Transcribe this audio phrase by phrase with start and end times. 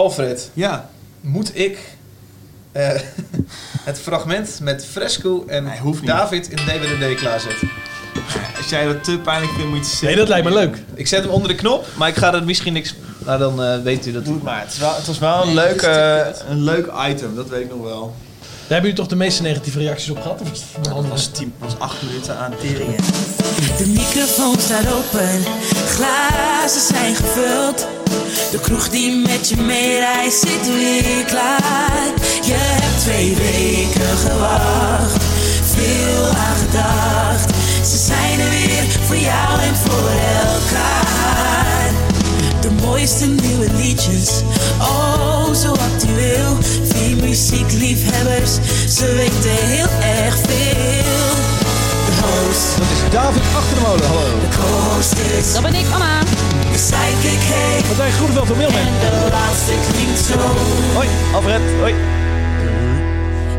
[0.00, 0.88] Alfred, Ja.
[1.20, 1.78] moet ik
[2.72, 2.88] eh,
[3.88, 6.00] het fragment met Fresco en Nee.
[6.04, 7.70] David in DWDD klaarzetten?
[8.56, 10.08] Als jij dat te pijnlijk vindt, moet je het zeggen.
[10.08, 10.76] Nee, dat lijkt me leuk.
[10.94, 12.94] Ik zet hem onder de knop, maar ik ga er misschien niks...
[13.18, 14.24] Nou, dan eh, weet u dat...
[14.24, 14.60] Doe het maar.
[14.60, 17.60] Het, is wel, het was wel een, Nee, leuk, eh, een leuk item, dat weet
[17.64, 18.14] ik nog wel.
[18.40, 20.40] Daar hebben jullie toch de meeste negatieve reacties op gehad?
[20.40, 22.96] Of is het was, tien, was acht minuten aan teringen.
[23.76, 25.42] De microfoon staat open,
[25.86, 27.99] glazen zijn gevuld.
[28.50, 32.06] De kroeg die met je meereist zit weer klaar.
[32.42, 35.24] Je hebt twee weken gewacht,
[35.74, 37.50] veel aan gedacht.
[37.90, 40.10] Ze zijn er weer voor jou en voor
[40.42, 41.90] elkaar.
[42.60, 44.42] De mooiste nieuwe liedjes,
[44.78, 46.58] oh zo actueel.
[46.82, 48.52] Vier muziekliefhebbers,
[48.96, 49.88] ze weten heel
[50.24, 51.34] erg veel.
[52.06, 52.78] De host.
[52.78, 54.40] Dat is David Achtermolen, hallo.
[54.40, 56.18] De co-host is Dat ben ik, Anna.
[56.72, 56.78] De
[57.28, 58.80] heet Martijn Groeneveld van Mailman.
[58.80, 60.38] en de laatste klinkt zo.
[60.94, 61.94] Hoi, Alfred, hoi.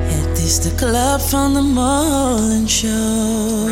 [0.04, 3.70] Het is de club van de Molen Show.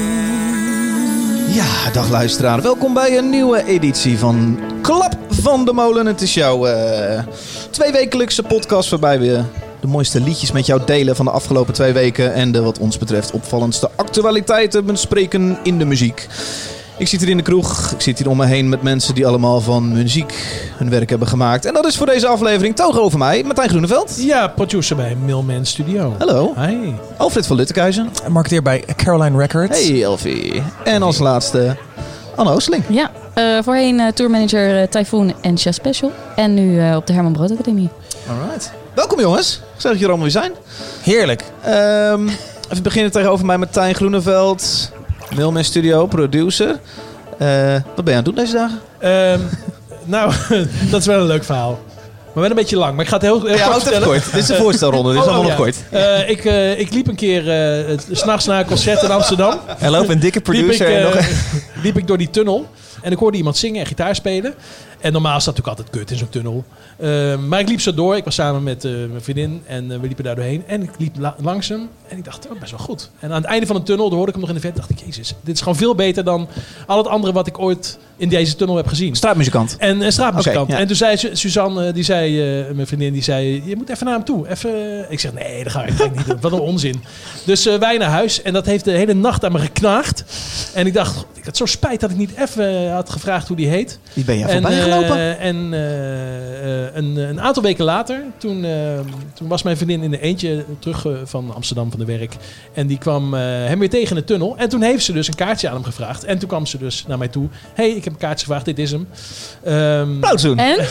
[1.53, 2.61] Ja, dag luisteraar.
[2.61, 6.05] Welkom bij een nieuwe editie van Klap van de Molen.
[6.05, 7.23] Het is jouw eh
[7.69, 9.43] tweewekelijkse podcast waarbij we
[9.81, 12.33] de mooiste liedjes met jou delen van de afgelopen twee weken.
[12.33, 16.27] En de wat ons betreft opvallendste actualiteiten bespreken in de muziek.
[16.99, 17.91] Ik zit hier in de kroeg.
[17.91, 20.33] Ik zit hier om me heen met mensen die allemaal van muziek
[20.77, 21.65] hun werk hebben gemaakt.
[21.65, 24.15] En dat is voor deze aflevering toog over mij, Martijn Groeneveld.
[24.17, 26.15] Ja, producer bij Mailman Studio.
[26.17, 26.53] Hallo.
[26.57, 26.93] Hi.
[27.17, 28.09] Alfred van Luttekhuizen.
[28.29, 29.87] marketeer bij Caroline Records.
[29.87, 30.63] Hey Elfie.
[30.83, 31.77] En als laatste
[32.35, 32.83] Anne Oosteling.
[32.89, 36.11] Ja, eh, voorheen eh, tourmanager uh, Typhoon en Chef Special.
[36.35, 37.89] En nu eh, op de Herman Brood Academie.
[38.29, 38.71] Alright.
[38.93, 39.49] Welkom jongens.
[39.77, 40.51] Zeg dat jullie er allemaal weer zijn.
[41.01, 41.43] Heerlijk.
[41.63, 42.27] Ehm,
[42.69, 44.91] even beginnen tegenover mij Martijn Groeneveld.
[45.35, 46.79] Mailman Studio, producer.
[47.37, 48.79] Eh, wat ben je aan het doen deze dagen?
[48.99, 49.39] Ehm,
[50.15, 50.33] nou,
[50.91, 51.79] dat is wel een leuk verhaal.
[52.33, 52.95] Maar wel een beetje lang.
[52.95, 54.07] Maar ik ga het heel, heel kort vertellen.
[54.07, 54.25] kort.
[54.25, 55.11] Dit is de voorstelronde.
[55.11, 55.77] Dit is Oh, allemaal oh, nog kort.
[55.89, 57.43] Eh, ik, eh, ik liep een keer
[58.11, 59.59] s s'nachts naar een concert in Amsterdam.
[59.79, 60.95] Er loopt een dikke liep ik, producer.
[60.95, 61.27] en nog...
[61.83, 62.67] liep ik door die tunnel.
[63.01, 64.53] En ik hoorde iemand zingen en gitaar spelen.
[64.99, 66.63] En normaal is dat natuurlijk altijd kut in zo'n tunnel.
[66.97, 68.15] Eh, maar ik liep zo door.
[68.15, 69.61] Ik was samen met eh, mijn vriendin.
[69.65, 70.63] En eh, we liepen daar doorheen.
[70.67, 71.89] En ik liep la- langs hem.
[72.07, 73.09] En ik dacht, oh, best wel goed.
[73.19, 74.75] En aan het einde van de tunnel, daar hoorde ik hem nog in de vet.
[74.75, 76.47] dacht ik, jezus, dit is gewoon veel beter dan
[76.87, 79.15] al het andere wat ik ooit in deze tunnel heb gezien.
[79.15, 79.75] Straatmuzikant.
[79.77, 80.71] En een straatmuzikant.
[80.71, 80.77] Ja.
[80.77, 83.89] En toen zei Su- Suzanne, eh, die zei, eh, mijn vriendin, die zei, je moet
[83.89, 84.49] even naar hem toe.
[84.49, 86.37] Even, eh." ik zeg, nee, dat ga ik, niet doen.
[86.41, 87.03] Wat een onzin.
[87.45, 88.41] Dus eh, wij naar huis.
[88.41, 90.23] En dat heeft de hele nacht aan me geknaagd.
[90.73, 93.99] En ik dacht, had zo spijt dat ik niet even had gevraagd hoe die heet.
[94.13, 95.15] Wie ben jij en voorbij gelopen?
[95.17, 98.99] eh, en eh, eh, een, een aantal weken later, toen, eh,
[99.33, 102.35] toen was mijn vriendin in de eentje terug eh, van Amsterdam van de werk.
[102.73, 104.57] En die kwam eh, hem weer tegen in de tunnel.
[104.57, 106.23] En toen heeft ze dus een kaartje aan hem gevraagd.
[106.23, 107.47] En toen kwam ze dus naar mij toe.
[107.73, 109.07] hey, ik heb een kaartje gevraagd, dit is hem.
[109.63, 110.57] Ehm, Applaus doen.
[110.57, 110.77] En?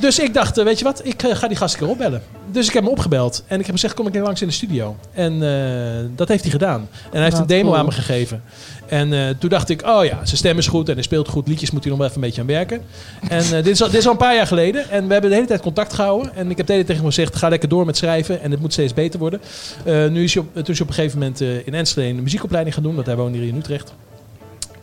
[0.00, 2.22] dus ik dacht, eh, weet je wat, ik eh, ga die gast een keer opbellen.
[2.50, 4.96] Dus ik heb hem opgebeld en ik heb gezegd, kom ik langs in de studio.
[5.12, 6.88] En eh, dat heeft hij gedaan.
[7.04, 7.76] En hij heeft een demo cool.
[7.76, 8.42] aan me gegeven.
[8.86, 11.48] En eh, toen dacht ik, oh ja, zijn stem is goed en hij speelt goed.
[11.48, 12.82] Liedjes moet hij nog wel even een beetje aan werken.
[13.28, 14.90] En eh, dit, is al, dit is al een paar jaar geleden.
[14.90, 16.34] En we hebben de hele tijd contact gehouden.
[16.34, 18.40] En ik heb de hele tegen hem gezegd, ga lekker door met schrijven.
[18.40, 19.40] En het moet steeds beter worden.
[19.84, 22.22] Eh, nu is hij op, toen is hij op een gegeven moment in Enschede een
[22.22, 22.94] muziekopleiding gaan doen.
[22.94, 23.92] Want hij woont hier in Utrecht.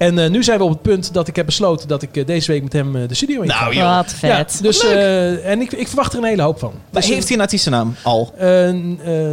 [0.01, 2.25] En eh, nu zijn we op het punt dat ik heb besloten dat ik eh,
[2.25, 3.61] deze week met hem eh, de studio in ga.
[3.63, 3.95] Nou, joh.
[3.95, 4.29] Wat vet.
[4.29, 6.71] Ja, dus, eh, en ik, ik verwacht er een hele hoop van.
[6.89, 8.33] Maar Dus, heeft hij een artiestennaam al?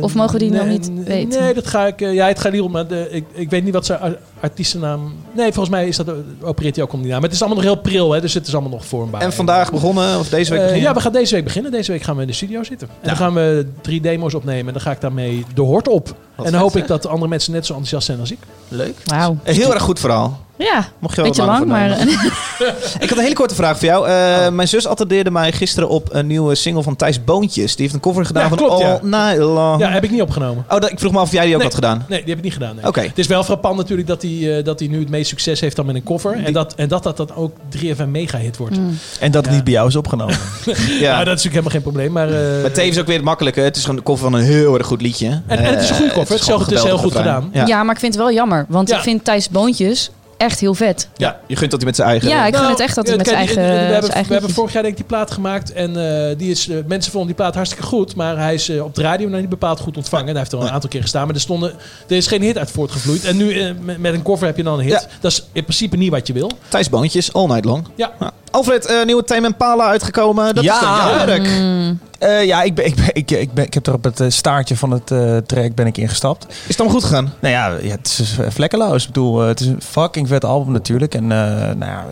[0.00, 1.40] Of mogen we die nog niet weten?
[1.40, 2.00] Nee, dat ga ik.
[2.00, 2.76] ja, het gaat niet om.
[3.10, 5.12] Ik, ik weet niet wat zijn ar- artiestennaam.
[5.32, 6.12] Nee, volgens mij is dat,
[6.42, 7.20] opereert hij ook om die naam.
[7.20, 9.20] Maar het is allemaal nog heel pril, hè, dus het is allemaal nog vormbaar.
[9.20, 10.88] En vandaag begonnen, of deze week beginnen?
[10.88, 11.70] ja, we gaan deze week beginnen.
[11.72, 12.88] Deze week gaan we in de studio zitten.
[13.00, 14.66] En dan gaan we drie demo's opnemen.
[14.66, 16.14] En dan ga ik daarmee de hort op.
[16.46, 18.38] en dan hoop ik dat de andere mensen net zo enthousiast zijn als ik.
[18.68, 18.94] Leuk.
[19.04, 19.36] Wauw.
[19.42, 20.46] Heel erg goed verhaal.
[20.56, 21.90] Ja, Mocht je wel beetje wat lang, maar...
[23.00, 24.08] Ik had een hele korte vraag voor jou.
[24.08, 27.72] Eh, Mijn zus attendeerde mij gisteren op een nieuwe single van Thijs Boontjes.
[27.76, 28.92] Die heeft een cover gedaan Ja, van klopt, ja.
[28.92, 29.80] All Night Long.
[29.80, 30.64] Ja, heb ik niet opgenomen.
[30.68, 31.66] Oh, dat, ik vroeg me af of jij die ook Nee.
[31.66, 32.04] had gedaan.
[32.08, 32.74] Nee, die heb ik niet gedaan.
[32.74, 32.86] nee.
[32.86, 33.00] Oké.
[33.00, 35.76] Het is wel frappant natuurlijk dat hij, eh, dat hij nu het meest succes heeft
[35.76, 36.44] dan met een cover.
[36.44, 38.76] En dat en dat, dat, dat ook 3FM mega hit wordt.
[38.76, 38.98] Mm.
[39.20, 39.54] En dat het Ja.
[39.56, 40.36] niet bij jou is opgenomen.
[41.00, 41.12] Ja.
[41.12, 42.12] Nou, dat is natuurlijk helemaal geen probleem.
[42.12, 43.60] Maar, eh, Maar tevens ook weer het makkelijke.
[43.60, 45.26] Het is gewoon de cover van een heel erg goed liedje.
[45.46, 47.50] En- en het is een goede Eh, Het is het is heel goed gedaan.
[47.52, 47.66] Ja.
[47.66, 48.66] Ja, maar ik vind het wel jammer.
[48.68, 48.96] Want Ja.
[48.96, 51.08] ik vind Thijs Boontjes echt heel vet.
[51.16, 52.28] Ja, je gunt dat hij met zijn eigen...
[52.28, 54.10] Ja, ik Nou, gun het echt dat hij ja, met zijn eigen, We zijn hebben,
[54.10, 55.72] eigen we hebben vorig jaar denk ik die plaat gemaakt.
[55.72, 58.14] En eh, die is, eh, mensen vonden die plaat hartstikke goed.
[58.14, 60.26] Maar hij is eh, op de radio nog niet bepaald goed ontvangen.
[60.26, 61.26] En hij heeft er al een aantal keer gestaan.
[61.26, 61.72] Maar er, stonden,
[62.08, 63.24] er is geen hit uit voortgevloeid.
[63.24, 64.92] En nu eh, met, met een cover heb je dan een hit.
[64.92, 65.16] Ja.
[65.20, 66.50] Dat is in principe niet wat je wil.
[66.68, 67.86] Thijs Boontjes, All Night Long.
[67.94, 68.12] Ja.
[68.20, 68.30] Ja.
[68.50, 70.54] Alfred, eh, nieuwe Tame Impala uitgekomen.
[70.54, 70.74] Dat Ja.
[70.74, 71.46] is toch werk?
[71.48, 71.98] Mm.
[72.18, 74.26] Eh, ja, ik, ben, ik, ben, ik, ik, ben, ik heb er op het eh,
[74.30, 76.46] staartje van het eh track ben ik ingestapt.
[76.48, 77.32] Is het allemaal goed gegaan?
[77.40, 79.02] Nou ja, ja het is vlekkeloos.
[79.02, 81.14] Ik bedoel, het is een fucking vet album natuurlijk.
[81.14, 81.38] En eh,
[81.74, 82.04] nou ja,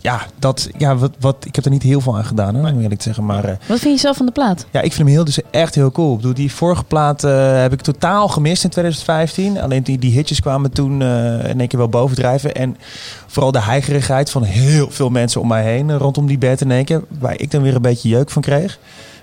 [0.00, 2.80] ja, dat, ja wat, wat, ik heb er niet heel veel aan gedaan, hoor, om
[2.80, 3.24] eerlijk te zeggen.
[3.24, 4.66] Maar eh, Wat vind je zelf van de plaat?
[4.70, 6.10] ja, ik vind hem heel, dus echt heel cool.
[6.10, 9.60] Ik bedoel, die vorige plaat eh, heb ik totaal gemist in 2015.
[9.60, 12.54] Alleen die, die hitjes kwamen toen eh, in één keer wel bovendrijven.
[12.54, 12.76] En
[13.26, 16.84] vooral de heigerigheid van heel veel mensen om mij heen rondom die bed in één
[16.84, 17.02] keer.
[17.18, 18.78] Waar ik dan weer een beetje jeuk van kreeg.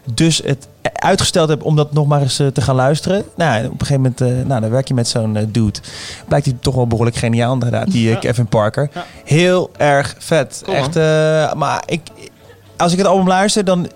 [0.06, 3.25] Dus het uitgesteld heb om dat nog maar eens eh, te gaan luisteren.
[3.36, 5.80] Nou, op een gegeven moment, eh, nou, dan werk je met zo'n eh, dude.
[6.27, 8.89] Blijkt hij toch wel behoorlijk geniaal inderdaad, die Kevin Parker.
[9.25, 10.63] Heel erg vet.
[10.68, 10.95] Echt,
[11.56, 12.01] maar ik,
[12.77, 13.89] als ik het album luister, dan,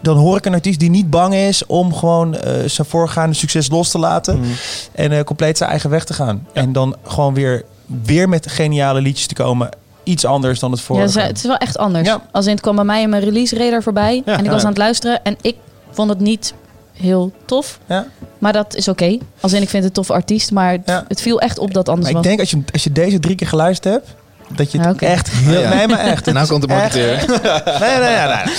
[0.00, 2.36] dan hoor ik een artiest die niet bang is om gewoon
[2.66, 4.38] zijn voorgaande succes los te laten.
[4.38, 4.48] Mhm.
[4.92, 6.46] En compleet zijn eigen weg te gaan.
[6.52, 9.68] En dan gewoon weer, weer met geniale liedjes te komen.
[10.04, 11.08] Iets anders dan het Ja, vorige.
[11.08, 12.08] ze- het is wel echt anders.
[12.08, 12.20] Ja.
[12.32, 14.22] Als in het kwam bij mij in mijn release radar voorbij.
[14.24, 14.32] Ja.
[14.38, 14.66] en ik was Ja.
[14.66, 15.24] aan het luisteren.
[15.24, 15.56] En ik
[15.90, 16.54] vond het niet
[16.92, 17.78] heel tof.
[17.86, 18.06] Ja.
[18.38, 19.18] Maar dat is oké.
[19.40, 20.50] Als in ik vind het een toffe artiest.
[20.52, 21.04] Maar het, Ja.
[21.08, 22.26] het viel echt op dat anders Maar ik was.
[22.26, 24.08] denk als je, als je deze drie keer geluisterd hebt,
[24.56, 25.04] dat je het Ja, oké.
[25.06, 25.56] echt heel...
[25.56, 25.74] Ah, ja.
[25.74, 26.26] Nee, maar echt.
[26.26, 27.06] En nou komt de marketeer.
[27.80, 28.26] Nee, nee, nee.
[28.26, 28.54] nee.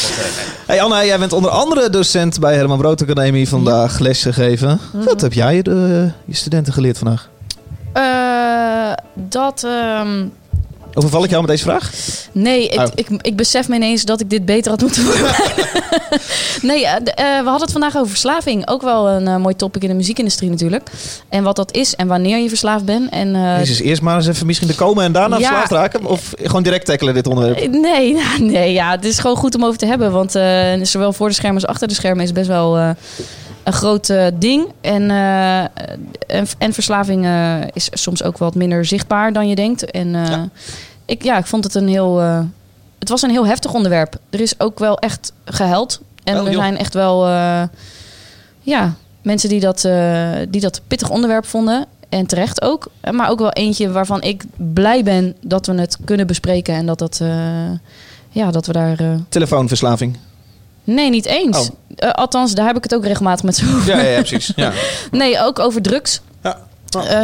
[0.66, 4.80] Hey Anna, jij bent onder andere docent bij Herman Brood Academie vandaag les gegeven.
[4.94, 7.30] Wat heb jij de, je studenten geleerd vandaag?
[7.94, 9.64] Eh, dat...
[9.64, 10.26] ehm,
[10.98, 11.92] Overval ik jou met deze vraag?
[12.32, 12.86] nee, ik, Oh.
[12.96, 15.66] ik, ik besef me ineens dat ik dit beter had moeten voorbereiden.
[16.62, 18.68] nee, eh, de- eh, we hadden het vandaag over verslaving.
[18.68, 20.90] Ook wel een eh, mooi topic in de muziekindustrie natuurlijk.
[21.30, 23.10] En wat dat is en wanneer je verslaafd bent.
[23.12, 25.42] En, Jezus, eerst maar eens even misschien de komen en daarna Ja.
[25.48, 26.06] verslaafd raken?
[26.06, 27.68] Of gewoon direct tackelen dit onderwerp?
[27.72, 30.12] Nee, nee, ja, het is gewoon goed om over te hebben.
[30.12, 30.32] Want
[30.88, 32.96] zowel voor de schermen als achter de schermen is best wel
[33.66, 34.68] een groot eh, ding.
[34.82, 35.60] En, eh,
[36.28, 39.92] en, en verslaving eh, is soms ook wat minder zichtbaar dan je denkt.
[39.92, 40.50] En Ja.
[41.06, 42.18] Ik, ja, ik vond het een heel...
[43.00, 44.18] het was een heel heftig onderwerp.
[44.30, 46.02] Er is ook wel echt gehuild.
[46.24, 47.28] En Oh, er zijn echt wel...
[48.62, 49.82] ja, mensen die dat,
[50.50, 51.86] die dat pittig onderwerp vonden.
[52.10, 52.88] En terecht ook.
[53.12, 56.76] Maar ook wel eentje waarvan ik blij ben dat we het kunnen bespreken.
[56.76, 57.22] En dat, dat,
[58.30, 58.98] ja, dat we daar...
[59.30, 60.18] Telefoonverslaving.
[60.86, 61.58] Nee, niet eens.
[61.58, 61.68] Oh.
[61.96, 63.96] Eh, althans, daar heb ik het ook regelmatig met zo over.
[63.96, 64.52] Ja, ja, ja, precies.
[64.56, 64.72] Ja.
[65.12, 66.22] Nee, ook over drugs.
[66.96, 67.24] Eh,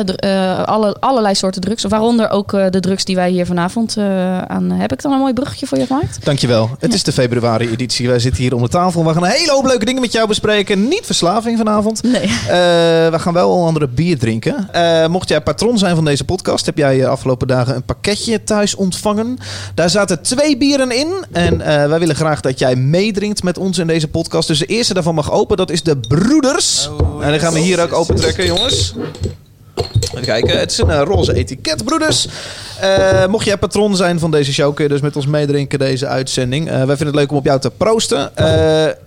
[0.59, 1.83] eh, alle, allerlei soorten drugs.
[1.83, 4.71] Waaronder ook eh, de drugs die wij hier vanavond eh, aan...
[4.71, 6.25] Heb ik dan een mooi bruggetje voor je gemaakt?
[6.25, 6.69] Dankjewel.
[6.79, 8.07] Het is de februari-editie.
[8.07, 9.06] Wij zitten hier om de tafel.
[9.06, 10.88] We gaan een hele hoop leuke dingen met jou bespreken.
[10.88, 12.03] Niet verslaving vanavond.
[12.03, 12.21] Nee.
[12.21, 14.73] Eh, we gaan wel al andere bier drinken.
[14.73, 18.44] Eh, mocht jij patron zijn van deze podcast, heb jij de afgelopen dagen een pakketje
[18.44, 19.38] thuis ontvangen.
[19.73, 21.25] Daar zaten twee bieren in.
[21.31, 24.47] En eh, wij willen graag dat jij meedrinkt met ons in deze podcast.
[24.47, 25.57] Dus de eerste daarvan mag open.
[25.57, 26.89] Dat is de Broeders.
[27.21, 28.94] en dan gaan we hier ook open trekken, jongens.
[29.75, 30.59] Even kijken.
[30.59, 32.27] Het is een eh, roze etiket, broeders.
[32.79, 36.07] Eh, mocht jij patron zijn van deze show, kun je dus met ons meedrinken deze
[36.07, 36.69] uitzending.
[36.69, 38.31] Eh, wij vinden het leuk om op jou te proosten.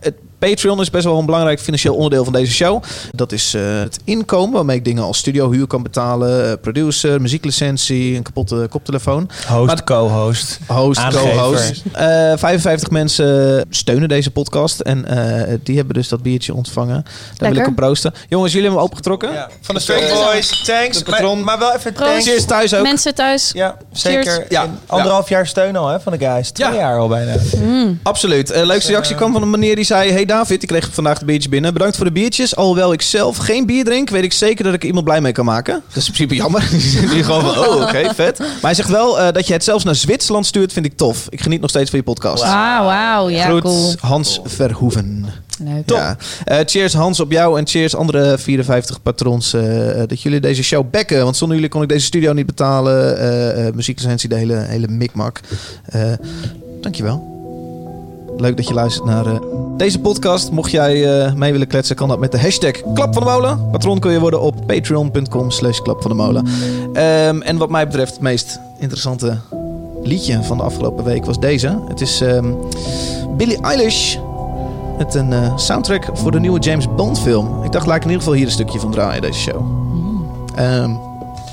[0.00, 0.14] Het
[0.50, 2.82] Patreon is best wel een belangrijk financieel onderdeel van deze show.
[3.12, 8.16] Dat is eh, het inkomen waarmee ik dingen als studiohuur kan betalen, eh, producer, muzieklicentie,
[8.16, 9.30] een kapotte koptelefoon.
[9.48, 10.58] Host, Maar- co-host.
[10.66, 11.30] Host, Aangever.
[11.30, 11.82] co-host.
[11.92, 12.06] Eh,
[12.36, 14.80] 55 mensen steunen deze podcast.
[14.80, 17.04] En eh, die hebben dus dat biertje ontvangen.
[17.36, 18.12] Daar wil ik op proosten.
[18.28, 19.32] Jongens, jullie hebben hem opengetrokken?
[19.32, 20.64] Ja, van de eh, Boys.
[20.66, 21.02] Thanks.
[21.04, 22.24] Maar, maar wel even thanks.
[22.24, 22.82] Cheers thuis ook.
[22.82, 23.50] Mensen thuis.
[23.52, 24.32] Ja, zeker.
[24.32, 24.48] Cheers.
[24.48, 24.68] Ja.
[24.86, 26.50] Anderhalf jaar steun al hè, van de guys.
[26.50, 26.74] Twee Ja.
[26.74, 27.34] jaar al bijna.
[27.56, 28.00] Mm.
[28.02, 28.48] Absoluut.
[28.64, 30.10] Leukste reactie kwam van een meneer die zei...
[30.12, 31.72] Hey David, ik kreeg vandaag de biertjes binnen.
[31.72, 32.56] Bedankt voor de biertjes.
[32.56, 34.10] Alhoewel ik zelf geen bier drink...
[34.10, 35.82] weet ik zeker dat ik iemand blij mee kan maken.
[35.88, 36.68] Dat is in principe jammer.
[37.12, 38.38] Die gewoon van, oh oké, vet.
[38.38, 40.72] Maar hij zegt wel eh, dat je het zelfs naar Zwitserland stuurt...
[40.72, 41.26] vind ik tof.
[41.28, 42.42] Ik geniet nog steeds van je podcast.
[42.42, 43.28] Ah, wauw.
[43.28, 43.94] Ja, Groet, cool.
[44.00, 45.26] Hans Verhoeven.
[45.64, 45.90] Leuk.
[45.90, 46.16] Ja.
[46.44, 49.62] Eh, cheers Hans op jou en cheers andere 54 patrons eh,
[50.06, 51.24] dat jullie deze show backen.
[51.24, 53.74] Want zonder jullie kon ik deze studio niet betalen.
[53.74, 55.40] muzieklicentie, de hele, hele mikmak.
[56.80, 57.33] Dankjewel.
[58.36, 59.34] Leuk dat je luistert naar eh,
[59.76, 60.50] deze podcast.
[60.50, 63.70] Mocht jij eh, mee willen kletsen, kan dat met de hashtag Klap van de Molen.
[63.70, 66.46] Patron kun je worden op patreon.com slash Klap van de Molen.
[66.92, 69.38] Ehm, en wat mij betreft het meest interessante
[70.02, 71.78] liedje van de afgelopen week was deze.
[71.88, 72.52] Het is ehm,
[73.36, 74.16] Billie Eilish
[74.98, 77.62] met een eh, soundtrack voor de nieuwe James Bond film.
[77.64, 79.62] Ik dacht, laat ik in ieder geval hier een stukje van draaien, deze show.
[80.54, 80.90] Ehm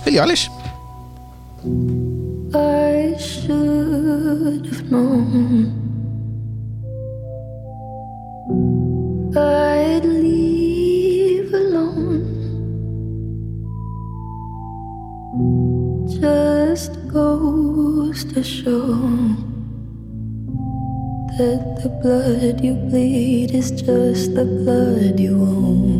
[0.04, 0.48] Billie Eilish.
[2.54, 5.91] I should have known
[9.36, 12.25] I'd leave alone.
[16.20, 18.93] Just goes to show
[21.38, 25.91] that the blood you bleed is just the blood you own.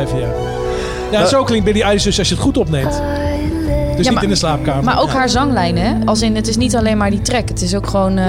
[0.00, 0.28] Ja.
[1.20, 3.00] Ja, zo klinkt Billie Eilish dus als je het goed opneemt.
[3.96, 4.84] Dus niet maar- in de slaapkamer.
[4.84, 5.94] Maar ook haar zanglijn, hè?
[6.04, 7.48] Als in, het is niet alleen maar die track.
[7.48, 8.18] Het is ook gewoon...
[8.18, 8.26] eh,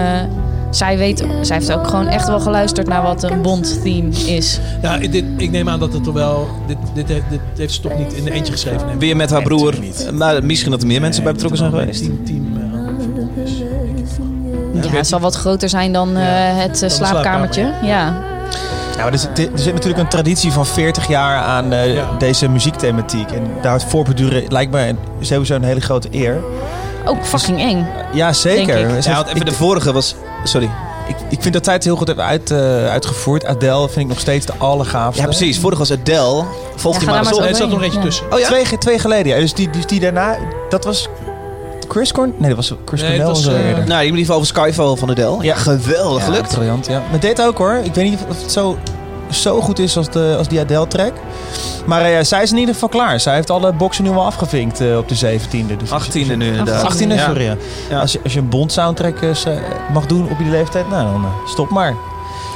[0.70, 1.26] zij weet...
[1.42, 4.60] Zij heeft ook gewoon echt wel geluisterd naar wat een Bond-theme is.
[4.82, 6.48] Ja, dit, ik neem aan dat het toch wel...
[6.68, 7.22] Dit, dit,
[7.58, 8.86] heeft ze toch niet in de eentje geschreven.
[8.86, 9.76] neem ik Weer met haar Nee, broer.
[9.82, 10.10] niet.
[10.14, 12.04] Maar misschien dat er meer mensen bij betrokken zijn geweest.
[12.04, 12.58] Team, team,
[14.76, 16.24] eh, Ja, het zal wat groter zijn dan eh,
[16.58, 17.62] het eh, slaapkamertje.
[17.62, 18.22] slaapkamer, Ja.
[19.00, 22.10] Ja, maar er, zit, er zit natuurlijk een traditie van 40 jaar aan eh, Ja.
[22.18, 23.32] deze muziekthematiek.
[23.32, 26.38] En daar voorbeduren lijkt me sowieso een hele grote eer.
[27.06, 27.88] Ook fucking eng.
[28.14, 28.80] Ja, zeker.
[28.80, 30.16] Ja, want even ik, de vorige was...
[30.44, 30.70] Sorry.
[31.08, 33.46] ik, ik vind dat zij het heel goed heeft uit, eh, uitgevoerd.
[33.46, 35.22] Adele vind ik nog steeds de allergaafste.
[35.22, 35.60] Ja, precies.
[35.60, 36.44] Vorige was Adele.
[36.76, 37.50] Volgt Ja, hij ga maar eens op.
[37.50, 38.32] Er zat nog eentje tussen.
[38.32, 38.48] Oh ja?
[38.48, 39.40] Twee, twee geleden, ja.
[39.40, 40.38] Dus die, dus die daarna,
[40.70, 41.10] dat was
[41.90, 42.34] Chris Corn?
[42.38, 43.28] Nee, dat was Chris Nee, Cornell.
[43.28, 43.88] was, was eh, eerder.
[43.88, 45.38] Nou, in ieder geval over Skyfall van Adele.
[45.44, 46.54] Ja, geweldig Ja, gelukt.
[46.56, 47.02] briljant, ja.
[47.10, 47.74] Maar dit ook hoor.
[47.84, 48.78] Ik weet niet of het zo,
[49.30, 51.14] zo goed is als, de, als die Adele-track.
[51.86, 53.20] Maar eh, zij is in ieder geval klaar.
[53.20, 55.78] Zij heeft alle boxen nu al afgevinkt eh, op de 17e.
[55.78, 56.94] Dus 18e nu inderdaad.
[57.02, 57.26] 18e, Ja.
[57.26, 57.44] sorry.
[57.44, 57.56] Ja.
[57.90, 58.00] Ja.
[58.00, 59.46] Als, je, als je een Bond soundtrack eh, s-
[59.94, 61.96] mag doen op die leeftijd, nou dan eh, stop maar.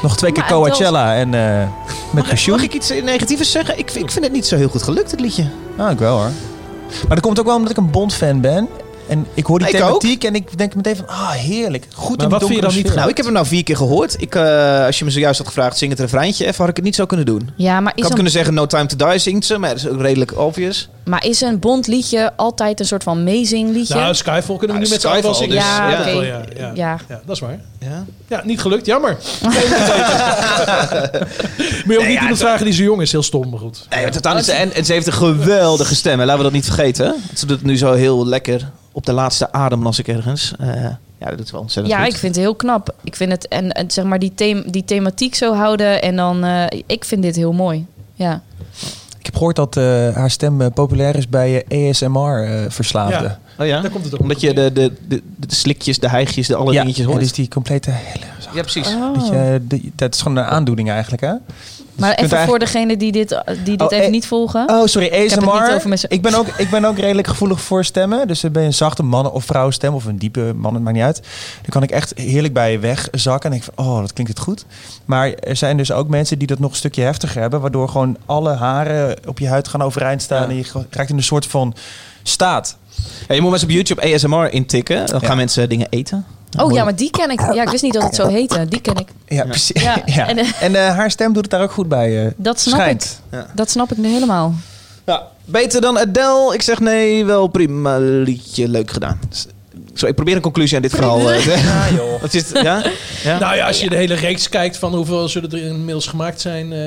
[0.02, 1.68] Nog twee keer Maar Coachella en eh
[2.12, 2.56] met pensioen.
[2.56, 3.78] Mag ik iets negatiefs zeggen?
[3.80, 5.46] Ik, ik vind het niet zo heel goed gelukt, het liedje.
[5.78, 6.30] Nou, ik wel hoor.
[7.08, 8.68] Maar dat komt ook wel omdat ik een Bond-fan ben.
[9.08, 11.88] En ik hoor die Ik thematiek en ik denk meteen van, ah, heerlijk.
[11.94, 12.96] Goed Maar in wat vind je dan niet.
[12.96, 14.16] Nou, ik heb hem nou vier keer gehoord.
[14.22, 16.86] Ik, eh, als je me zojuist had gevraagd, zing het refreintje even, had ik het
[16.86, 17.50] niet zo kunnen doen.
[17.56, 19.70] Ja, maar Ik is, had een, kunnen zeggen No Time To Die zingt ze, maar
[19.70, 20.90] dat is ook redelijk obvious.
[21.06, 23.94] maar is een Bond liedje altijd een soort van amazing liedje?
[23.96, 25.56] Nou, Skyfall kunnen we Ja, nu met z'n allen zingen.
[25.56, 26.72] dus, Ja, ja, wel, ja, ja.
[26.76, 26.98] Ja.
[27.08, 27.60] Ja, dat is waar.
[27.80, 28.06] Ja.
[28.28, 28.86] Ja, niet gelukt.
[28.86, 29.18] Jammer.
[31.86, 33.12] Moet je ook niet iemand vragen die zo jong is.
[33.12, 33.86] Heel stom, maar goed.
[33.90, 34.48] Nee, maar totaal niet.
[34.48, 36.20] En, en ze heeft een geweldige stem.
[36.20, 37.16] En laten we dat niet vergeten.
[37.34, 40.54] Ze doet het nu zo heel lekker op de laatste adem las ik ergens.
[40.60, 40.68] Eh,
[41.20, 42.14] ja, dat doet wel ontzettend Ja, goed.
[42.14, 42.96] ik vind het heel knap.
[43.04, 46.44] Ik vind het en, en zeg maar die, them, die thematiek zo houden en dan
[46.44, 47.86] eh, ik vind dit heel mooi.
[48.14, 48.42] Ja.
[49.20, 49.84] Ik heb gehoord dat eh,
[50.16, 53.22] haar stem populair is bij eh, ASMR-verslaafden.
[53.24, 53.40] Ja.
[53.60, 53.82] Oh ja?
[53.82, 57.06] Daar komt het Omdat je de, de, de, de slikjes, de hijgjes, de alle dingetjes
[57.06, 57.20] hoort.
[57.20, 58.26] dus die complete hele...
[58.54, 58.88] Ja, precies.
[58.88, 59.14] Oh.
[59.14, 61.34] Dat, je, de- dat is gewoon een aandoening eigenlijk, hè?
[61.96, 63.30] Maar je kunt even voor degenen die dit,
[63.64, 64.70] die dit Oh, even eh, niet volgen.
[64.70, 65.88] Oh, sorry, ASMR.
[65.90, 68.28] mensen- Ik ben, ook, ik ben ook redelijk gevoelig voor stemmen.
[68.28, 71.06] Dus ben je een zachte mannen- of vrouwenstem of een diepe man, het maakt niet
[71.06, 71.22] uit.
[71.62, 73.52] Dan kan ik echt heerlijk bij je wegzakken.
[73.52, 74.66] En denk ik van, oh, dat klinkt het goed.
[75.06, 77.62] Maar er zijn dus ook mensen die dat nog een stukje heftiger hebben.
[77.62, 80.42] Waardoor gewoon alle haren op je huid gaan overeind staan.
[80.44, 80.50] Ja.
[80.50, 81.76] En je raakt in een soort van
[82.24, 82.78] staat.
[83.28, 85.06] Ja, je moet maar eens op YouTube ASMR intikken.
[85.06, 85.28] Dan Ja.
[85.28, 86.26] gaan mensen dingen eten.
[86.58, 87.40] Oh ja, maar die ken ik.
[87.54, 88.66] Ja, ik wist niet dat het zo heette.
[88.68, 89.08] Die ken ik.
[89.28, 89.82] Ja, precies.
[89.82, 90.28] Ja, Ja.
[90.28, 92.26] en, En, eh, eh, haar stem doet het daar ook goed bij.
[92.26, 93.20] eh, Dat snap schijnt.
[93.56, 94.54] Dat snap ik nu helemaal.
[95.06, 96.52] Ja, beter dan Adele.
[96.54, 98.68] Ik zeg nee, wel prima liedje.
[98.68, 99.20] Leuk gedaan.
[99.94, 101.20] Zo, ik probeer een conclusie aan dit verhaal.
[101.20, 102.22] te- Ja, joh.
[102.22, 102.62] Wat is het?
[102.64, 102.84] Ja?
[103.24, 103.40] ja?
[103.40, 106.74] Nou ja, als je de hele reeks kijkt van hoeveel zullen er inmiddels gemaakt zijn,
[106.74, 106.80] eh,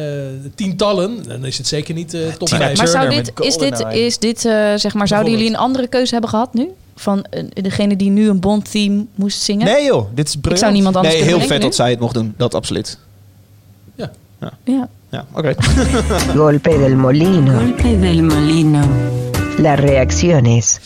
[0.55, 2.77] tientallen, dan is het zeker niet top Tina 5.
[2.79, 6.13] Maar zou dit, is dit, is dit eh, zeg maar, zouden jullie een andere keuze
[6.13, 6.69] hebben gehad nu?
[6.99, 9.67] Van eh, degene die nu een Bond-theme moest zingen?
[9.67, 10.61] Nee joh, dit is ik briljant.
[10.63, 12.35] zou niemand anders Nee, heel vet dat zij het mocht doen.
[12.37, 12.99] Dat absoluut.
[13.95, 14.11] nu.
[14.65, 14.89] Ja.
[15.11, 15.55] Ja, oké.
[16.37, 17.59] Golpe del molino.
[17.59, 18.81] Golpe del molino.
[19.59, 20.81] Las reacciones.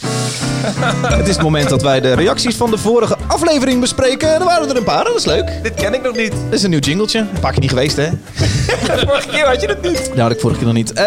[1.18, 4.28] Het is het moment dat wij de reacties van de vorige aflevering bespreken.
[4.28, 5.52] Er waren er een paar, dat is leuk.
[5.62, 6.30] Dit ken ik nog niet.
[6.30, 7.18] Dit is een nieuw jingletje.
[7.18, 8.08] Een paar keer niet geweest, hè?
[9.06, 10.08] Vorige keer had je het niet.
[10.08, 10.92] Nou, had ik vorige keer nog niet.
[10.92, 11.04] Eh,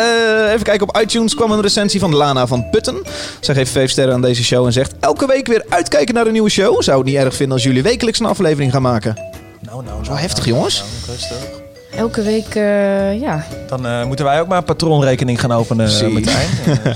[0.52, 3.02] even kijken, op iTunes kwam een recensie van Lana van Putten.
[3.40, 4.94] Zij geeft vijf sterren aan deze show en zegt...
[5.00, 6.82] Elke week weer uitkijken naar een nieuwe show.
[6.82, 9.18] Zou het niet erg vinden als jullie wekelijks een aflevering gaan maken.
[9.60, 10.84] Nou, nou, Zo heftig, jongens.
[11.10, 11.63] rustig.
[11.98, 13.46] Elke week, eh, ja.
[13.68, 16.12] Dan eh, moeten wij ook maar een patroonrekening gaan openen.
[16.14, 16.48] Martijn.
[16.84, 16.96] Eh,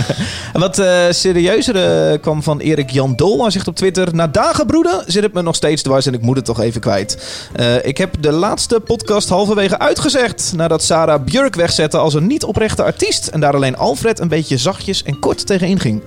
[0.53, 1.75] En Wat eh serieuzer
[2.11, 3.41] eh, kwam van Erik Jan Dol.
[3.41, 4.15] Hij zegt op Twitter...
[4.15, 6.81] Na dagen broeden zit het me nog steeds dwars en ik moet het toch even
[6.81, 7.17] kwijt.
[7.55, 10.53] Eh, ik heb de laatste podcast halverwege uitgezegd...
[10.55, 13.27] nadat Sarah Björk wegzette als een niet oprechte artiest...
[13.27, 16.01] en daar alleen Alfred een beetje zachtjes en kort tegenin ging.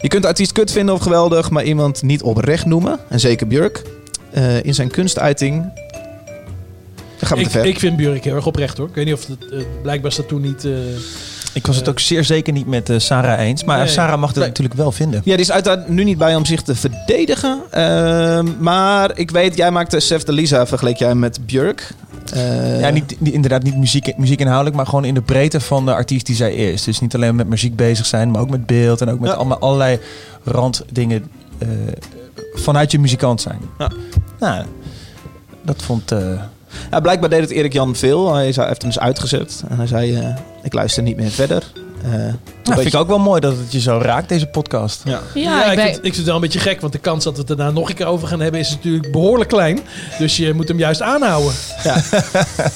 [0.00, 1.50] Je kunt de artiest kut vinden of geweldig...
[1.50, 3.82] maar iemand niet oprecht noemen, en zeker Björk...
[4.30, 5.72] eh, in zijn kunstuiting...
[7.18, 7.66] Dan gaan we Ik, te ver.
[7.66, 8.88] ik vind Björk heel erg oprecht hoor.
[8.88, 10.64] Ik weet niet of het, eh, blijkbaar is dat toen niet...
[10.64, 10.72] eh,
[11.52, 13.64] ik was het ook zeer zeker niet met eh, Sarah eens.
[13.64, 13.86] Maar Nee.
[13.88, 14.46] Sarah mag het Nee.
[14.48, 15.20] natuurlijk wel vinden.
[15.24, 17.60] Ja, die is uiteraard nu niet bij om zich te verdedigen.
[17.70, 21.90] Ehm, maar ik weet, jij maakte Sef de Lisa, vergeleek jij met Björk.
[22.34, 25.92] Eh, Ja, niet, niet- inderdaad niet muziek, muziekinhoudelijk, maar gewoon in de breedte van de
[25.94, 26.84] artiest die zij is.
[26.84, 29.36] Dus niet alleen met muziek bezig zijn, maar ook met beeld en ook met Ja.
[29.36, 29.98] allemaal, allerlei
[30.44, 31.68] randdingen eh,
[32.54, 33.58] vanuit je muzikant zijn.
[33.78, 33.90] Ja.
[34.40, 34.64] Nou,
[35.62, 36.12] dat vond...
[36.12, 36.18] eh,
[36.90, 38.34] Ja, blijkbaar deed het Erik Jan veel.
[38.34, 39.62] Hij zei- heeft hem dus uitgezet.
[39.68, 40.26] En hij zei, eh,
[40.62, 41.62] ik luister niet meer verder.
[42.02, 42.14] Nou,
[42.64, 45.02] een vind ik ook wel mooi dat het je zo raakt, deze podcast.
[45.04, 45.20] Ja.
[45.34, 47.24] Ja, ik ik, ben- vind, ik vind het wel een beetje gek, want de kans
[47.24, 49.80] dat we het daarna nog een keer over gaan hebben is natuurlijk behoorlijk klein.
[50.18, 51.52] Dus je moet hem juist aanhouden.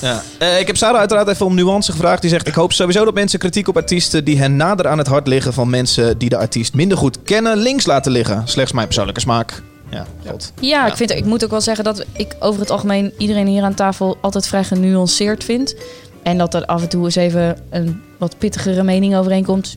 [0.01, 0.23] Ja.
[0.39, 2.21] Eh, ik heb Sarah uiteraard even om nuance gevraagd.
[2.21, 5.07] Die zegt, ik hoop sowieso dat mensen kritiek op artiesten die hen nader aan het
[5.07, 8.43] hart liggen van mensen die de artiest minder goed kennen, links laten liggen.
[8.45, 9.63] Slechts mijn persoonlijke smaak.
[9.93, 10.53] Ja, god.
[10.61, 10.87] Ja, Ja.
[10.87, 13.75] Ik, vind, ik moet ook wel zeggen dat ik over het algemeen iedereen hier aan
[13.75, 15.75] tafel altijd vrij genuanceerd vind.
[16.23, 19.77] En dat er af en toe eens even een wat pittigere mening overeenkomt.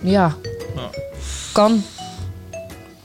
[0.00, 0.34] Ja.
[1.52, 1.82] Kan.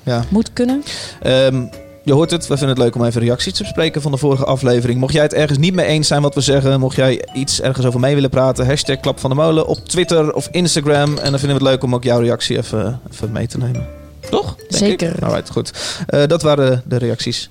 [0.04, 0.24] Ja.
[0.30, 0.84] Moet kunnen.
[1.22, 1.66] Ehm,
[2.04, 4.46] je hoort het, we vinden het leuk om even reacties te bespreken van de vorige
[4.46, 5.00] aflevering.
[5.00, 7.86] Mocht jij het ergens niet mee eens zijn wat we zeggen, mocht jij iets ergens
[7.86, 11.18] over mee willen praten, hashtag Klap van de Molen op Twitter of Instagram.
[11.18, 13.97] En dan vinden we het leuk om ook jouw reactie even, even mee te nemen.
[14.30, 14.56] Toch?
[14.56, 15.16] Denk Zeker.
[15.16, 15.24] Ik?
[15.24, 15.72] Alright, goed.
[16.08, 17.50] Eh, dat waren de reacties.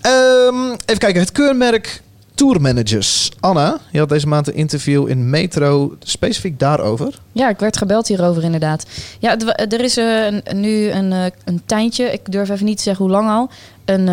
[0.00, 2.02] Ehm, even kijken, het keurmerk
[2.34, 3.30] Tourmanagers.
[3.40, 7.18] Anna, je had deze maand een interview in Metro specifiek daarover.
[7.32, 8.86] Ja, ik werd gebeld hierover inderdaad.
[9.18, 12.82] Ja, er is eh, een, nu een, eh, een tijdje, ik durf even niet te
[12.82, 13.50] zeggen hoe lang al,
[13.84, 14.06] een,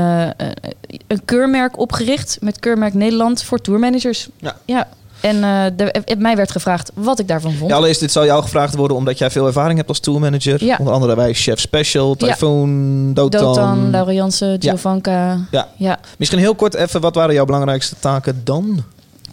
[1.08, 4.30] een keurmerk opgericht met keurmerk Nederland voor tourmanagers.
[4.38, 4.56] Ja.
[4.66, 4.88] ja.
[5.22, 7.70] En eh, de, eh, mij werd gevraagd wat ik daarvan vond.
[7.70, 10.64] Ja, allereerst, dit zal jou gevraagd worden omdat jij veel ervaring hebt als tourmanager.
[10.66, 10.76] Ja.
[10.80, 12.28] Onder andere bij Chef Special, Ja.
[12.28, 13.42] Typhoon, Dotan.
[13.42, 15.38] Dotan, Laura Jansen, Giovanka.
[15.52, 15.68] Ja.
[15.78, 16.00] ja.
[16.18, 18.84] Misschien heel kort even, wat waren jouw belangrijkste taken dan?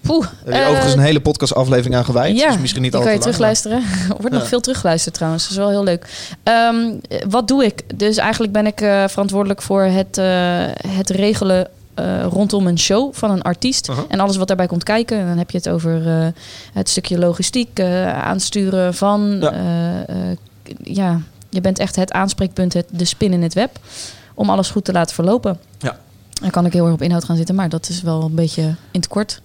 [0.02, 0.26] Poeh.
[0.44, 2.38] Heb je eh, overigens een hele podcastaflevering aan gewijd.
[2.38, 3.78] Ja, dus misschien niet die al kan je terugluisteren.
[4.08, 4.48] Er wordt nog Ja.
[4.48, 5.42] veel teruggeluisterd trouwens.
[5.42, 6.06] Dat is wel heel leuk.
[6.42, 6.76] Ehm,
[7.08, 7.98] eh, wat doe ik?
[7.98, 13.14] Dus eigenlijk ben ik eh, verantwoordelijk voor het, eh, het regelen eh, rondom een show
[13.14, 13.90] van een artiest.
[14.08, 15.18] En alles wat daarbij komt kijken.
[15.18, 16.26] En dan heb je het over eh,
[16.72, 19.38] het stukje logistiek, eh, aansturen van.
[19.40, 20.06] Ja.
[20.82, 23.78] ja, je bent echt het aanspreekpunt, het, de spin in het web.
[24.34, 25.58] Om alles goed te laten verlopen.
[25.78, 25.98] Ja.
[26.30, 28.62] Dan kan ik heel erg op inhoud gaan zitten, maar dat is wel een beetje
[28.62, 29.42] in het kort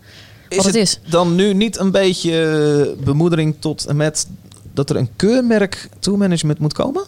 [0.48, 1.00] Is wat het, het is.
[1.10, 4.28] dan nu niet een beetje bemoedering tot en met
[4.74, 7.04] dat er een keurmerk tourmanagement moet komen?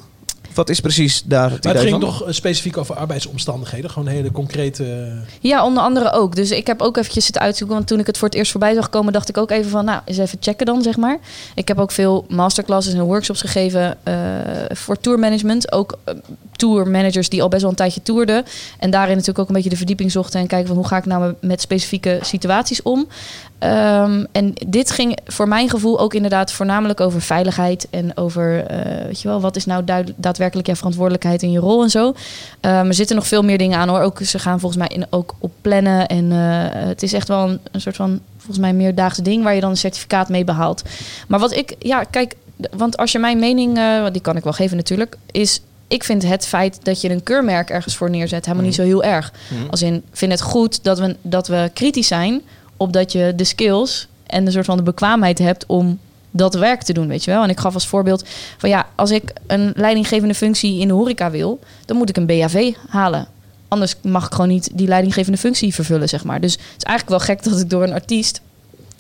[0.54, 2.02] Wat is precies daar het Maar het ging van?
[2.02, 3.90] toch eh, specifiek over arbeidsomstandigheden.
[3.90, 4.84] Gewoon hele concrete...
[4.84, 6.36] eh, Ja, onder andere ook.
[6.36, 7.76] Dus ik heb ook eventjes zitten uitzoeken.
[7.76, 9.86] Want toen ik het voor het eerst voorbij zag komen, dacht ik ook even van,
[9.86, 11.18] nou, eens even checken dan, zeg maar.
[11.56, 14.14] Ik heb ook veel masterclasses en workshops gegeven eh,
[14.70, 15.72] voor tourmanagement.
[15.72, 16.14] Ook eh,
[16.52, 18.46] tourmanagers die al best wel een tijdje toerden.
[18.80, 21.06] En daarin natuurlijk ook een beetje de verdieping zochten en kijken van hoe ga ik
[21.06, 23.08] nou met specifieke situaties om.
[23.60, 29.06] Ehm, en dit ging voor mijn gevoel ook inderdaad voornamelijk over veiligheid en over, eh,
[29.06, 30.14] weet je wel, wat is nou duid-
[30.44, 32.14] daadwerkelijk jouw verantwoordelijkheid in je rol en zo.
[32.60, 34.00] Ehm, er zitten nog veel meer dingen aan hoor.
[34.00, 36.08] Ook, ze gaan volgens mij in, ook op plannen.
[36.08, 39.56] En eh, het is echt wel een, een soort van, volgens mij, meerdaagse ding waar
[39.56, 40.82] je dan een certificaat mee behaalt.
[41.28, 42.36] Maar wat ik, ja, kijk,
[42.76, 45.62] want als je mijn mening, want die kan ik wel geven natuurlijk, is.
[45.88, 49.04] Ik vind het feit dat je een keurmerk ergens voor neerzet helemaal niet zo heel
[49.04, 49.34] erg.
[49.70, 52.42] Als in, vind het goed dat we, dat we kritisch zijn
[52.78, 56.00] op dat je de skills en de soort van de bekwaamheid hebt om
[56.36, 57.44] dat werk te doen, weet je wel.
[57.44, 58.24] En ik gaf als voorbeeld
[58.58, 62.26] van ja, als ik een leidinggevende functie in de horeca wil, dan moet ik een
[62.26, 63.28] BHV halen.
[63.68, 66.42] Anders mag ik gewoon niet die leidinggevende functie vervullen, zeg maar.
[66.42, 68.42] Dus het is eigenlijk wel gek dat ik door een artiest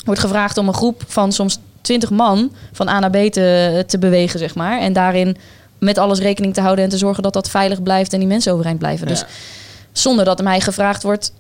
[0.05, 3.97] wordt gevraagd om een groep van soms 20 man van A naar B te, te
[3.97, 4.79] bewegen, zeg maar.
[4.79, 5.37] En daarin
[5.77, 8.53] met alles rekening te houden en te zorgen dat dat veilig blijft en die mensen
[8.53, 9.07] overeind blijven.
[9.07, 9.25] Dus
[9.91, 11.31] zonder dat mij gevraagd wordt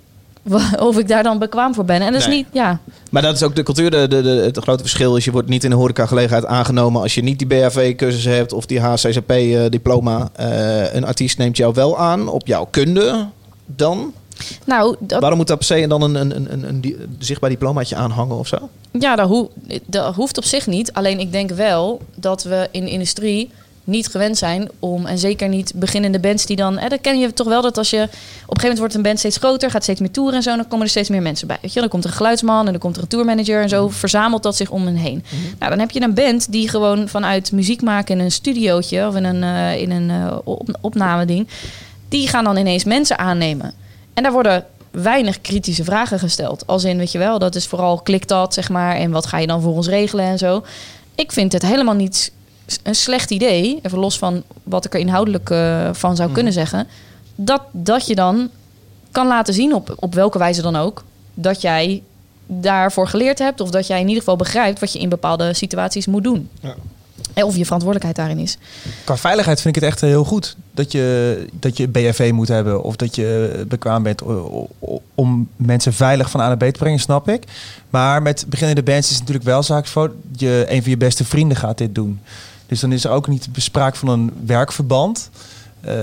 [0.79, 2.01] of ik daar dan bekwaam voor ben.
[2.01, 2.35] En dat is Nee.
[2.35, 2.79] niet, ja.
[3.11, 3.91] Maar dat is ook de cultuur.
[3.91, 7.15] De, de, de- het grote verschil is, je wordt niet in de horecagelegenheid aangenomen als
[7.15, 10.29] je niet die BHV-cursus hebt of die HCCP-diploma.
[10.35, 13.27] Eh, een artiest neemt jou wel aan op jouw kunde.
[13.65, 14.13] Dan?
[14.65, 17.95] Nou, dat, Waarom moet daar per se dan een, een, een, een, een zichtbaar diplomaatje
[17.95, 18.57] aanhangen of zo?
[18.91, 19.49] Ja, dat, hoe,
[19.85, 20.93] dat hoeft op zich niet.
[20.93, 23.51] Alleen ik denk wel dat we in de industrie
[23.83, 27.33] niet gewend zijn om, en zeker niet beginnende bands die dan, hè, dan ken je
[27.33, 29.83] toch wel dat als je op een gegeven moment wordt een band steeds groter, gaat
[29.83, 31.57] steeds meer toeren en zo, dan komen er steeds meer mensen bij.
[31.61, 31.79] Weet je?
[31.79, 34.55] Dan komt er een geluidsman en dan komt er een tourmanager en zo verzamelt dat
[34.55, 35.23] zich om hen heen.
[35.59, 39.15] Nou, dan heb je een band die gewoon vanuit muziek maken in een studiootje of
[39.15, 41.47] in een, eh, in een eh, op, opnameding,
[42.09, 43.73] die gaan dan ineens mensen aannemen.
[44.13, 46.67] En daar worden weinig kritische vragen gesteld.
[46.67, 49.37] Als in, weet je wel, dat is vooral klikt dat, zeg maar, en wat ga
[49.37, 50.63] je dan voor ons regelen en zo.
[51.15, 52.31] Ik vind het helemaal niet
[52.83, 56.87] een slecht idee, even los van wat ik er inhoudelijk eh, van zou kunnen zeggen,
[57.35, 58.49] dat, dat je dan
[59.11, 62.03] kan laten zien, op, op welke wijze dan ook, dat jij
[62.47, 66.05] daarvoor geleerd hebt of dat jij in ieder geval begrijpt wat je in bepaalde situaties
[66.07, 66.49] moet doen.
[67.33, 68.57] Eh, Of je verantwoordelijkheid daarin is.
[69.03, 72.83] Qua veiligheid vind ik het echt heel goed dat je, dat je BFV moet hebben
[72.83, 74.21] of dat je bekwaam bent
[75.15, 77.43] om mensen veilig van A naar B te brengen, snap ik.
[77.89, 81.25] Maar met beginnende bands is het natuurlijk wel zaak voor je een van je beste
[81.25, 82.19] vrienden gaat dit doen.
[82.73, 85.29] Dus dan is er ook niet bespraak van een werkverband.
[85.81, 85.93] Eh,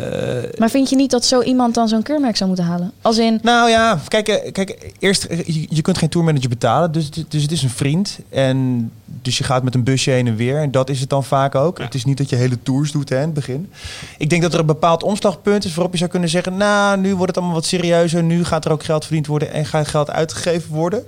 [0.59, 2.93] Maar vind je niet dat zo iemand dan zo'n keurmerk zou moeten halen?
[3.03, 6.93] Als in, nou ja, kijk, eh, kijk eerst, eh, je, je kunt geen tourmanager betalen,
[6.93, 8.19] dus, het- dus het is een vriend.
[8.29, 10.57] En dus je gaat met een busje heen en weer.
[10.61, 11.79] En dat is het dan vaak ook.
[11.79, 13.71] Het is niet dat je hele tours doet hè, in het begin.
[14.19, 16.57] Ik denk dat er een bepaald omslagpunt is waarop je zou kunnen zeggen...
[16.57, 18.23] nou, nu wordt het allemaal wat serieuzer.
[18.23, 21.05] Nu gaat er ook geld verdiend worden en gaat geld uitgegeven worden.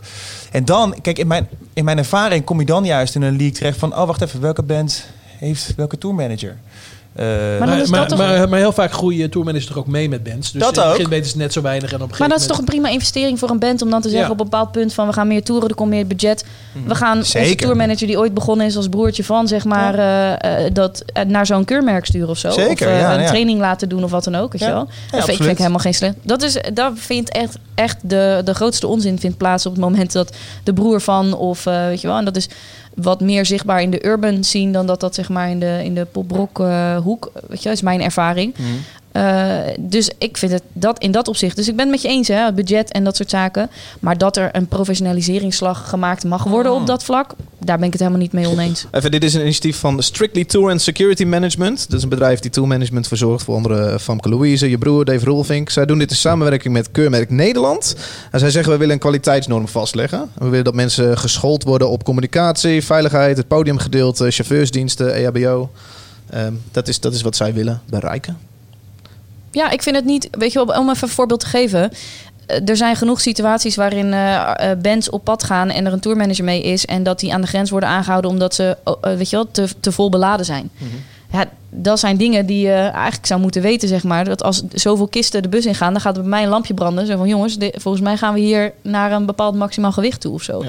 [0.52, 3.52] En dan, kijk, in mijn, in mijn ervaring kom je dan juist in een league
[3.56, 3.96] terecht van...
[3.96, 5.04] oh, wacht even, welke band
[5.46, 6.56] heeft welke tourmanager?
[7.12, 9.86] Eh, Maar Maar, is maar, dat toch- maar, maar heel vaak groeien tourmanagers toch ook
[9.86, 10.52] mee met bands.
[10.52, 10.96] Dus Dat in het ook.
[10.96, 11.92] begin weten ze net zo weinig.
[11.92, 14.00] En op een maar dat is toch een prima investering voor een band om dan
[14.00, 14.32] te zeggen Ja.
[14.32, 16.44] op een bepaald punt van we gaan meer toeren, er komt meer budget.
[16.86, 17.56] We gaan onze Zeker.
[17.66, 21.64] tourmanager die ooit begonnen is als broertje van zeg maar eh, eh, dat naar zo'n
[21.64, 22.50] keurmerk sturen of zo.
[22.50, 23.26] Zeker, of ja, een ja.
[23.26, 24.52] training laten doen of wat dan ook.
[24.52, 24.66] Weet Ja.
[24.66, 24.88] je wel?
[25.10, 26.14] Ja, dat vind, ik- helemaal geen slecht.
[26.22, 30.12] Dat is dat vindt echt echt de, de grootste onzin vindt plaats op het moment
[30.12, 32.48] dat de broer van of eh, weet je wel en dat is
[32.94, 35.94] wat meer zichtbaar in de urban scene dan dat dat zeg maar in de in
[35.94, 38.56] de poprock eh, hoek weet je is mijn ervaring.
[38.56, 38.68] Mhm.
[39.12, 41.56] Uh, dus ik vind het dat in dat opzicht.
[41.56, 43.70] Dus ik ben het met je eens, hè, het budget en dat soort zaken.
[44.00, 48.00] Maar dat er een professionaliseringsslag gemaakt mag worden op dat vlak, daar ben ik het
[48.00, 48.86] helemaal niet mee oneens.
[48.90, 51.86] Even, dit is een initiatief van Strictly Tour and Security Management.
[51.88, 55.70] Dat is een bedrijf die tourmanagement verzorgt voor andere Famke Louise, je broer Dave Rolfink.
[55.70, 57.96] Zij doen dit in samenwerking met Keurmerk Nederland.
[58.30, 60.18] En zij zeggen we willen een kwaliteitsnorm vastleggen.
[60.18, 65.70] En we willen dat mensen geschoold worden op communicatie, veiligheid, het podiumgedeelte, chauffeursdiensten, E EHBO.
[66.70, 68.50] Dat, is, dat is wat zij willen bereiken.
[69.52, 70.28] Ja, ik vind het niet.
[70.30, 71.90] Weet je, wel, om even een voorbeeld te geven.
[72.46, 76.00] Eh, Er zijn genoeg situaties waarin eh, eh, bands op pad gaan en er een
[76.00, 76.86] tourmanager mee is.
[76.86, 79.68] En dat die aan de grens worden aangehouden omdat ze oh, weet je wel, te,
[79.80, 80.70] te vol beladen zijn.
[81.32, 84.24] Ja, dat zijn dingen die je eigenlijk zou moeten weten, zeg maar.
[84.24, 87.06] Dat als zoveel kisten de bus ingaan, dan gaat er bij mij een lampje branden.
[87.06, 90.32] Zo van, jongens, dit- volgens mij gaan we hier naar een bepaald maximaal gewicht toe
[90.32, 90.64] of zo.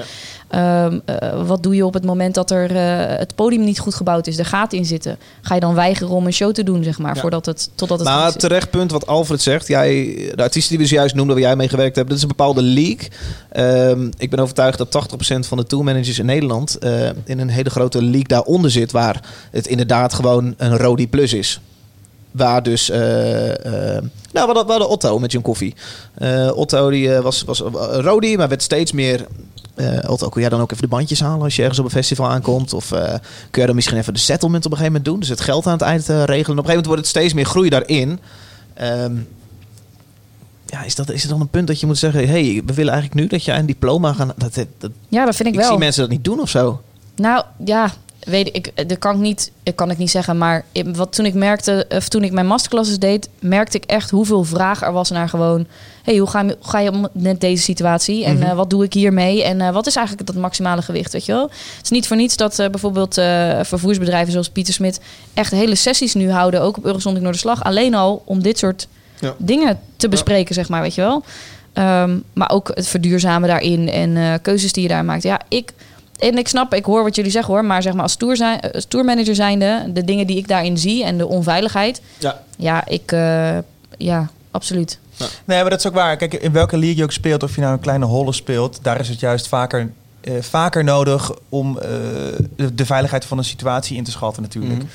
[0.48, 3.94] Ehm, eh, wat doe je op het moment dat er eh, het podium niet goed
[3.94, 5.18] gebouwd is, er gaten in zitten?
[5.42, 7.20] Ga je dan weigeren om een show te doen, zeg maar, Ja.
[7.20, 9.68] voordat het, totdat het Maar terecht punt wat Alfred zegt.
[9.68, 12.28] Jij, de artiesten die we zojuist noemden, waar jij mee gewerkt hebt, dat is een
[12.28, 13.08] bepaalde league.
[13.50, 17.70] Ehm, ik ben overtuigd dat 80% van de tourmanagers in Nederland eh, in een hele
[17.70, 21.60] grote league daaronder zit, waar het inderdaad gewoon een Rodi Plus is.
[22.30, 24.02] Waar dus, eh, eh,
[24.32, 25.74] nou, we hadden, Otto met Jim Koffie.
[26.14, 27.60] Eh, Otto die, was, was
[28.00, 29.26] Rodi, maar werd steeds meer.
[30.06, 32.28] Otto, kun jij dan ook even de bandjes halen als je ergens op een festival
[32.28, 32.72] aankomt?
[32.72, 35.20] Of kun jij dan misschien even de settlement op een gegeven moment doen?
[35.20, 36.28] Dus het geld aan het eind regelen.
[36.28, 38.18] Op een gegeven moment wordt het steeds meer groei daarin.
[38.74, 39.16] Ehm,
[40.66, 42.92] ja, is, dat, is het dan een punt dat je moet zeggen: hey, we willen
[42.92, 44.32] eigenlijk nu dat jij een diploma gaan.
[44.36, 45.68] Dat, dat, Ja, dat vind ik, ik wel.
[45.68, 46.82] zie mensen dat niet doen of zo.
[47.16, 47.92] Nou ja,
[48.24, 50.38] weet ik, dat kan ik niet, dat kan ik niet zeggen.
[50.38, 54.44] Maar wat toen ik merkte, of toen ik mijn masterclasses deed, merkte ik echt hoeveel
[54.44, 55.66] vraag er was naar gewoon.
[56.02, 58.24] hey, hoe, ga ga je om met deze situatie?
[58.24, 58.42] En Mhm.
[58.42, 59.42] eh, wat doe ik hiermee?
[59.44, 61.12] En eh, wat is eigenlijk dat maximale gewicht?
[61.12, 61.42] Weet je wel?
[61.76, 63.14] Het is niet voor niets dat eh, bijvoorbeeld
[63.62, 65.00] vervoersbedrijven zoals Pieter Smit
[65.34, 67.64] echt hele sessies nu houden, ook op Eurozondig Noorderslag.
[67.64, 68.88] Alleen al om dit soort
[69.20, 69.34] Ja.
[69.38, 71.22] dingen te bespreken, zeg maar, weet je wel.
[71.72, 75.22] Ehm, maar ook het verduurzamen daarin en keuzes die je daar maakt.
[75.22, 75.72] Ja, ik,
[76.18, 78.60] en ik snap, ik hoor wat jullie zeggen hoor, maar zeg maar als, tour zijn,
[78.60, 82.40] als tourmanager zijnde, de dingen die ik daarin zie en de onveiligheid, Ja.
[82.56, 83.58] ja, ik, eh,
[83.98, 84.98] ja, absoluut.
[85.44, 86.16] Nee, maar dat is ook waar.
[86.16, 89.00] Kijk, in welke league je ook speelt, of je nou een kleine holle speelt, daar
[89.00, 89.90] is het juist vaker,
[90.24, 91.88] eh, vaker nodig om eh,
[92.72, 94.78] de, veiligheid van een situatie in te schatten natuurlijk.
[94.78, 94.86] Mhm.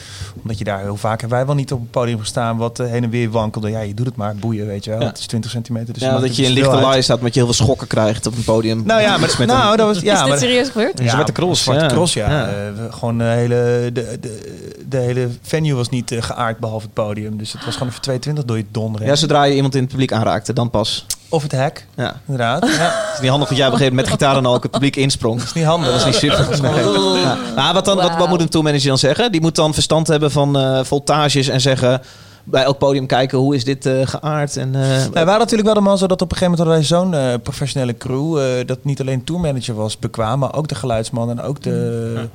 [0.42, 2.88] Omdat je daar heel vaak, hebben wij wel niet op het podium gestaan wat eh,
[2.88, 3.70] heen en weer wankelde.
[3.70, 5.00] Ja, je doet het maar, boeien, weet je wel.
[5.00, 5.08] Ja.
[5.08, 5.94] Het is 20 centimeter.
[5.94, 8.28] Dus ja, dat je in verschil lichte laai staat met je heel veel schokken krijgt
[8.28, 8.84] op een podium.
[8.86, 11.00] Nou ja, maar nou, een- dat was ja, is dit maar, serieus gebeurd?
[11.00, 11.89] Een zwarte cross, Zwarte ja.
[11.89, 12.48] cross, ja.
[12.48, 12.54] Eh,
[12.89, 17.38] gewoon de hele, de, de, de hele venue was niet geaard behalve het podium.
[17.38, 19.08] Dus het was gewoon even 22 door je donderen.
[19.08, 21.06] Ja, zodra je iemand in het publiek aanraakte, dan pas.
[21.30, 22.15] Of het hek, Ja.
[22.28, 22.65] inderdaad.
[22.70, 24.54] Ja, Het is niet handig dat jij op een gegeven moment met gitaar en al
[24.56, 25.42] ook het publiek insprong.
[25.42, 25.89] is niet handig.
[25.89, 26.62] Dat is niet super.
[26.62, 27.22] Nee.
[27.22, 27.38] Ja.
[27.56, 29.32] Maar wat, dan, wat, wat moet een tourmanager dan zeggen?
[29.32, 32.02] Die moet dan verstand hebben van eh, voltages en zeggen...
[32.44, 34.58] bij elk podium kijken hoe is dit eh, geaard.
[34.58, 36.84] En, eh, Nou, we hadden natuurlijk wel de man zo dat op een gegeven moment
[36.84, 38.38] hadden wij zo'n eh, professionele crew.
[38.39, 42.28] eh, dat niet alleen tourmanager was bekwaam, maar ook de geluidsman en ook de,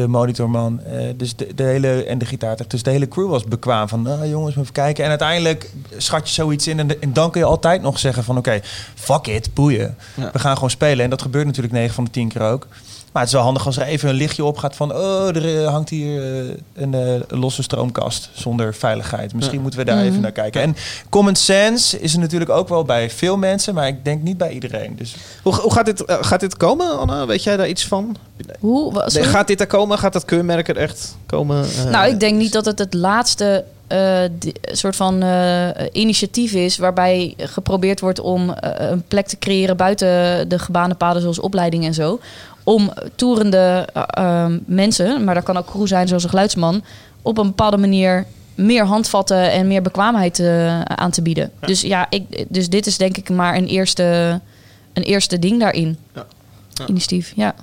[0.00, 0.80] de monitorman.
[0.82, 2.66] eh, dus de, de hele, en de gitaartech.
[2.66, 5.04] Dus de hele crew was bekwaam van nou, jongens, even kijken.
[5.04, 6.78] En uiteindelijk schat je zoiets in.
[7.00, 8.60] En, dan kun je altijd nog zeggen van oké,
[8.94, 9.96] fuck it, boeien.
[10.14, 10.30] Ja.
[10.32, 11.04] We gaan gewoon spelen.
[11.04, 12.66] En dat gebeurt natuurlijk 9 van de 10 keer ook.
[13.12, 14.94] Maar het is wel handig als er even een lichtje opgaat van...
[14.94, 19.34] oh, er eh, hangt hier eh, een eh, losse stroomkast zonder veiligheid.
[19.34, 19.62] Misschien Ja.
[19.62, 20.06] moeten we daar Mhm.
[20.06, 20.60] even naar kijken.
[20.62, 20.76] En
[21.08, 23.74] common sense is er natuurlijk ook wel bij veel mensen...
[23.74, 24.96] maar ik denk niet bij iedereen.
[24.96, 27.26] Dus hoe, hoe gaat, dit, gaat dit komen, Anna?
[27.26, 28.16] Weet jij daar iets van?
[28.60, 29.02] Hoe?
[29.06, 29.28] sorry?
[29.28, 29.98] Gaat dit er komen?
[29.98, 31.66] Gaat dat keurmerk er echt komen?
[31.90, 34.20] Nou, ik denk niet dat het het laatste eh,
[34.62, 40.08] soort van eh, initiatief is waarbij geprobeerd wordt om een plek te creëren buiten
[40.48, 42.20] de gebaande paden zoals opleiding en zo.
[42.68, 46.82] Om toerende eh, ehm, mensen, maar dat kan ook crew zijn zoals een geluidsman,
[47.22, 51.50] op een bepaalde manier meer handvatten en meer bekwaamheid eh, aan te bieden.
[51.60, 54.40] Dus ja, ik, dus dit is denk ik maar een eerste,
[54.92, 55.98] een eerste ding daarin.
[56.14, 56.26] Ja.
[56.68, 56.86] Ja.
[56.86, 57.54] Initiatief, ja.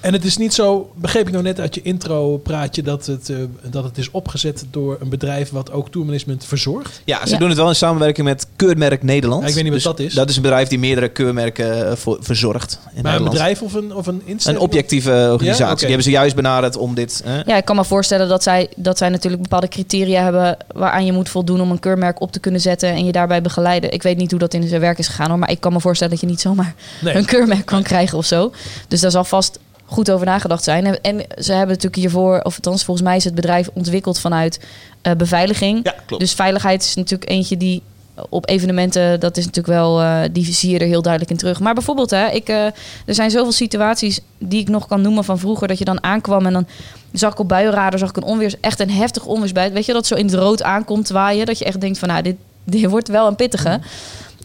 [0.00, 3.30] En het is niet zo, begreep ik nou net uit je intro praatje, dat het,
[3.30, 3.36] eh,
[3.70, 7.00] dat het is opgezet door een bedrijf wat ook tourmanagement verzorgt?
[7.04, 7.38] Ja, ze Ja.
[7.38, 9.42] doen het wel in samenwerking met Keurmerk Nederland.
[9.42, 10.14] Ja, ik weet niet wat Dus dat is.
[10.14, 13.74] Dat is een bedrijf die meerdere keurmerken eh, voor, verzorgt in Maar een bedrijf of
[13.74, 14.62] een, of een Een instelling?
[14.62, 15.66] objectieve organisatie.
[15.68, 15.74] Ja.
[15.74, 17.22] Die hebben ze juist benaderd om dit...
[17.24, 21.04] eh, Ja, ik kan me voorstellen dat zij, dat zij natuurlijk bepaalde criteria hebben waaraan
[21.04, 23.92] je moet voldoen om een keurmerk op te kunnen zetten en je daarbij begeleiden.
[23.92, 25.80] Ik weet niet hoe dat in zijn werk is gegaan hoor, maar ik kan me
[25.80, 27.14] voorstellen dat je niet zomaar Nee.
[27.14, 28.52] een keurmerk kan krijgen of zo.
[28.88, 30.86] Dus daar zal vast goed over nagedacht zijn.
[30.86, 34.60] En, en ze hebben natuurlijk hiervoor, of althans volgens mij is het bedrijf ontwikkeld vanuit
[35.02, 35.80] eh, beveiliging.
[35.82, 36.22] Ja, klopt.
[36.22, 37.82] Dus veiligheid is natuurlijk eentje die
[38.28, 41.60] op evenementen, dat is natuurlijk wel, eh, die zie je er heel duidelijk in terug.
[41.60, 42.64] Maar bijvoorbeeld, hè, ik, eh,
[43.06, 46.46] er zijn zoveel situaties die ik nog kan noemen van vroeger, dat je dan aankwam
[46.46, 46.66] en dan
[47.12, 49.72] zag ik op buienradar, zag ik een onweers, echt een heftig onweersbuit.
[49.72, 52.22] Weet je, dat zo in het rood aankomt waaien, dat je echt denkt van, nou,
[52.22, 53.80] dit, dit wordt wel een pittige.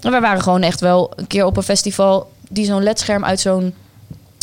[0.01, 3.39] En wij waren gewoon echt wel een keer op een festival die zo'n ledscherm uit
[3.39, 3.73] zo'n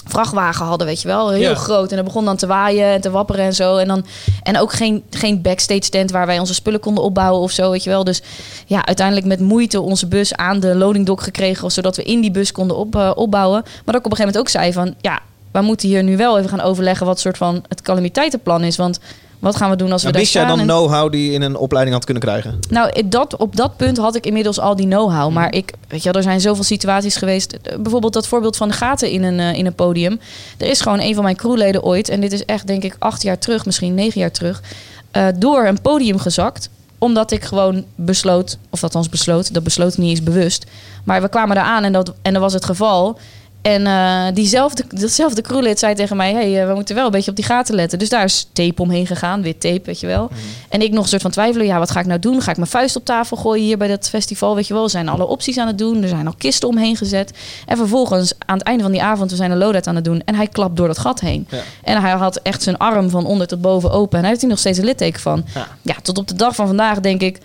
[0.09, 1.31] vrachtwagen hadden, weet je wel.
[1.31, 1.55] Heel Ja.
[1.55, 1.90] groot.
[1.90, 3.77] En dat begon dan te waaien en te wapperen en zo.
[3.77, 4.07] En, dan,
[4.42, 7.85] en ook geen, geen backstage tent waar wij onze spullen konden opbouwen of zo, weet
[7.85, 8.05] je wel.
[8.05, 8.23] Dus
[8.66, 11.71] ja, uiteindelijk met moeite onze bus aan de loading dock gekregen...
[11.71, 13.61] zodat we in die bus konden op, eh, opbouwen.
[13.62, 14.95] Maar dat ik op een gegeven moment ook zei van...
[15.01, 15.21] ja,
[15.53, 17.07] we moeten hier nu wel even gaan overleggen...
[17.07, 18.77] wat soort van het calamiteitenplan is.
[18.77, 19.01] Want
[19.38, 20.57] wat gaan we doen als we Nou, daar wist jij staan?
[20.59, 22.59] dan en- know-how die je in een opleiding had kunnen krijgen?
[22.70, 25.33] nou, dat, op dat punt had ik inmiddels al die know-how.
[25.33, 27.53] Maar ik, weet je wel, er zijn zoveel situaties geweest.
[27.53, 30.20] Eh, Bijvoorbeeld dat voorbeeld van de gaten in een, eh, in een podium.
[30.59, 33.22] Er is gewoon een van mijn crewleden ooit, en dit is echt denk ik acht
[33.22, 34.62] jaar terug, misschien negen jaar terug,
[35.11, 36.68] eh, door een podium gezakt
[36.99, 40.64] omdat ik gewoon besloot, of althans besloot, dat besloot niet eens bewust.
[41.05, 43.18] Maar we kwamen daar aan en dat, en dat was het geval.
[43.67, 47.31] En eh, diezelfde, datzelfde crewlid zei tegen mij: hey, eh, we moeten wel een beetje
[47.31, 47.99] op die gaten letten.
[47.99, 50.31] Dus daar is tape omheen gegaan, wit tape, weet je wel.
[50.69, 52.43] En ik nog een soort van twijfelen: ja, wat ga ik nou doen?
[52.43, 54.55] Ga ik mijn vuist op tafel gooien hier bij dat festival?
[54.55, 56.03] Weet je wel, we zijn alle opties aan het doen.
[56.03, 57.33] Er zijn al kisten omheen gezet.
[57.67, 60.23] En vervolgens, aan het einde van die avond, we zijn een loadout aan het doen.
[60.25, 61.47] En hij klapt door dat gat heen.
[61.51, 61.61] Ja.
[61.83, 64.15] En hij had echt zijn arm van onder tot boven open.
[64.15, 65.45] En hij heeft hier nog steeds een litteken van.
[65.55, 65.67] Ja.
[65.83, 67.39] Ja, tot op de dag van vandaag denk ik.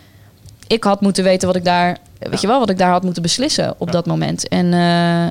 [0.67, 3.21] Ik had moeten weten wat ik daar, weet je wel, wat ik daar had moeten
[3.21, 4.47] beslissen op dat moment.
[4.47, 5.27] En eh,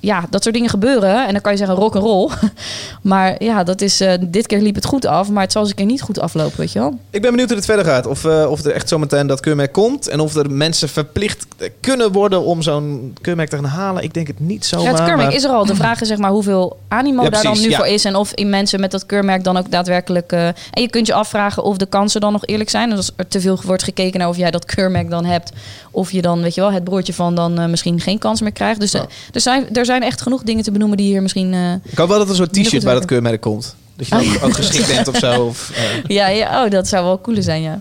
[0.00, 1.26] ja, dat soort dingen gebeuren.
[1.26, 2.30] En dan kan je zeggen rock and roll.
[3.02, 5.70] maar ja, dat is, eh, dit keer liep het goed af, maar het zal eens
[5.70, 6.98] een keer niet goed aflopen, weet je wel.
[7.10, 8.06] Ik ben benieuwd hoe het verder gaat.
[8.06, 10.08] Of, eh, of er echt zometeen dat keurmerk komt.
[10.08, 14.02] En of er mensen verplicht eh, kunnen worden om zo'n keurmerk te gaan halen.
[14.02, 14.80] Ik denk het niet zo.
[14.80, 15.66] Ja, het keurmerk is er al.
[15.66, 17.76] De vraag is zeg maar hoeveel animo Ja, daar dan nu ja.
[17.76, 18.04] voor is.
[18.04, 20.32] En of in mensen met dat keurmerk dan ook daadwerkelijk...
[20.32, 22.88] en je kunt je afvragen of de kansen dan nog eerlijk zijn.
[22.88, 25.52] Dus als er te veel wordt gekeken naar of jij dat keurmerk dan hebt...
[25.90, 28.80] of je dan, weet je wel, het broertje van dan misschien geen kans meer krijgt.
[28.80, 31.54] Dus er, zijn, er zijn echt genoeg dingen te benoemen die hier misschien...
[31.54, 33.74] eh, Ik hoop wel dat er zo'n t-shirt bij dat keurmerk komt.
[33.96, 35.44] Dat je ook, ook geschikt bent of zo.
[35.46, 35.82] Of, eh,
[36.16, 37.78] ja, ja, oh, dat zou wel cool zijn, ja.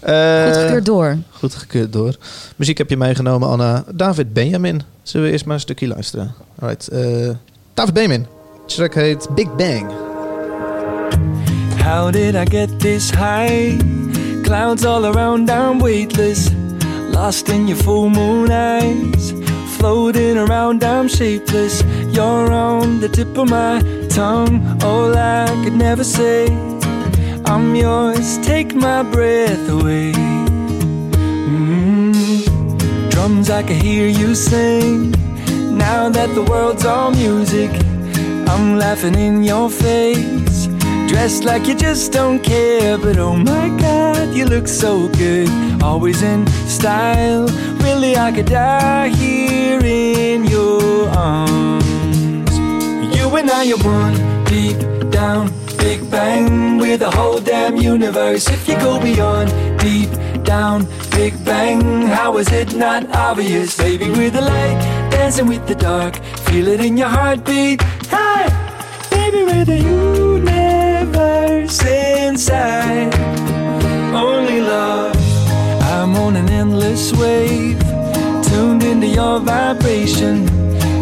[0.00, 1.16] eh, Goed gekeurd door.
[1.30, 2.16] Goed gekeurd door.
[2.56, 3.84] Muziek heb je meegenomen, Anna.
[3.94, 4.82] David Benjamin.
[5.02, 6.34] Zullen we eerst maar een stukje luisteren?
[6.58, 6.88] Alright.
[6.88, 7.28] eh,
[7.74, 8.26] David Benjamin.
[8.66, 9.90] De track heet Big Bang.
[11.84, 13.76] How did I get this high?
[14.42, 16.48] Clouds all around, I'm weightless.
[17.12, 19.32] Lost in your full moon eyes.
[19.84, 21.82] Floating around, I'm shapeless.
[22.08, 24.82] You're on the tip of my tongue.
[24.82, 26.46] All I could never say.
[27.44, 30.12] I'm yours, take my breath away.
[31.52, 33.10] Mm.
[33.10, 35.10] Drums, I can hear you sing.
[35.76, 37.70] Now that the world's all music,
[38.48, 40.66] I'm laughing in your face.
[41.08, 45.48] Dressed like you just don't care, but oh my god, you look so good.
[45.82, 47.46] Always in style.
[47.82, 52.56] Really, I could die here in your arms.
[53.16, 54.78] You and I are one deep
[55.10, 58.48] down, big bang with the whole damn universe.
[58.48, 60.10] If you go beyond deep
[60.44, 63.76] down, big bang, how is it not obvious?
[63.76, 66.16] Baby, we're the light dancing with the dark.
[66.46, 67.82] Feel it in your heartbeat.
[68.10, 68.48] Hey,
[69.42, 73.14] we're the universe inside.
[74.14, 75.16] Only love.
[75.82, 77.78] I'm on an endless wave,
[78.44, 80.46] tuned into your vibration,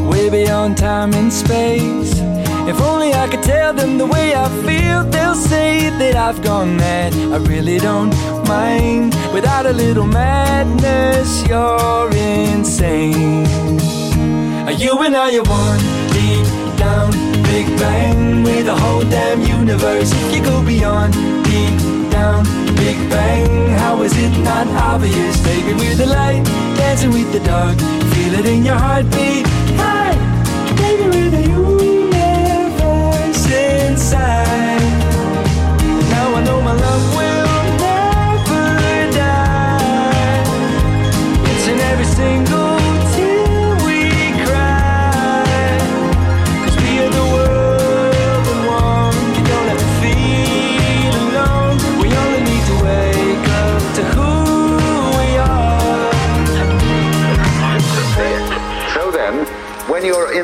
[0.09, 2.21] way beyond time and space.
[2.69, 6.77] If only I could tell them the way I feel, they'll say that I've gone
[6.77, 7.13] mad.
[7.35, 8.15] I really don't
[8.47, 9.15] mind.
[9.35, 13.47] Without a little madness, you're insane.
[14.67, 15.81] Are you and I are one
[16.13, 16.47] deep
[16.79, 17.11] down,
[17.53, 20.11] big bang with the whole damn universe.
[20.33, 21.13] You go beyond
[21.45, 21.77] deep
[22.11, 22.45] down,
[22.83, 25.35] big bang, how is it not obvious?
[25.45, 26.43] Baby, we're the light
[26.81, 27.77] dancing with the dark.
[28.13, 29.47] Feel it in your heartbeat.
[29.83, 30.02] Hey,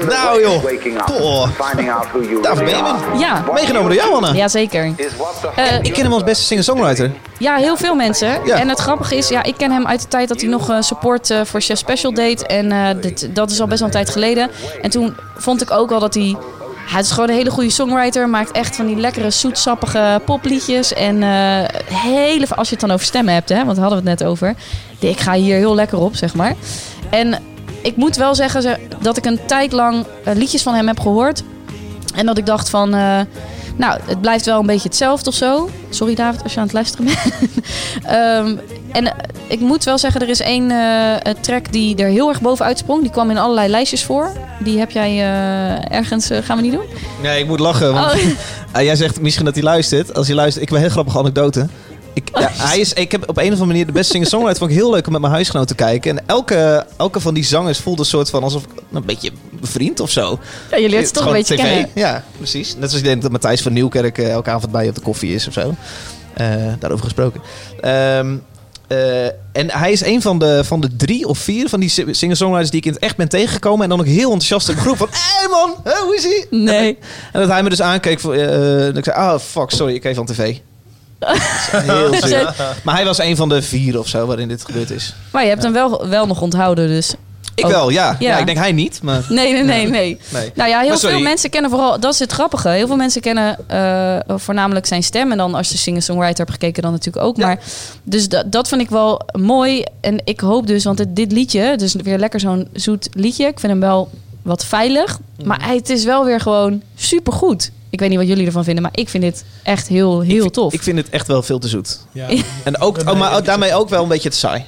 [0.08, 0.64] Nou, joh.
[1.04, 1.48] Poh.
[1.60, 4.32] finding out who you David are, Ja, Meegenomen door jou, Anne.
[4.36, 4.94] Jazeker.
[4.96, 7.10] the Eh, Ik ken hem als beste singer-songwriter.
[7.38, 8.40] Ja, heel veel mensen.
[8.44, 8.56] Ja.
[8.58, 10.76] En het grappige is, ja, ik ken hem uit de tijd dat hij nog eh,
[10.80, 12.46] support eh, voor Chef Special deed.
[12.46, 14.50] En eh, dit, dat is al best wel een tijd geleden.
[14.82, 16.36] En toen vond ik ook al dat hij...
[16.88, 18.28] Hij is gewoon een hele goede songwriter.
[18.28, 20.92] Maakt echt van die lekkere, zoetsappige popliedjes.
[20.92, 21.28] En eh,
[21.94, 24.28] hele, als je het dan over stemmen hebt, hè, want daar hadden we het net
[24.28, 24.54] over.
[24.98, 26.54] Ik ga hier heel lekker op, zeg maar.
[27.10, 27.42] En
[27.88, 31.00] ik moet wel zeggen ze- dat ik een tijd lang eh, liedjes van hem heb
[31.00, 31.42] gehoord.
[32.14, 32.94] En dat ik dacht van...
[32.94, 33.20] eh,
[33.76, 35.68] nou, het blijft wel een beetje hetzelfde of zo.
[35.90, 37.18] Sorry David, als je aan het luisteren bent.
[38.04, 38.56] Ehm,
[38.92, 39.12] en eh,
[39.46, 40.72] ik moet wel zeggen, er is één
[41.40, 43.02] track die er heel erg bovenuit sprong.
[43.02, 44.32] Die kwam in allerlei lijstjes voor.
[44.60, 45.20] Die heb jij
[45.90, 46.28] ergens...
[46.42, 46.84] gaan we niet doen?
[47.22, 47.92] Nee, ik moet lachen.
[47.92, 48.12] Want,
[48.74, 48.82] Oh.
[48.84, 50.14] Jij zegt misschien dat hij luistert.
[50.14, 51.66] Als hij luistert, ik heb een heel grappige anekdote.
[52.40, 54.70] Ik, ja, hij is, ik heb op een of andere manier de beste singer-songwriter vond
[54.70, 56.18] ik heel leuk om met mijn huisgenoot te kijken.
[56.18, 60.10] En elke, elke van die zangers voelde een soort van alsof een beetje bevriend of
[60.10, 60.38] zo.
[60.70, 61.90] Ja, je leert ze toch een beetje kennen.
[61.94, 62.68] Ja, precies.
[62.68, 65.00] Net zoals ik denk dat Matthijs van Nieuwkerk eh, elke avond bij je op de
[65.00, 65.74] koffie is of zo.
[66.34, 66.46] Eh,
[66.78, 67.40] daarover gesproken.
[67.80, 68.36] Ehm,
[68.88, 72.04] eh, en hij is een van de, van de drie of vier van die si-
[72.14, 73.82] singer-songwriters die ik in het echt ben tegengekomen.
[73.82, 75.08] En dan ook heel enthousiast in de groep van...
[75.10, 75.74] Hé hey man,
[76.04, 76.46] hoe is hij?
[76.50, 76.98] Nee.
[77.32, 78.18] En dat hij me dus aankeek.
[78.18, 78.24] Eh,
[78.78, 80.56] dat ik zei, ah fuck, sorry, ik even van tv.
[81.18, 82.10] Heel.
[82.84, 85.14] Maar hij was een van de vier of zo waarin dit gebeurd is.
[85.32, 87.14] Maar je hebt hem wel, wel nog onthouden, dus...
[87.54, 87.70] Ik Ook.
[87.70, 88.16] wel, ja.
[88.18, 88.28] Ja.
[88.28, 88.38] ja.
[88.38, 89.24] Ik denk hij niet, maar...
[89.28, 90.18] Nee, nee, nee, nee.
[90.28, 90.52] Nee.
[90.54, 92.00] Nou ja, heel Maar veel mensen kennen vooral...
[92.00, 92.68] Dat is het grappige.
[92.68, 95.30] Heel veel mensen kennen eh, voornamelijk zijn stem.
[95.32, 97.36] En dan als je singer-songwriter hebt gekeken, dan natuurlijk ook.
[97.36, 97.58] Maar,
[98.02, 99.84] dus dat, dat vind ik wel mooi.
[100.00, 101.76] En ik hoop dus, want het, dit liedje...
[101.76, 103.46] Dus weer lekker zo'n zoet liedje.
[103.46, 104.10] Ik vind hem wel
[104.42, 105.18] wat veilig.
[105.44, 107.70] Maar hij, het is wel weer gewoon supergoed.
[107.90, 110.72] Ik weet niet wat jullie ervan vinden, maar ik vind dit echt heel, heel tof.
[110.72, 112.00] Ik vind het echt wel veel te zoet.
[112.12, 112.28] Ja.
[112.64, 114.64] En ook, oh, maar daarmee ook wel een beetje te saai.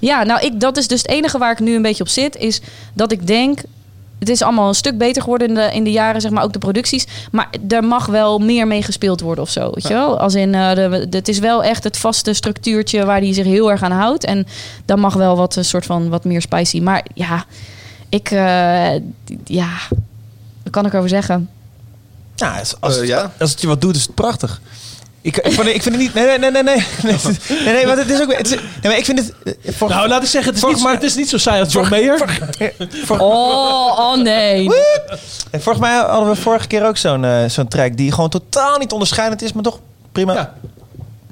[0.00, 2.36] Ja, nou, ik, dat is dus het enige waar ik nu een beetje op zit.
[2.36, 2.60] Is
[2.94, 3.58] dat ik denk.
[4.18, 6.52] Het is allemaal een stuk beter geworden in de, in de jaren, zeg maar, ook
[6.52, 7.06] de producties.
[7.30, 9.70] Maar er mag wel meer mee gespeeld worden of zo.
[9.74, 10.18] Weet je wel?
[10.20, 13.44] Als in, eh, de, de- het is wel echt het vaste structuurtje waar hij zich
[13.44, 14.24] heel erg aan houdt.
[14.24, 14.46] En
[14.84, 16.80] dan mag wel wat een soort van wat meer spicy.
[16.80, 17.44] Maar ja,
[18.08, 18.30] ik.
[18.30, 18.94] eh,
[19.44, 19.68] ja,
[20.62, 21.48] wat kan ik erover zeggen?
[22.38, 24.60] Ja, als, als, Eh, het, als het je wat doet, is het prachtig.
[25.20, 26.14] Ik, ik, vind, ik vind het niet...
[26.14, 26.62] Nee, nee, nee, nee.
[26.62, 27.14] Nee, nee,
[27.64, 28.32] nee, nee want het is ook...
[28.36, 29.56] Het is, nee, maar ik vind het...
[29.76, 31.72] voor- Nou, laat ik zeggen, het is, niet, maar- het is niet zo saai als
[31.72, 32.38] John Mayer.
[33.08, 34.68] Oh, oh nee.
[35.50, 38.78] En volgens mij hadden we vorige keer ook zo'n eh, zo'n track die gewoon totaal
[38.78, 39.78] niet onderscheidend is, maar toch
[40.12, 40.32] prima.
[40.34, 40.54] Ja.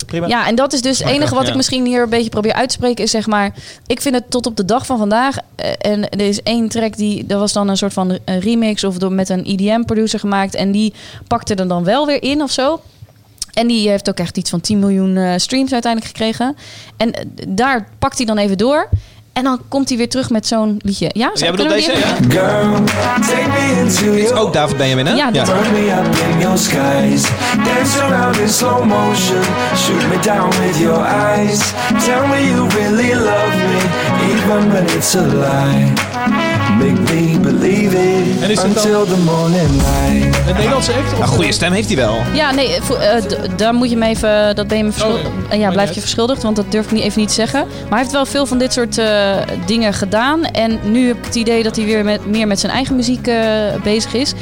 [0.06, 0.26] Prima.
[0.26, 1.50] Ja, en dat is dus het enige wat ja.
[1.50, 3.04] ik misschien hier een beetje probeer uit te spreken.
[3.04, 3.54] Is zeg maar,
[3.86, 5.36] ik vind het tot op de dag van vandaag.
[5.54, 8.84] eh, en er is één track die, dat was dan een soort van een remix
[8.84, 10.54] of door, met een EDM-producer gemaakt.
[10.54, 10.94] En die
[11.26, 12.80] pakte er dan wel weer in of zo.
[13.52, 16.56] En die heeft ook echt iets van 10 miljoen eh, streams uiteindelijk gekregen.
[16.96, 18.88] En eh, daar pakt hij dan even door.
[19.36, 21.10] En dan komt hij weer terug met zo'n liedje.
[21.12, 22.40] Ja, Jij kunnen bedoelt we die deze, ja?
[22.40, 22.84] Girl,
[23.20, 25.12] take me into Is your ook David Benjamin, hè?
[25.14, 27.22] Ja, dat- Burn me up in your skies.
[27.64, 29.42] Dance around in slow motion.
[29.76, 31.58] Shoot me down with your eyes.
[32.04, 33.80] Tell me you really love me,
[34.32, 35.92] even when it's a lie.
[36.78, 40.38] Make me believe it En is het dan- until the morning light.
[40.48, 40.92] Een Nederlandse?
[40.92, 42.16] Of Een goede stem heeft hij wel.
[42.34, 45.26] Ja, nee, eh, d- daar moet je me even, dat ben je me verschuldigd.
[45.26, 45.48] Oh, nee.
[45.48, 47.60] Eh, ja, blijf je verschuldigd, want dat durf ik niet, even niet te zeggen.
[47.66, 49.36] Maar hij heeft wel veel van dit soort eh,
[49.66, 50.44] dingen gedaan.
[50.44, 53.26] En nu heb ik het idee dat hij weer met, meer met zijn eigen muziek
[53.26, 53.36] eh,
[53.82, 54.32] bezig is.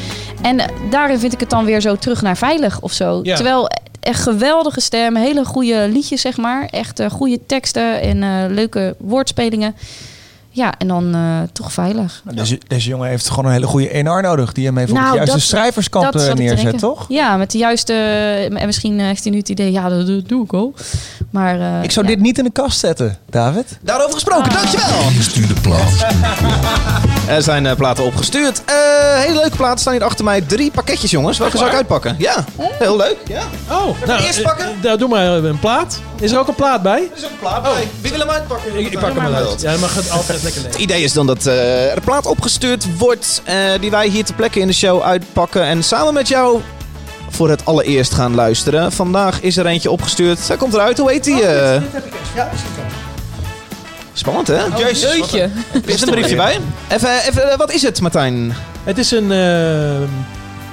[0.43, 3.21] En eh, daarin vind ik het dan weer zo terug naar veilig of zo.
[3.23, 3.35] Ja.
[3.35, 3.69] Terwijl
[4.01, 6.69] echt geweldige stem, hele goede liedjes, zeg maar.
[6.71, 9.75] Echt eh, goede teksten en eh, leuke woordspelingen.
[10.57, 11.21] Ja, en dan eh,
[11.53, 12.23] toch veilig.
[12.35, 14.53] Deze, deze jongen heeft gewoon een hele goede ENR nodig.
[14.53, 17.05] Die hem even op Nou, het juiste dat- schrijverskant dat eh, neerzet, toch?
[17.09, 17.93] Ja, met de juiste...
[18.59, 20.75] En misschien eh, heeft hij nu het idee, ja, dat, dat doe ik al.
[21.31, 22.13] Maar, eh, Ik zou ja.
[22.13, 23.79] dit niet in de kast zetten, David.
[23.83, 25.11] Daarover gesproken, dankjewel.
[25.21, 26.07] Stuur de plaat.
[27.29, 28.63] Er zijn eh, platen opgestuurd.
[28.65, 28.75] Eh,
[29.21, 30.41] hele leuke platen staan hier achter mij.
[30.41, 31.39] Drie pakketjes, jongens.
[31.39, 32.15] Welke zou ik uitpakken?
[32.19, 33.17] Ja, heel leuk.
[33.29, 33.43] Ja.
[33.71, 34.67] Oh, nou, eerst eh, pakken?
[34.83, 36.01] eh, doe maar een plaat.
[36.25, 37.09] Is er ook een plaat bij?
[37.13, 37.89] Er is ook een plaat bij.
[38.01, 38.79] Wie wil hem uitpakken?
[38.79, 39.61] Ik, ik pak hem wel uit.
[39.61, 40.83] Ja, dan mag het altijd lekker Het lezen.
[40.83, 44.35] idee is dan dat eh, er een plaat opgestuurd wordt eh, die wij hier ter
[44.35, 46.61] plekke in de show uitpakken en samen met jou
[47.31, 48.93] voor het allereerst gaan luisteren.
[48.93, 50.49] Vandaag is er eentje opgestuurd.
[50.49, 50.99] Hij komt eruit.
[50.99, 51.43] Hoe heet die?
[51.47, 51.83] eh?
[54.13, 54.65] Spannend, hè?
[54.77, 55.41] Jeetje.
[55.73, 56.59] Er is een briefje bij.
[56.89, 58.55] Even, even, wat is het, Martijn?
[58.85, 60.09] Het is een eh,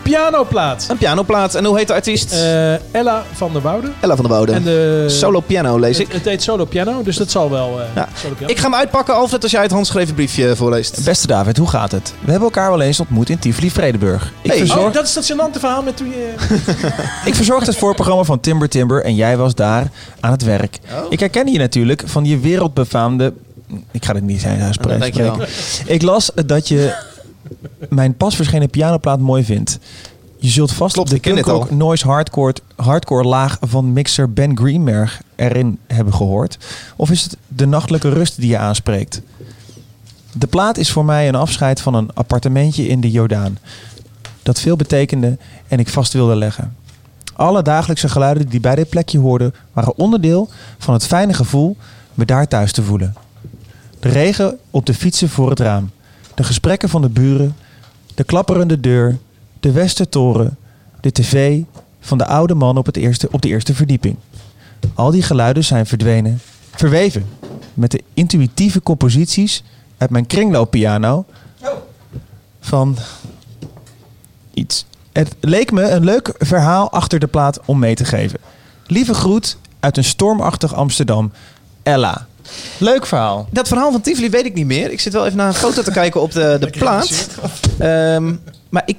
[0.01, 0.85] pianoplaat.
[0.89, 1.55] Een pianoplaat.
[1.55, 2.31] En hoe heet de artiest?
[2.33, 3.91] Eh, Ella van der Woude.
[3.99, 4.51] Ella van der Woude.
[4.51, 6.05] En de, Solo piano lees ik.
[6.07, 8.07] Het, het heet solo piano, dus dat zal wel eh, Ja.
[8.21, 8.51] solo piano.
[8.53, 11.03] Ik ga hem uitpakken, Alfred, als jij het handgeschreven briefje voorleest.
[11.03, 12.13] Beste David, hoe gaat het?
[12.21, 14.31] We hebben elkaar wel eens ontmoet in Tivoli-Vredenburg.
[14.41, 14.59] Ik, Hey.
[14.59, 16.33] verzorg, Oh, dat is dat gênante verhaal met toen je...
[17.29, 19.87] ik verzorgde het voorprogramma van Timber Timber en jij was daar
[20.19, 20.77] aan het werk.
[20.91, 21.05] Oh.
[21.09, 23.33] Ik herken je natuurlijk van je wereldbefaamde...
[23.91, 24.99] Ik ga dit niet zijn uitspreken.
[24.99, 25.37] dankjewel.
[25.85, 26.93] Ik las dat je
[27.89, 29.79] mijn pas verschenen pianoplaat mooi vindt.
[30.37, 31.75] Je zult vast Klopt, de Kilcock al.
[31.75, 36.57] Noise hardcore, hardcore laag van mixer Ben Greenberg erin hebben gehoord.
[36.95, 39.21] Of is het de nachtelijke rust die je aanspreekt?
[40.33, 43.57] De plaat is voor mij een afscheid van een appartementje in de Jordaan.
[44.43, 45.37] Dat veel betekende
[45.67, 46.75] en ik vast wilde leggen.
[47.33, 51.77] Alle dagelijkse geluiden die bij dit plekje hoorden, waren onderdeel van het fijne gevoel
[52.13, 53.15] me daar thuis te voelen.
[53.99, 55.91] De regen op de fietsen voor het raam.
[56.41, 57.55] De gesprekken van de buren.
[58.15, 59.17] De klapperende deur.
[59.59, 60.57] De Westertoren.
[61.01, 61.61] De tv
[61.99, 64.15] van de oude man op, het eerste, op de eerste verdieping.
[64.93, 66.39] Al die geluiden zijn verdwenen.
[66.71, 67.25] Verweven
[67.73, 69.63] met de intuïtieve composities
[69.97, 71.25] uit mijn kringlooppiano.
[72.59, 72.97] Van
[74.53, 74.85] iets.
[75.11, 78.39] Het leek me een leuk verhaal achter de plaat om mee te geven.
[78.87, 81.31] Lieve groet uit een stormachtig Amsterdam.
[81.83, 82.27] Ella.
[82.77, 83.47] Leuk verhaal.
[83.51, 84.91] Dat verhaal van Tivoli weet ik niet meer.
[84.91, 87.27] Ik zit wel even naar een foto te kijken op de, de plaat.
[87.79, 88.33] Ehm,
[88.69, 88.97] maar ik,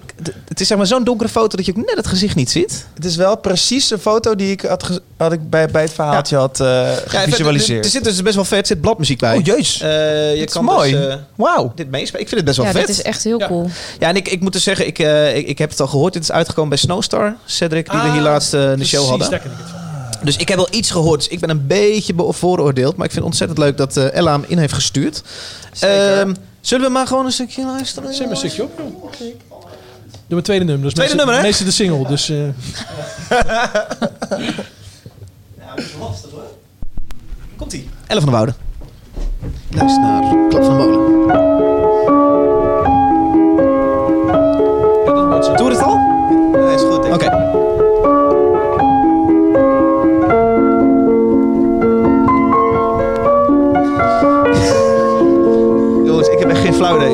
[0.48, 2.86] het is zeg maar zo'n donkere foto dat je ook net het gezicht niet ziet.
[2.94, 6.36] Het is wel precies de foto die ik had, had ik bij, bij het verhaaltje
[6.36, 7.84] had eh, Ja, even- gevisualiseerd.
[7.84, 9.36] Er zit dus best wel vet, er zit bladmuziek bij.
[9.36, 9.80] Oh, jeus.
[9.80, 9.88] Eh,
[10.32, 10.92] je Dat is kan mooi.
[10.92, 11.72] Dus, Wauw.
[11.74, 12.20] dit meespelen.
[12.20, 12.86] Ik vind het best wel Ja, vet.
[12.86, 13.46] dit is echt heel Ja.
[13.46, 13.70] cool.
[13.98, 16.12] Ja, en ik, ik moet dus zeggen, ik, eh, ik, ik heb het al gehoord.
[16.12, 19.08] Dit is uitgekomen bij Snowstar, Cedric, die we hier laatst eh, in de show Precies,
[19.08, 19.30] hadden.
[19.30, 19.80] daar ken ik het van.
[20.24, 21.18] Dus ik heb wel iets gehoord.
[21.18, 22.96] Dus ik ben een beetje bevooroordeeld.
[22.96, 25.22] Maar ik vind het ontzettend leuk dat eh, Ella hem in heeft gestuurd.
[25.80, 28.14] Ehm, zullen we maar gewoon een stukje luisteren?
[28.14, 28.70] Zet maar een stukje op.
[28.78, 28.86] joh.
[29.18, 30.94] Doe mijn tweede nummer.
[30.94, 31.42] Dat is Tweede meestal- nummer, hè?
[31.42, 32.28] meestal de single, dus...
[32.28, 32.38] eh,
[37.56, 37.88] Komt-ie.
[38.06, 38.54] Ella van der Woude.
[39.70, 41.10] Luister naar Klap van de Molen.
[45.56, 45.91] Doe het al?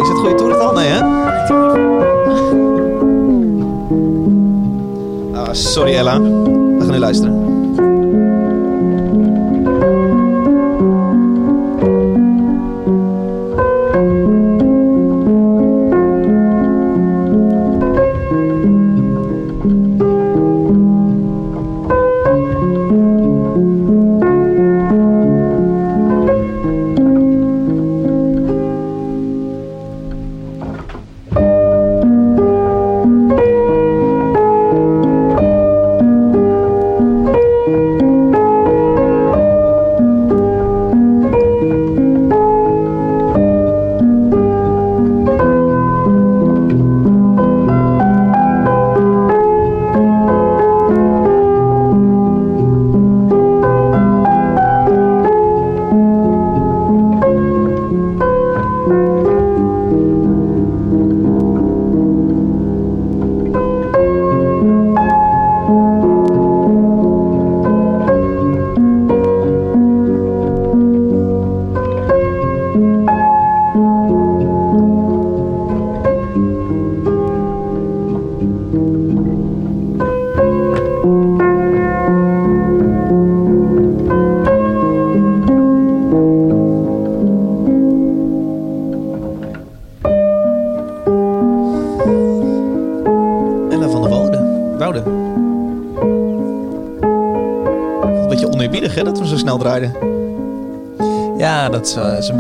[0.01, 0.72] Is het goede het al?
[0.72, 1.01] Nee, hè?
[5.34, 6.20] Ah, sorry Ella.
[6.20, 7.47] We gaan nu luisteren.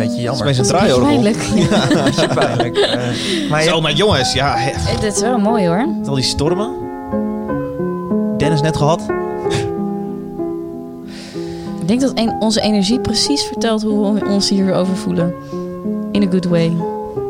[0.06, 0.44] Beetje jammer.
[0.46, 1.06] Dat is bij zijn draaiorgel.
[1.06, 1.36] pijnlijk.
[1.70, 2.76] Ja, dat is pijnlijk.
[2.76, 5.86] Eh, maar Zo, maar jongens, ja, Eh, Dit is wel mooi hoor.
[6.06, 6.70] al die stormen.
[8.36, 9.00] Dennis net gehad.
[11.80, 15.34] Ik denk dat een- onze energie precies vertelt hoe we ons hierover voelen.
[16.12, 16.72] In a good way.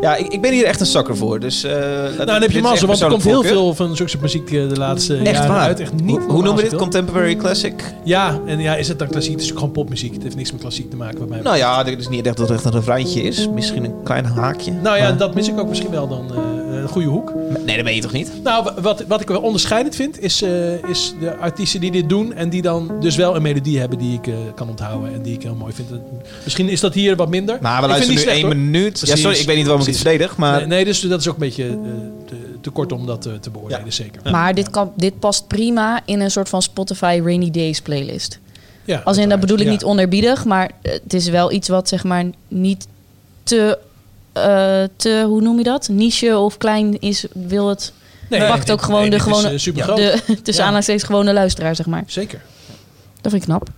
[0.01, 1.41] Ja, ik, ik ben hier echt een zakker voor.
[1.41, 4.51] Dus, eh, Nou, dan heb je mazzel, want er komt heel veel van zulke muziek
[4.53, 5.61] eh, de laatste Echt jaren waar.
[5.61, 5.81] uit.
[5.81, 6.79] Echt niet hoe, hoe noemen we dit?
[6.79, 7.95] Contemporary classic?
[8.05, 9.33] Ja, en ja, is het dan klassiek?
[9.33, 10.13] Het is gewoon popmuziek.
[10.15, 11.41] Het heeft niks met klassiek te maken bij mij.
[11.41, 13.49] Nou ja, dit is niet echt dat het echt een refreintje is.
[13.49, 14.73] Misschien een klein haakje.
[14.73, 16.25] Nou ja, Maar- dat mis ik ook misschien wel dan.
[16.35, 16.39] eh,
[16.89, 17.33] een goede hoek.
[17.67, 18.33] Nee, dat ben je toch niet?
[18.43, 22.09] Nou, wa- wat, wat ik wel onderscheidend vind, is, eh, is de artiesten die dit
[22.09, 25.23] doen en die dan dus wel een melodie hebben die ik eh, kan onthouden en
[25.23, 25.89] die ik heel mooi vind.
[26.45, 27.59] Misschien is dat hier wat minder.
[27.61, 28.57] Maar we Ik vind luisteren nu slecht, één hoor.
[28.57, 29.03] minuut.
[29.05, 30.59] Ja, sorry, ik weet niet waarom ik het verdedig, maar...
[30.59, 31.75] Nee, nee, dus dat is ook een beetje eh,
[32.27, 34.31] te, te kort om dat te beoordelen, zeker.
[34.31, 38.39] Maar dit, kan, dit past prima in een soort van Spotify Rainy Days playlist.
[38.85, 39.71] Ja, Als in, dat bedoel ik ja.
[39.71, 42.87] niet onerbiedig, maar het is wel iets wat zeg maar niet
[43.43, 43.79] te,
[44.33, 45.89] eh, te hoe noem je dat?
[45.89, 47.93] Niche of klein is, wil het.
[48.29, 50.61] Nee, pakt nee, ook gewoon nee, de dit is, gewone, eh, de, tussen Ja.
[50.61, 52.05] aanhalingstekens gewone luisteraar, zeg maar.
[52.07, 52.41] Zeker.
[53.21, 53.69] Dat vind ik knap.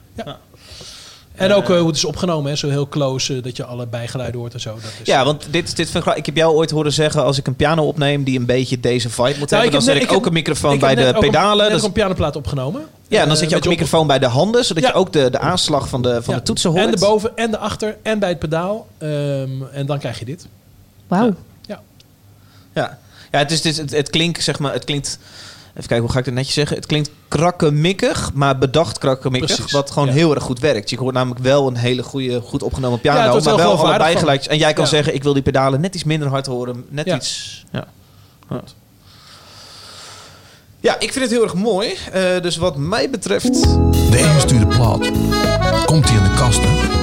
[1.41, 2.57] En ook eh, hoe het is opgenomen, hè?
[2.57, 4.75] zo heel close, eh, dat je alle bijgeluiden hoort en zo.
[4.75, 7.25] Dat is, Ja, want dit, dit vind ik, ik heb jou ooit horen zeggen...
[7.25, 9.71] als ik een piano opneem die een beetje deze vibe moet Nou, hebben...
[9.71, 11.63] dan heb zet ik, heb- ook een microfoon ik bij heb de een- pedalen.
[11.65, 12.81] net Dat ook een pianoplaat opgenomen.
[13.09, 14.65] ja, en dan Eh, zet je ook met een op- microfoon bij de handen...
[14.65, 14.89] zodat Ja.
[14.89, 16.41] je ook de, de aanslag van de, van Ja.
[16.41, 16.85] de toetsen hoort.
[16.85, 18.87] En de boven en de achter en bij het pedaal.
[18.99, 20.47] Ehm, en dan krijg je dit.
[21.09, 21.35] Wauw.
[21.67, 21.81] Ja.
[22.75, 22.99] Ja,
[23.31, 25.19] ja het, is, het, het, het klinkt, zeg maar, het klinkt...
[25.71, 26.77] Even kijken, hoe ga ik het netjes zeggen?
[26.77, 29.55] Het klinkt krakkemikkig, maar bedacht krakkemikkig.
[29.55, 30.15] Precies, Wat gewoon ja.
[30.15, 30.91] heel erg goed werkt.
[30.91, 33.19] Je hoort namelijk wel een hele goede, goed opgenomen piano.
[33.19, 34.13] Ja, maar wel wel alle geloofwaardig van.
[34.13, 34.49] bijgeluidjes.
[34.53, 34.91] En jij kan Ja.
[34.91, 36.85] zeggen, ik wil die pedalen net iets minder hard horen.
[36.89, 37.17] Net Ja.
[37.17, 37.65] iets...
[37.73, 37.85] Ja.
[38.51, 38.61] Ja.
[40.81, 41.95] Ja, ik vind het heel erg mooi.
[42.13, 43.63] Eh, dus wat mij betreft...
[44.11, 45.11] De ingestuurde plaat.
[45.85, 46.99] Komt hij in de kast, hè?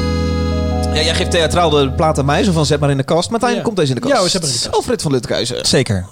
[0.94, 2.44] Ja, jij geeft theatraal de plaat aan mij.
[2.44, 3.30] Zo van, zet maar in de kast.
[3.30, 3.62] Martijn, Ja.
[3.62, 4.14] komt deze in de kast.
[4.16, 4.76] Ja, we zetten in de kast.
[4.76, 5.66] Alfred van Lutkuizen.
[5.66, 6.06] Zeker.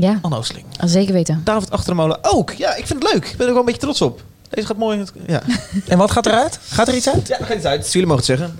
[0.00, 0.64] Ja, Anne Oosling.
[0.84, 1.40] zeker weten.
[1.44, 2.50] David Achtermolen ook.
[2.52, 3.24] Ja, ik vind het leuk.
[3.24, 4.22] Ik ben er wel een beetje trots op.
[4.50, 5.04] Deze gaat mooi.
[5.26, 5.42] Ja,
[5.88, 6.58] En wat gaat eruit?
[6.68, 7.28] Gaat er iets uit?
[7.28, 7.92] ja gaat iets uit.
[7.92, 8.58] Jullie mogen het zeggen.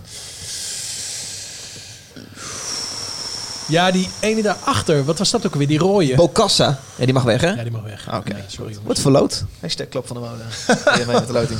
[3.69, 5.05] Ja, die ene daarachter.
[5.05, 5.67] Wat was dat ook weer?
[5.67, 6.15] Die rode.
[6.15, 6.79] Bocassa.
[6.97, 7.51] Ja, die mag weg, hè?
[7.53, 8.09] Ja, die mag weg.
[8.09, 8.33] Ah, Oké.
[8.33, 8.85] Nee, sorry jongens.
[8.85, 9.45] Wordt verloot.
[9.61, 10.23] Hashtag klap van de
[11.07, 11.59] mij met de loting.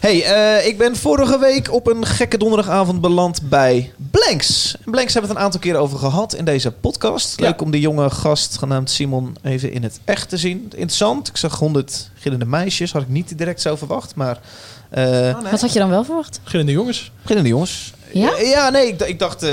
[0.00, 4.76] Hey, eh, ik ben vorige week op een gekke donderdagavond beland bij Blanks.
[4.84, 7.40] Blanks hebben we het een aantal keren over gehad in deze podcast.
[7.40, 7.64] Leuk Ja.
[7.64, 10.60] om die jonge gast, genaamd Simon, even in het echt te zien.
[10.62, 11.28] Interessant.
[11.28, 12.92] Ik zag honderd gillende meisjes.
[12.92, 14.40] Had ik niet direct zo verwacht, maar...
[14.90, 16.40] eh Wat had je dan wel verwacht?
[16.44, 17.10] Beginnende jongens.
[17.24, 17.92] Gillende jongens.
[18.12, 18.32] Ja?
[18.36, 19.42] Eh, Ja, nee, ik, dacht...
[19.42, 19.50] eh,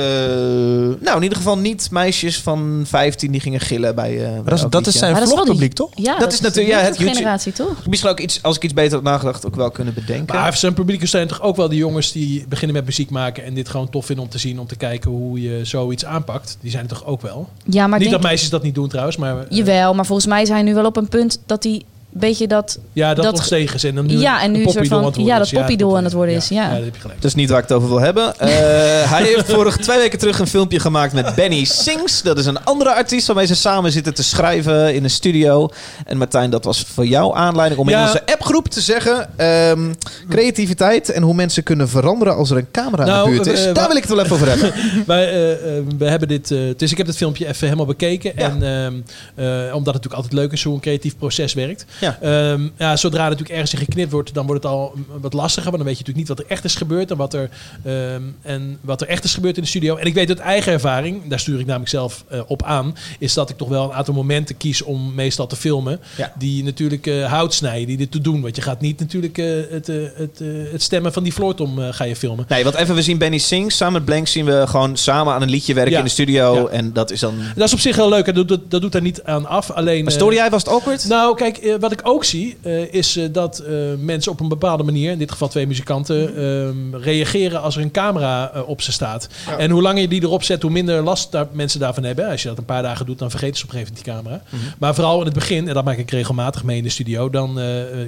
[0.99, 4.25] nou, in ieder geval niet meisjes van 15 die gingen gillen bij...
[4.25, 5.89] eh, bij Dat is, dat is zijn vlogpubliek, toch?
[5.95, 7.87] Ja, Dat is natuurlijk- ja, de het YouTube- generatie toch?
[7.87, 10.35] Misschien ook iets, als ik iets beter had nagedacht, ook wel kunnen bedenken.
[10.35, 13.53] Maar zijn publiek zijn toch ook wel die jongens die beginnen met muziek maken en
[13.53, 16.57] dit gewoon tof vinden om te zien, om te kijken hoe je zoiets aanpakt.
[16.61, 17.49] Die zijn er toch ook wel.
[17.65, 20.45] Ja, maar niet denk, dat meisjes dat niet doen trouwens, maar jawel, maar volgens mij
[20.45, 21.85] zijn nu wel op een punt dat die
[22.19, 22.79] beetje dat...
[22.93, 23.83] ja, dat, dat- ontstegen is.
[23.83, 26.13] En dan nu Ja, en nu een soort van- ja, dat poppidol klopt aan het
[26.13, 26.69] worden is, ja.
[26.73, 27.21] dat heb je gelijk.
[27.21, 28.33] Dat is niet waar ik het over wil hebben.
[28.45, 32.21] Eh, hij heeft vorig twee weken terug een filmpje gemaakt met Benny Sings.
[32.21, 35.69] Dat is een andere artiest waarmee ze samen zitten te schrijven in een studio.
[36.05, 39.29] En Martijn, dat was voor jou aanleiding om in onze appgroep te zeggen...
[39.37, 39.93] ehm,
[40.29, 43.59] creativiteit en hoe mensen kunnen veranderen als er een camera in Nou, de buurt is.
[43.59, 44.73] eh, Daar wa- wil ik het wel even over hebben.
[45.05, 48.31] Wij, eh, eh, we hebben dit, eh, dus ik heb dit filmpje even helemaal bekeken.
[48.35, 48.49] Ja.
[48.49, 48.93] En, ehm,
[49.35, 51.85] eh, omdat het natuurlijk altijd leuk is hoe een creatief proces werkt.
[52.05, 52.17] Ja.
[52.21, 55.71] Ehm, ja, zodra er natuurlijk ergens in geknipt wordt, dan wordt het al wat lastiger.
[55.71, 57.49] Want dan weet je natuurlijk niet wat er echt is gebeurd en wat er,
[57.83, 59.95] ehm, en wat er echt is gebeurd in de studio.
[59.95, 63.33] En ik weet uit eigen ervaring, daar stuur ik namelijk zelf eh, op aan, is
[63.33, 65.99] dat ik toch wel een aantal momenten kies om meestal te filmen.
[66.17, 66.33] Ja.
[66.37, 68.41] Die natuurlijk eh, hout snijden, die dit te doen.
[68.41, 70.41] Want je gaat niet natuurlijk eh, het, het,
[70.71, 72.45] het stemmen van die floortom ga je filmen.
[72.47, 73.77] Nee, want even, we zien Benny Sings.
[73.77, 75.97] Samen met Blank zien we gewoon samen aan een liedje werken Ja.
[75.99, 76.55] in de studio.
[76.55, 76.67] Ja.
[76.67, 77.35] En dat is dan...
[77.55, 78.25] Dat is op zich heel leuk.
[78.25, 79.71] Dat doet, dat, dat doet daar niet aan af.
[79.71, 81.07] Alleen, Maar story jij, was het awkward?
[81.07, 84.83] Nou, kijk, wat ik ook zie, eh, is eh, dat eh, mensen op een bepaalde
[84.83, 89.27] manier, in dit geval twee muzikanten, ehm, reageren als er een camera op ze staat.
[89.57, 92.29] En hoe langer je die erop zet, hoe minder last daar, mensen daarvan hebben.
[92.29, 94.33] Als je dat een paar dagen doet, dan vergeten ze op een gegeven moment die
[94.33, 94.75] camera.
[94.79, 97.59] Maar vooral in het begin, en dat maak ik regelmatig mee in de studio, dan,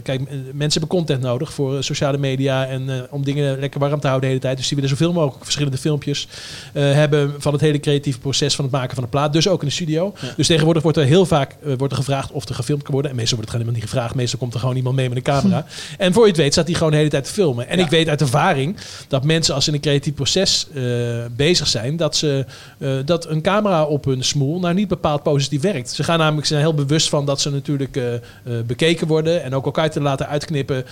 [0.04, 0.20] kijk,
[0.54, 4.28] mensen hebben content nodig voor sociale media en om dingen lekker warm te houden de
[4.28, 4.58] hele tijd.
[4.58, 6.28] Dus die willen zoveel mogelijk verschillende filmpjes
[6.74, 9.34] hebben van het hele creatieve proces van het maken van een plaat.
[9.34, 10.14] Dus ook in de studio.
[10.36, 13.12] Dus tegenwoordig wordt er heel vaak wordt er gevraagd of er gefilmd kan worden.
[13.12, 14.16] En meestal wordt het helemaal niet gevraagd.
[14.16, 15.66] Meestal komt er gewoon iemand mee met een camera.
[15.98, 17.68] En voor je het weet staat hij gewoon de hele tijd te filmen.
[17.68, 20.84] En ik weet uit ervaring dat mensen als ze in een creatief proces eh,
[21.36, 21.98] bezig zijn...
[21.98, 22.46] Dat, ze,
[22.78, 25.90] eh, dat een camera op hun smoel nou niet bepaald positief werkt.
[25.90, 28.04] Ze gaan namelijk zijn heel bewust van dat ze natuurlijk eh,
[28.66, 29.44] bekeken worden.
[29.44, 30.86] En ook elkaar te laten uitknippen.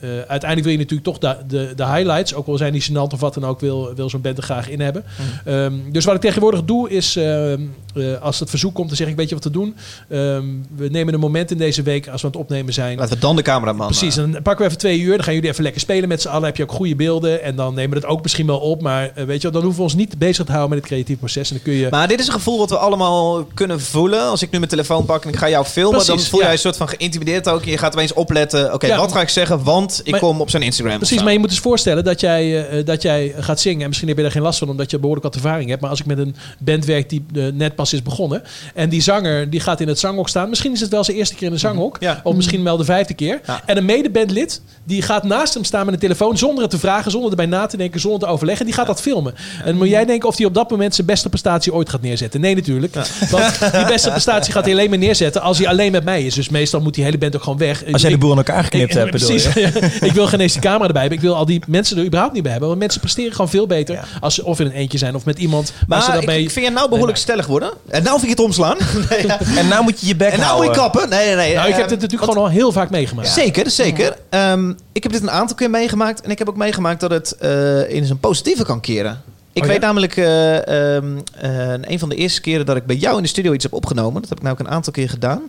[0.00, 2.34] Uiteindelijk wil je natuurlijk toch de, de, de highlights...
[2.34, 4.68] ook al zijn die gênant of wat dan ook, wil, wil zo'n band er graag
[4.68, 5.04] in hebben.
[5.44, 7.16] Ehm, dus wat ik tegenwoordig doe is...
[7.16, 7.60] ehm,
[7.94, 9.74] eh, als het verzoek komt, dan zeg ik, weet je wat te doen?
[10.08, 10.44] Ehm,
[10.76, 12.98] we nemen een moment in deze week als we aan het opnemen zijn.
[12.98, 13.86] Laten we dan de cameraman.
[13.86, 15.14] Precies, en dan pakken we even twee uur.
[15.16, 16.44] Dan gaan jullie even lekker spelen met z'n allen.
[16.44, 17.42] Heb je ook goede beelden.
[17.42, 18.82] En dan nemen we het ook misschien wel op.
[18.82, 20.88] Maar eh, weet je, wel, dan hoeven we ons niet bezig te houden met het
[20.88, 21.48] creatief proces.
[21.50, 21.88] En dan kun je...
[21.90, 24.20] Maar dit is een gevoel wat we allemaal kunnen voelen.
[24.22, 26.54] Als ik nu mijn telefoon pak en ik ga jou filmen, dan voel jij ja.
[26.54, 27.64] een soort van geïntimideerd ook.
[27.64, 28.74] Je gaat opeens opletten.
[28.74, 28.96] Oké, Ja.
[28.98, 29.62] wat ga ik zeggen?
[29.62, 30.96] Want ik Maar- kom op zijn Instagram.
[30.96, 33.80] Precies, maar je moet dus voorstellen dat jij, eh, dat jij gaat zingen.
[33.80, 35.80] En misschien heb je daar geen last van, omdat je behoorlijk wat ervaring hebt.
[35.80, 38.42] Maar als ik met een band werk die eh, net pas is begonnen.
[38.74, 40.48] En die zanger die gaat in het zanghok staan.
[40.48, 41.91] Misschien is het wel zijn eerste keer in een zanghok.
[42.00, 42.20] Ja.
[42.22, 43.40] Of misschien wel de vijfde keer.
[43.46, 43.62] Ja.
[43.66, 46.38] En een medebandlid die gaat naast hem staan met een telefoon.
[46.38, 48.66] Zonder het te vragen, zonder erbij na te denken, zonder te overleggen.
[48.66, 49.34] Die gaat dat filmen.
[49.64, 52.40] En moet jij denken of hij op dat moment zijn beste prestatie ooit gaat neerzetten.
[52.40, 52.94] Nee, natuurlijk.
[53.30, 56.34] Want die beste prestatie gaat hij alleen maar neerzetten als hij alleen met mij is.
[56.34, 57.84] Dus meestal moet die hele band ook gewoon weg.
[57.92, 59.52] Als jij de boel aan elkaar geknipt hebt, bedoel precies.
[59.52, 59.90] je?
[60.08, 61.18] ik wil geen eens die camera erbij hebben.
[61.18, 62.68] Ik wil al die mensen er überhaupt niet bij hebben.
[62.68, 65.38] Want mensen presteren gewoon veel beter als ze of in een eentje zijn of met
[65.38, 65.66] iemand.
[65.66, 66.42] ze Maar dat ik, mee...
[66.42, 67.72] ik vind je nou behoorlijk stellig worden.
[67.90, 68.76] En nou vind je het omslaan.
[69.10, 69.40] nee, ja.
[69.56, 70.66] En nou moet je je bek En nou houden.
[70.66, 71.08] moet je kappen.
[71.08, 71.54] Nee, nee, nee.
[71.54, 73.28] nou, ik heb Eh, dit natuurlijk gewoon al heel vaak meegemaakt.
[73.28, 74.16] Zeker, zeker.
[74.28, 76.20] Ehm, ik heb dit een aantal keer meegemaakt.
[76.20, 79.22] En ik heb ook meegemaakt dat het eh, in zijn positieve kan keren.
[79.52, 82.96] Ik Oh, weet namelijk, eh, ehm, eh, een van de eerste keren dat ik bij
[82.96, 85.42] jou in de studio iets heb opgenomen, dat heb ik namelijk een aantal keer gedaan,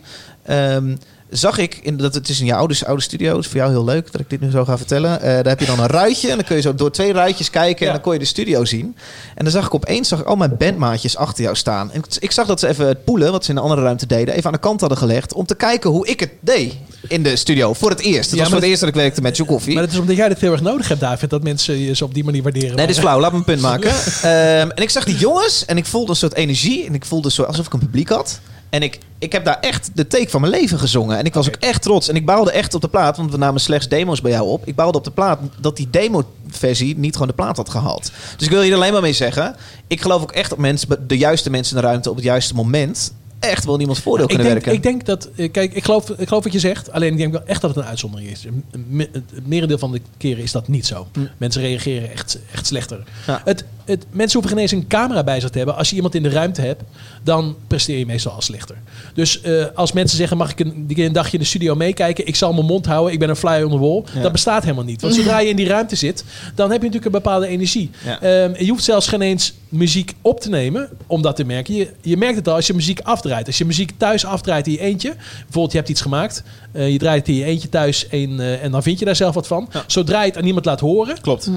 [0.43, 0.95] ehm,
[1.33, 3.83] zag ik, in, dat het is in jouw oude, oude studio, is voor jou heel
[3.83, 5.21] leuk dat ik dit nu zo ga vertellen.
[5.21, 7.49] Eh, daar heb je dan een ruitje en dan kun je zo door twee ruitjes
[7.49, 7.85] kijken Ja.
[7.87, 8.95] en dan kon je de studio zien.
[9.35, 11.91] En dan zag ik opeens zag ik al mijn bandmaatjes achter jou staan.
[11.91, 14.05] En ik- ik zag dat ze even het poelen, wat ze in de andere ruimte
[14.07, 16.73] deden, even aan de kant hadden gelegd om te kijken hoe ik het deed
[17.07, 18.25] in de studio voor het eerst.
[18.29, 19.73] Het Ja, was voor het eerst dat ik werkte met Joe Koffie.
[19.73, 21.29] Maar dat is omdat jij dit heel erg nodig hebt, David.
[21.29, 22.75] Dat mensen je zo op die manier waarderen.
[22.75, 23.19] Nee, dit is flauw.
[23.19, 23.91] Laat me een punt maken.
[24.21, 26.85] Ehm, en ik zag die jongens en ik voelde een soort energie.
[26.85, 28.39] En ik voelde zo alsof ik een publiek had.
[28.73, 31.17] En ik, ik heb daar echt de take van mijn leven gezongen.
[31.17, 32.07] En ik was ook echt trots.
[32.07, 34.67] En ik baalde echt op de plaat, want we namen slechts demo's bij jou op.
[34.67, 38.11] Ik baalde op de plaat dat die demo-versie niet gewoon de plaat had gehaald.
[38.37, 39.55] Dus ik wil hier alleen maar mee zeggen.
[39.87, 42.53] Ik geloof ook echt dat mensen, de juiste mensen in de ruimte op het juiste
[42.53, 43.13] moment...
[43.43, 44.81] echt wel niemands voordeel ik kunnen denk, werken.
[44.81, 46.91] ik denk dat, eh, kijk, ik geloof, ik geloof wat je zegt.
[46.91, 48.43] Alleen ik denk wel echt dat het een uitzondering is.
[49.11, 51.07] Het merendeel van de keren is dat niet zo.
[51.37, 53.03] Mensen reageren echt, echt slechter.
[53.25, 53.31] Hm.
[53.31, 53.41] Ja.
[53.45, 55.75] Het, het, mensen hoeven geen eens een camera bij zich te hebben.
[55.75, 56.83] Als je iemand in de ruimte hebt,
[57.23, 58.77] dan presteer je meestal al slechter.
[59.13, 62.27] Dus eh, als mensen zeggen, mag ik een, een dagje in de studio meekijken?
[62.27, 64.03] Ik zal mijn mond houden, ik ben een fly on the wall.
[64.13, 64.21] Ja.
[64.21, 65.01] Dat bestaat helemaal niet.
[65.01, 66.23] Want zodra je in die ruimte zit,
[66.55, 67.89] dan heb je natuurlijk een bepaalde energie.
[68.05, 68.21] Ja.
[68.21, 71.73] Ehm, je hoeft zelfs geen eens muziek op te nemen om dat te merken.
[71.73, 73.32] Je, je merkt het al als je muziek afdraait.
[73.41, 75.13] Als je muziek thuis afdraait in je eentje.
[75.15, 76.43] Bijvoorbeeld je hebt iets gemaakt.
[76.71, 79.15] eh, je draait het in je eentje thuis en, eh, en dan vind je daar
[79.15, 79.69] zelf wat van.
[79.87, 81.21] Zodra je het aan niemand laat horen.
[81.21, 81.49] Klopt.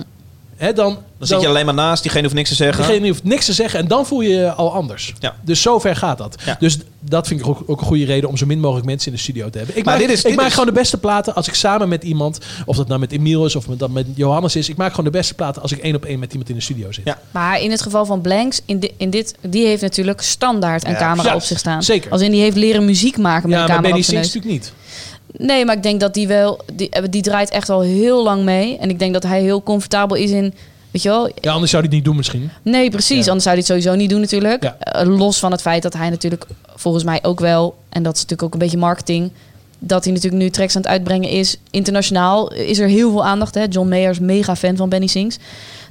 [0.56, 2.86] Hè, dan, Dan zit je alleen maar naast, diegene hoeft niks te zeggen.
[2.86, 5.14] Degene hoeft niks te zeggen en dan voel je je al anders.
[5.18, 5.34] Ja.
[5.44, 6.36] Dus zover gaat dat.
[6.44, 6.56] Ja.
[6.58, 9.14] Dus dat vind ik ook, ook een goede reden om zo min mogelijk mensen in
[9.16, 9.76] de studio te hebben.
[9.76, 11.54] Ik Maar maak, dit is- ik dit maak is- gewoon de beste platen als ik
[11.54, 14.68] samen met iemand, of dat nou met Emiel is of met, dat met Johannes is.
[14.68, 16.62] Ik maak gewoon de beste platen als ik één op één met iemand in de
[16.62, 17.04] studio zit.
[17.04, 17.18] Ja.
[17.30, 20.90] Maar in het geval van Blanks, in, di- in dit, die heeft natuurlijk standaard een
[20.90, 21.82] Ja, camera ja, op zich staan.
[21.82, 22.10] zeker.
[22.10, 24.24] Als in die heeft leren muziek maken met Ja, een maar camera Benny op zijn
[24.24, 24.44] Sings neus.
[24.44, 25.15] natuurlijk niet.
[25.32, 28.42] Nee, maar ik denk dat die wel, die, eh, die draait echt al heel lang
[28.42, 28.78] mee.
[28.78, 30.54] En ik denk dat hij heel comfortabel is in,
[30.90, 32.50] weet je wel, Ja, anders zou hij het niet doen misschien.
[32.62, 33.24] Nee, precies.
[33.24, 33.30] Ja.
[33.30, 34.62] Anders zou hij het sowieso niet doen natuurlijk.
[34.62, 34.76] Ja.
[34.78, 37.76] Eh, los van het feit dat hij natuurlijk volgens mij ook wel...
[37.88, 39.30] en dat is natuurlijk ook een beetje marketing...
[39.78, 41.56] dat hij natuurlijk nu tracks aan het uitbrengen is.
[41.70, 43.54] Internationaal is er heel veel aandacht.
[43.54, 43.64] Hè?
[43.68, 45.38] John Mayer is mega fan van Benny Sings.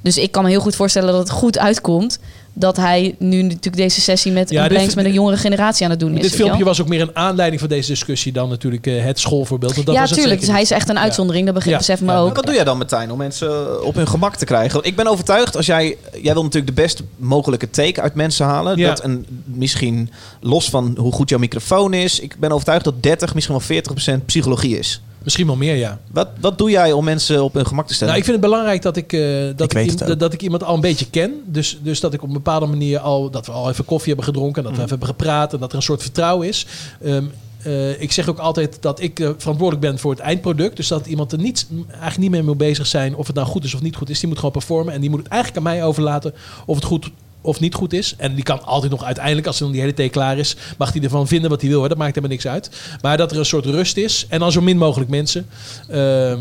[0.02, 2.18] Dus ik kan me heel goed voorstellen dat het goed uitkomt...
[2.58, 6.00] dat hij nu natuurlijk deze sessie met Ja, Blanks met een jongere generatie aan het
[6.00, 6.22] doen is.
[6.22, 9.74] Dit filmpje was ook meer een aanleiding voor deze discussie dan natuurlijk eh, het schoolvoorbeeld.
[9.74, 10.40] Want dat ja, was tuurlijk.
[10.40, 11.44] Dus hij is echt een uitzondering.
[11.44, 11.86] Dat begrijp Ja.
[11.86, 12.18] besef me Ja.
[12.18, 12.36] ook.
[12.36, 14.72] Wat doe jij dan, Martijn, om mensen op hun gemak te krijgen?
[14.72, 15.96] Want Ik ben overtuigd, als jij...
[16.22, 18.76] Jij wil natuurlijk de best mogelijke take uit mensen halen.
[18.78, 18.88] Ja.
[18.88, 22.20] Dat een, misschien los van hoe goed jouw microfoon is...
[22.20, 25.00] Ik ben overtuigd dat 30, misschien wel 40 procent psychologie is.
[25.26, 25.98] Misschien wel meer, ja.
[26.12, 28.14] Wat, wat doe jij om mensen op hun gemak te stellen?
[28.14, 29.20] Nou, ik vind het belangrijk dat ik, eh,
[29.56, 31.42] dat, ik, dat ik iemand al een beetje ken.
[31.44, 33.30] Dus, dus dat ik op een bepaalde manier al...
[33.30, 34.56] dat we al even koffie hebben gedronken...
[34.56, 35.52] en dat we even hebben gepraat...
[35.52, 36.66] en dat er een soort vertrouwen is.
[37.02, 37.24] Ehm,
[37.62, 40.76] eh, ik zeg ook altijd dat ik eh, verantwoordelijk ben voor het eindproduct.
[40.76, 43.16] Dus dat iemand er niet, eigenlijk niet meer mee bezig zijn...
[43.16, 44.18] of het nou goed is of niet goed is.
[44.18, 44.94] Die moet gewoon performen.
[44.94, 46.34] En die moet het eigenlijk aan mij overlaten...
[46.66, 47.10] of het goed
[47.46, 48.14] of niet goed is.
[48.16, 50.56] En die kan altijd nog uiteindelijk, als dan die hele thee klaar is...
[50.78, 51.78] mag hij ervan vinden wat hij wil.
[51.78, 51.88] Hoor.
[51.88, 52.70] Dat maakt helemaal niks uit.
[53.02, 54.26] Maar dat er een soort rust is.
[54.28, 55.46] En dan zo min mogelijk mensen...
[55.88, 56.38] Ehm,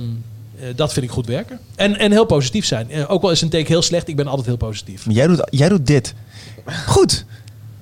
[0.59, 1.59] eh, dat vind ik goed werken.
[1.75, 2.91] En, en heel positief zijn.
[2.91, 5.05] Eh, ook al is een take heel slecht, ik ben altijd heel positief.
[5.05, 6.13] Maar jij doet, jij doet dit.
[6.87, 7.25] Goed.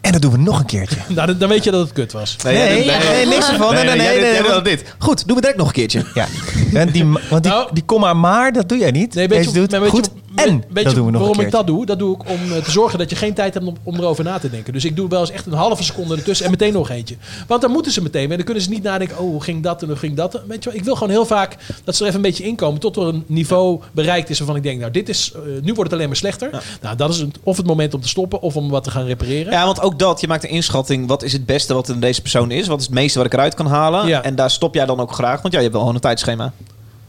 [0.02, 0.96] En dat doen we nog een keertje.
[1.16, 2.36] Nou, dan, dan weet je dat het kut was.
[2.44, 3.74] Nee, Nee, nee, nee, niks ervan.
[3.74, 4.96] Nee, nee, nee, nee, jij want- wil dit.
[4.98, 6.06] Goed, doen we direct nog een keertje.
[6.14, 6.28] Ja.
[6.74, 9.14] En die, want die, Nou- die komma maar, dat doe jij niet.
[9.14, 10.06] Nee, weet Deze je, doet maar weet goed.
[10.06, 11.86] je, en weet dat je doen we nog waarom ik dat doe?
[11.86, 14.24] Dat doe ik om eh, te zorgen dat je geen tijd hebt om, om erover
[14.24, 14.74] na te denken.
[14.74, 17.16] Dus ik doe wel eens echt een halve seconde ertussen en meteen nog eentje.
[17.48, 18.30] Want dan moeten ze meteen.
[18.30, 20.42] En dan kunnen ze niet nadenken, oh, hoe ging dat en hoe ging dat?
[20.48, 22.80] Weet je wel, ik wil gewoon heel vaak dat ze er even een beetje inkomen
[22.80, 25.84] tot er een niveau bereikt is waarvan ik denk, nou, dit is, eh, nu wordt
[25.84, 26.64] het alleen maar slechter.
[26.82, 29.06] Nou, dat is het, of het moment om te stoppen of om wat te gaan
[29.06, 29.52] repareren.
[29.52, 31.08] Ja, want ook dat, je maakt een inschatting.
[31.08, 32.68] Wat is het beste wat in deze persoon is?
[32.68, 34.08] Wat is het meeste wat ik eruit kan halen?
[34.08, 34.24] Ja.
[34.24, 36.54] En daar stop jij dan ook graag, want ja, je hebt wel gewoon een tijdschema.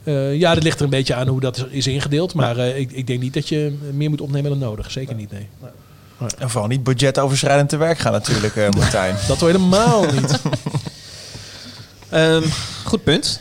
[0.05, 2.35] Eh, ja, dat ligt er een beetje aan hoe dat is- ingedeeld.
[2.35, 4.91] Maar eh, ik, ik denk niet dat je meer moet opnemen dan nodig.
[4.91, 5.49] Zeker niet, nee.
[6.39, 9.15] En vooral niet budgetoverschrijdend te werk gaan natuurlijk, eh, Martijn.
[9.29, 10.41] Dat hoor je helemaal niet.
[12.11, 12.43] Ehm,
[12.85, 13.41] goed punt.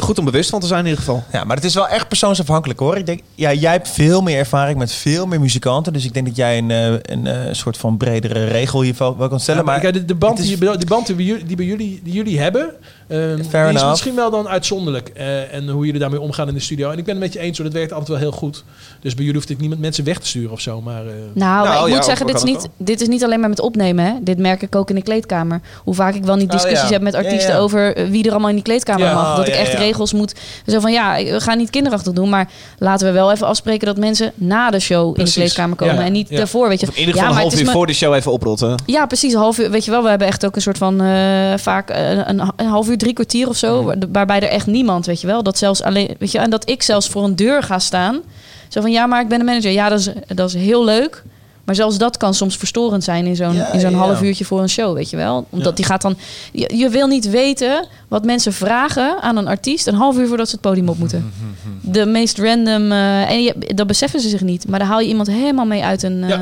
[0.00, 1.24] Goed om bewust van te zijn in ieder geval.
[1.32, 2.96] Ja, maar het is wel echt persoonsafhankelijk hoor.
[2.96, 5.92] Ik denk, ja, jij hebt veel meer ervaring met veel meer muzikanten.
[5.92, 9.28] Dus ik denk dat jij een, eh, een eh, soort van bredere regel hier wel
[9.28, 9.64] kan stellen.
[9.64, 11.66] Ja, maar de, de band, is- die, je- die band die, bij jullie, die, bij
[11.66, 12.74] jullie, die jullie hebben,
[13.06, 13.88] eh, die is enough.
[13.90, 15.08] misschien wel dan uitzonderlijk.
[15.08, 16.90] eh, en hoe jullie daarmee omgaan in de studio.
[16.90, 18.64] En ik ben het met je eens, hoor, dat werkt altijd wel heel goed.
[19.00, 20.80] Dus bij jullie hoeft ik niemand mensen weg te sturen of zo.
[20.80, 23.40] Maar, eh, Nou, maar ik ja, moet zeggen, dit is, niet, dit is niet alleen
[23.40, 24.04] maar met opnemen.
[24.04, 24.12] Hè.
[24.22, 25.60] Dit merk ik ook in de kleedkamer.
[25.84, 26.92] Hoe vaak ik wel niet Oh, discussies ja.
[26.92, 27.58] heb met artiesten ja.
[27.58, 29.36] over eh, wie er allemaal in die kleedkamer Ja, mag.
[29.36, 29.78] Dat ik echt ja.
[29.78, 30.34] regels moet.
[30.66, 32.28] Zo van ja, we gaan niet kinderachtig doen.
[32.28, 32.48] Maar
[32.78, 35.94] laten we wel even afspreken dat mensen na de show in de kleedkamer komen.
[35.94, 36.36] Ja, En niet ja.
[36.36, 36.68] daarvoor.
[36.68, 36.86] Weet je.
[36.86, 38.74] In ieder ja, geval maar een half het is uur voor de show even oprotten.
[38.86, 39.32] Ja, precies.
[39.32, 39.70] Een half uur.
[39.70, 41.08] Weet je wel, we hebben echt ook een soort van eh,
[41.56, 43.82] vaak een, een half uur, drie kwartier of zo.
[43.84, 45.42] waar- Waarbij er echt niemand, weet je wel.
[45.42, 48.20] Dat zelfs alleen, weet je, en dat ik zelfs voor een deur ga staan.
[48.68, 49.70] Zo van ja, maar ik ben een manager.
[49.70, 51.22] Ja, dat is, dat is heel leuk.
[51.64, 53.96] Maar zelfs dat kan soms verstorend zijn in zo'n Ja, in zo'n ja.
[53.96, 55.46] half uurtje voor een show, weet je wel.
[55.50, 56.16] Omdat die gaat dan.
[56.52, 60.46] Je, je wil niet weten wat mensen vragen aan een artiest een half uur voordat
[60.48, 61.32] ze het podium op moeten.
[61.80, 62.92] De meest random.
[62.92, 64.68] eh, en je, dat beseffen ze zich niet.
[64.68, 66.24] Maar daar haal je iemand helemaal mee uit een.
[66.24, 66.38] eh,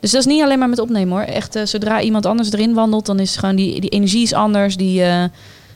[0.00, 1.26] dus dat is niet alleen maar met opnemen hoor.
[1.26, 4.76] Echt, eh, zodra iemand anders erin wandelt, dan is gewoon die, die energie is anders.
[4.76, 5.02] Die,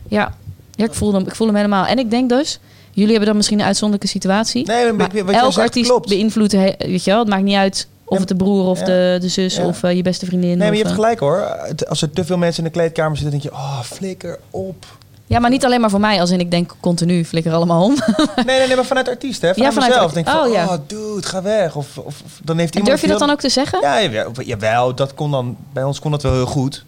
[0.09, 0.35] ja,
[0.75, 1.87] ja ik, voel hem, ik voel hem helemaal.
[1.87, 2.59] En ik denk dus,
[2.91, 4.67] jullie hebben dan misschien een uitzonderlijke situatie.
[4.67, 7.19] Nee, maar elk artiest beïnvloedt, weet je wel.
[7.19, 8.85] Het maakt niet uit of het de broer of ja.
[8.85, 9.67] de, de zus Ja.
[9.67, 10.49] of eh, je beste vriendin.
[10.49, 11.57] Nee, maar of, je hebt eh, gelijk hoor.
[11.89, 14.87] Als er te veel mensen in de kleedkamer zitten, denk je, oh, flikker op.
[15.27, 16.21] ja, maar niet alleen maar voor mij.
[16.21, 17.95] Als in ik denk continu flikker allemaal om.
[18.37, 19.55] Nee, nee, nee, maar vanuit artiest, hè?
[19.55, 20.09] Vanuit Ja, vanuit mezelf.
[20.09, 20.65] de- Denk ik van, oh, ja.
[20.65, 21.77] oh, dude, ga weg.
[21.77, 22.87] Of, of, dan heeft En iemand...
[22.87, 23.81] durf je dat dan ook te zeggen?
[23.81, 25.57] Ja, jawel, jawel, dat kon dan...
[25.73, 26.85] Bij ons kon dat wel heel goed.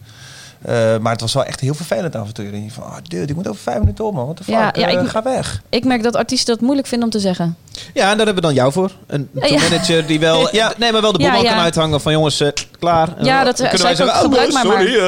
[0.65, 2.45] Eh, maar het was wel echt heel vervelend af en toe.
[2.45, 4.25] Je van, oh, dude, ik moet over vijf minuten op, man.
[4.25, 4.55] What the fuck?
[4.55, 5.63] Ja, ja, Eh, ik- ga weg.
[5.69, 7.57] Ik merk dat artiesten dat moeilijk vinden om te zeggen.
[7.95, 8.91] Ja, en daar hebben we dan jou voor.
[9.07, 9.61] Een Ja, ja.
[9.61, 10.73] manager die wel, Ja.
[10.79, 12.49] nee, maar wel de boel Ja, kan uithangen van jongens, eh,
[12.79, 13.09] klaar.
[13.19, 14.99] En Ja, dan dat, kunnen wij zeggen, ook, oh, gebruik maar sorry.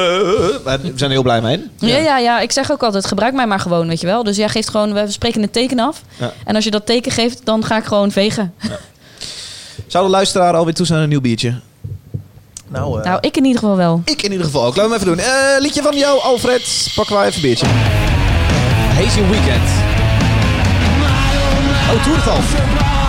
[0.65, 1.71] maar we zijn er heel blij mee.
[1.79, 1.97] Ja.
[1.97, 4.25] Ja, ja, ik zeg ook altijd, gebruik mij maar gewoon, weet je wel.
[4.25, 6.03] Dus jij geeft gewoon, we spreken een teken af.
[6.19, 6.33] Ja.
[6.45, 8.55] En als je dat teken geeft, dan ga ik gewoon vegen.
[9.87, 11.55] Zou de luisteraar alweer toe zijn aan een nieuw biertje?
[12.75, 14.03] Nou, eh, Nou, ik in ieder geval wel.
[14.05, 14.77] Ik in ieder geval ook.
[14.77, 15.35] Laten we hem even doen.
[15.35, 16.93] Eh, liedje van jou, Alfred.
[16.95, 17.67] Pakken wij even een biertje.
[18.95, 19.69] Hazy Weekend.
[21.91, 23.04] Oh, Tour het al.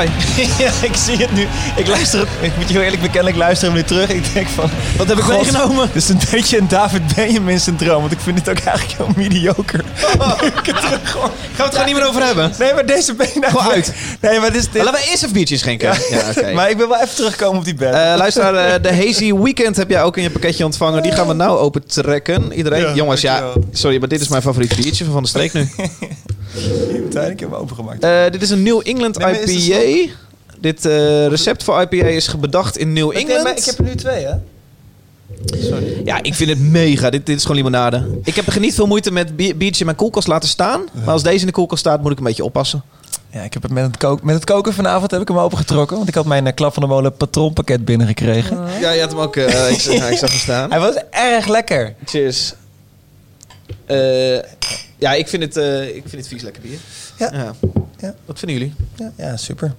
[0.00, 0.10] Het
[0.58, 1.46] ja, ik zie het nu.
[1.76, 2.28] Ik luister het.
[2.40, 4.08] Ik moet je heel eerlijk bekennen, ik luister hem nu terug.
[4.08, 4.70] Ik denk van...
[4.96, 5.90] Wat heb ik God, meegenomen?
[5.92, 8.00] Dit is een beetje een David Benjamin syndroom.
[8.00, 9.82] Want ik vind het ook eigenlijk heel mediocre.
[9.96, 10.72] Gaan we
[11.56, 12.52] het er gewoon niet meer over hebben?
[12.58, 13.52] Nee, maar deze ben je nou...
[13.52, 13.94] Gewoon uit.
[14.20, 14.70] Nee, maar dit is...
[14.70, 14.82] Dit...
[14.84, 15.94] Laten we eerst even biertjes schenken.
[16.10, 16.52] Ja, oké.
[16.56, 17.94] Maar ik wil wel even terugkomen op die band.
[17.94, 21.02] Eh, luister, eh, de Hazy Weekend heb jij ook in je pakketje ontvangen.
[21.02, 22.52] Die gaan we nou open trekken.
[22.52, 25.52] Iedereen, Ja, jongens, ja, sorry, maar dit is mijn favoriet biertje van Van de Streek
[25.52, 25.68] nu.
[26.56, 28.02] Uiteindelijk hebben we opengemaakt.
[28.04, 30.12] Eh, dit is een New England Nee, IPA.
[30.60, 33.42] Dit eh, recept voor IPA is bedacht in New Ik, England.
[33.42, 34.32] maar ik heb er nu twee, hè?
[35.60, 36.02] Sorry.
[36.04, 37.10] Ja, ik vind het mega.
[37.10, 38.06] Dit, dit is gewoon limonade.
[38.24, 40.84] Ik heb er niet veel moeite met bier- biertje in mijn koelkast laten staan.
[40.92, 42.82] Maar als deze in de koelkast staat, moet ik een beetje oppassen.
[43.30, 45.96] Ja, ik heb het met het, kook, met het koken vanavond heb ik hem opengetrokken.
[45.96, 48.58] Want ik had mijn eh, klap van de molen patroonpakket binnengekregen.
[48.80, 49.36] Ja, je had hem ook.
[49.36, 50.70] eh, ik, ja, ik zag hem staan.
[50.70, 51.94] Hij was erg lekker.
[52.04, 52.54] Cheers.
[53.86, 53.96] Eh,
[54.98, 56.78] ja, ik vind, het, eh, ik vind het vies lekker bier.
[57.18, 57.54] Ja.
[58.00, 58.14] Ja.
[58.24, 58.74] Wat vinden jullie?
[58.96, 59.74] Ja, ja super.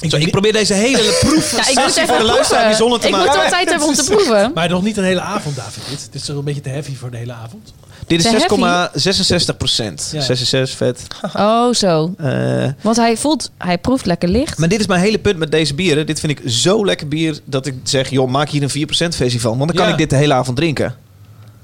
[0.00, 2.66] Ik, ik probeer deze hele proef Ja, ik moet even voor de luisteraar proeven.
[2.68, 3.26] bijzonder te Ik maken.
[3.28, 4.50] moet wel tijd hebben om te proeven.
[4.54, 5.82] Maar nog niet een hele avond, David.
[5.88, 7.74] Dit, dit is toch een beetje te heavy voor de hele avond.
[8.06, 9.50] Dit is heavy?
[9.52, 10.08] 6,66 procent.
[10.12, 10.20] Ja.
[10.20, 11.06] 66, vet.
[11.36, 12.14] Oh, zo.
[12.18, 14.58] Eh, Want hij voelt, hij proeft lekker licht.
[14.58, 16.06] maar dit is mijn hele punt met deze bieren.
[16.06, 19.40] Dit vind ik zo lekker bier dat ik zeg, joh, maak hier een 4% versie
[19.40, 19.58] van.
[19.58, 19.92] Want dan kan Ja.
[19.92, 20.94] ik dit de hele avond drinken.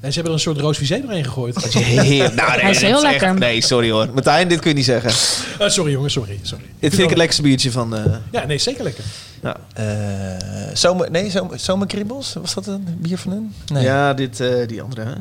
[0.02, 1.74] En ze hebben er een soort roos visé doorheen gegooid.
[1.74, 3.34] Heer, nou, nee, Hij is dit heel lekker.
[3.38, 4.08] nee, sorry hoor.
[4.12, 5.10] Martijn, dit kun je niet zeggen.
[5.58, 6.38] Ah, sorry jongens, sorry.
[6.42, 6.64] sorry.
[6.78, 7.96] Dit vind ik het lekkerste biertje van...
[7.96, 9.04] eh, Ja, nee, zeker lekker.
[9.42, 9.56] ja.
[9.74, 12.34] Eh zomer, nee, zomer, zomerkriebels?
[12.40, 13.54] Was dat een bier van hun?
[13.72, 13.82] Nee.
[13.84, 15.12] Ja, dit, eh, die andere, hè?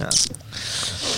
[0.00, 0.08] Ja.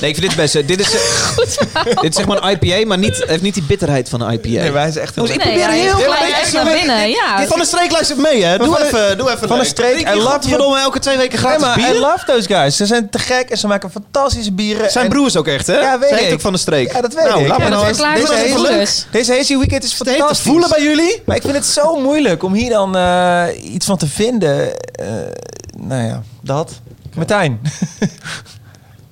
[0.00, 0.54] Nee, ik vind dit best...
[0.54, 0.90] eh, dit, is,
[2.02, 4.48] dit is zeg maar een IPA, maar niet, heeft niet die bitterheid van een IPA.
[4.48, 7.10] Nee, hij is echt heel Jongens, ik Nee, probeer heel klein echt naar binnen.
[7.10, 7.36] Ja.
[7.36, 8.58] Dit van de streek luistert mee, hè?
[8.58, 11.82] Doe even, doe even van de streek, je love godverdomme elke twee weken Nee, gratis
[11.84, 12.76] maar I love those guys.
[12.76, 14.90] Ze zijn te gek en ze maken fantastische bieren.
[14.90, 15.78] Zijn En- broers ook echt, hè?
[15.80, 16.32] Ja, weet Zij ik.
[16.32, 16.92] ook van de streek.
[16.92, 17.48] Ja, dat weet nou, ik.
[17.48, 19.04] Laat Ja, nou eens- deze.
[19.10, 20.38] Deze Hazy Weekend is Het fantastisch.
[20.40, 21.22] voelen bij jullie.
[21.26, 24.74] Maar ik vind het zo moeilijk om hier dan eh, iets van te vinden.
[24.92, 25.06] Eh,
[25.76, 26.70] nou ja, dat.
[27.14, 27.60] Martijn.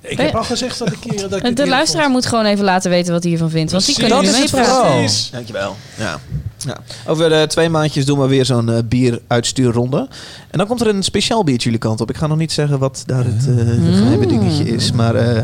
[0.01, 1.29] Ik heb al gezegd dat ik hier...
[1.29, 2.15] Dat ik De luisteraar vond.
[2.15, 3.73] moet gewoon even laten weten wat hij hiervan vindt.
[3.73, 4.13] Want die Precies.
[4.15, 4.99] kunnen nu Dat is het meepraten.
[4.99, 5.31] Precies.
[5.31, 5.77] Dankjewel.
[5.99, 6.19] Ja.
[6.67, 6.77] Ja.
[7.07, 10.09] Over twee maandjes doen we weer zo'n eh, bieruitstuurronde.
[10.51, 12.11] En dan komt er een speciaal biertje jullie kant op.
[12.11, 13.95] Ik ga nog niet zeggen wat daar het eh, Mm.
[13.95, 14.93] geheime dingetje is.
[14.93, 15.39] Maar eh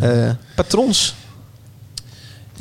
[0.00, 1.14] eh, patrons.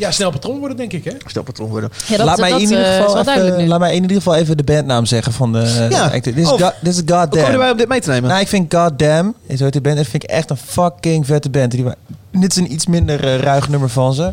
[0.02, 1.12] Ja, snel patroon worden, denk ik, hè?
[1.26, 1.90] Stel patron worden.
[2.08, 4.36] Ja, dat, laat, mij in ieder eh, is geval even, laat mij in ieder geval
[4.36, 5.88] even de bandnaam zeggen van de...
[5.90, 6.10] Ja.
[6.10, 6.48] Dit is.
[6.48, 7.58] God, dit is Hoe Goddamn.
[7.58, 8.30] wij om dit mee te nemen?
[8.30, 11.50] Nou, ik vind Goddamn, zo heet de band, dat vind ik echt een fucking vette
[11.50, 11.72] band.
[11.72, 11.86] Die,
[12.32, 14.24] dit is een iets minder eh, ruig nummer van ze.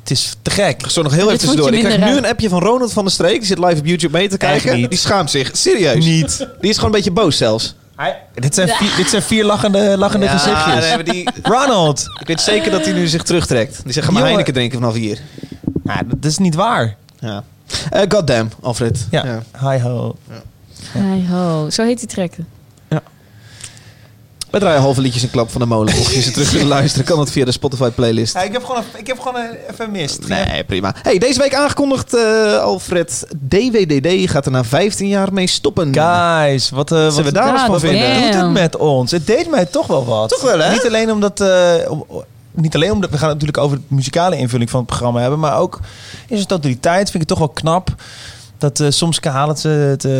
[0.00, 0.90] Het is te gek.
[0.90, 1.72] Zo nog heel Dit even tussendoor.
[1.72, 3.38] Ik krijg minder nu een appje van Ronald van der Streek.
[3.38, 4.76] Die zit live op YouTube mee te kijken.
[4.76, 4.90] niet.
[4.90, 5.50] Die schaamt zich.
[5.52, 6.04] Serieus.
[6.04, 6.48] Niet.
[6.60, 7.74] Die is gewoon een beetje boos zelfs.
[8.34, 10.94] Dit zijn vier, dit zijn vier lachende, lachende Ja, gezichtjes.
[10.94, 12.04] nee, die, Ronald!
[12.20, 13.80] ik weet zeker dat hij nu zich terugtrekt.
[13.84, 14.22] Die zegt, ga maar.
[14.22, 15.18] Heineken drinken vanaf hier.
[15.82, 16.96] Nou, dat is niet waar.
[17.18, 17.42] Ja.
[17.90, 19.06] Eh goddamn, Alfred.
[19.10, 19.42] Ja.
[19.60, 20.16] Hi ho.
[20.84, 22.32] Hey ho, zo heet die track.
[24.52, 25.94] We draaien halve liedjes en klap van de molen.
[25.96, 28.36] Mocht je ze terug willen luisteren, kan dat via de Spotify playlist.
[28.36, 29.40] ik heb gewoon, ik heb gewoon
[29.70, 30.28] even mist.
[30.28, 30.94] Nee, prima.
[31.02, 33.26] Hey, deze week aangekondigd, eh, Alfred.
[33.48, 35.94] DWDD gaat er na 15 jaar mee stoppen.
[35.94, 38.10] Guys, wat, eh, Wat zullen we daar eens van vinden?
[38.10, 38.22] damn.
[38.32, 39.10] doet het met ons?
[39.10, 40.28] Het deed mij toch wel wat.
[40.28, 40.72] Toch wel, hè?
[40.72, 41.40] Niet alleen omdat...
[41.40, 42.04] eh, om-
[42.54, 45.38] niet alleen omdat we gaan het natuurlijk over de muzikale invulling van het programma hebben,
[45.38, 45.80] maar ook
[46.26, 47.88] in zijn totaliteit vind ik het toch wel knap.
[48.62, 50.12] Dat eh, soms halen ze het, eh,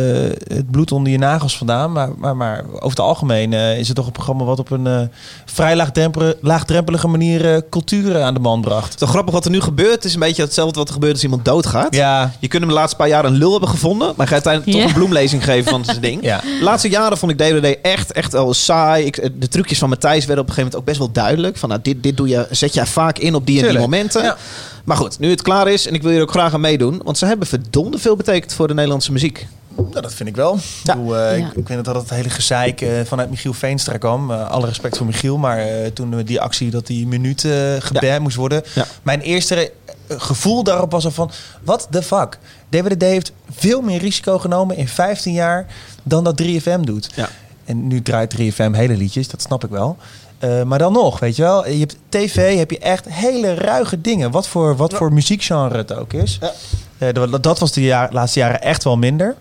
[0.57, 1.91] het bloed onder je nagels vandaan.
[1.91, 4.87] Maar, maar, maar over het algemeen eh, is het toch een programma wat op een
[4.87, 5.01] eh,
[5.45, 8.83] vrij laagdrempel- laagdrempelige manier eh, cultuur aan de man bracht.
[8.83, 9.93] Het is toch grappig wat er nu gebeurt.
[9.93, 11.95] Het is een beetje hetzelfde wat er gebeurt als iemand doodgaat.
[11.95, 14.13] Ja, Je kunt hem de laatste paar jaar een lul hebben gevonden.
[14.15, 16.23] Maar ga je uiteindelijk toch een bloemlezing geven van zijn ding.
[16.31, 16.39] ja.
[16.39, 19.05] De laatste jaren vond ik DWD echt, echt wel saai.
[19.05, 21.57] Ik, de trucjes van Matthijs werden op een gegeven moment ook best wel duidelijk.
[21.57, 24.23] Van, nou, dit, dit doe je, zet je vaak in op die en die momenten.
[24.23, 24.37] Ja.
[24.83, 27.01] Maar goed, nu het klaar is en ik wil hier ook graag aan meedoen.
[27.03, 29.47] Want ze hebben verdomde veel betekend voor de Nederlandse muziek.
[29.75, 30.59] Nou, dat vind ik wel.
[30.83, 30.93] Ja.
[30.93, 31.47] Ik, bedoel, eh, Ja.
[31.47, 34.31] ik, ik weet dat het hele gezeik eh, vanuit Michiel Veenstra kwam.
[34.31, 35.37] Eh, alle respect voor Michiel.
[35.37, 38.63] Maar eh, toen we die actie dat die minuut eh geband moest worden.
[38.75, 38.85] Ja.
[39.03, 39.71] Mijn eerste
[40.07, 41.31] gevoel daarop was al van...
[41.63, 42.37] What the fuck?
[42.69, 45.65] DWDD heeft veel meer risico genomen in 15 jaar
[46.03, 47.09] dan dat 3FM doet.
[47.15, 47.29] Ja.
[47.65, 49.97] En nu draait 3FM hele liedjes, dat snap ik wel.
[50.43, 51.67] Eh, maar dan nog, weet je wel.
[51.67, 54.31] Je hebt tv, heb je echt hele ruige dingen.
[54.31, 56.37] Wat voor, wat voor muziekgenre het ook is.
[56.41, 56.51] Ja.
[56.97, 59.35] Eh, dat, dat was de jaar, laatste jaren echt wel minder.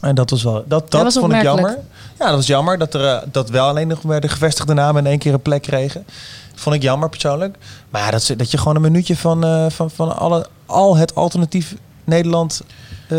[0.00, 1.78] En dat was wel, dat, dat was vond ik jammer.
[2.18, 5.04] Ja, dat was jammer dat er eh, dat wel alleen nog maar de gevestigde namen
[5.04, 6.06] in één keer een plek kregen.
[6.54, 7.56] Vond ik jammer persoonlijk.
[7.90, 10.96] Maar ja, dat, ze- dat je gewoon een minuutje van, eh, van, van alle, al
[10.96, 11.74] het alternatief
[12.04, 12.62] Nederland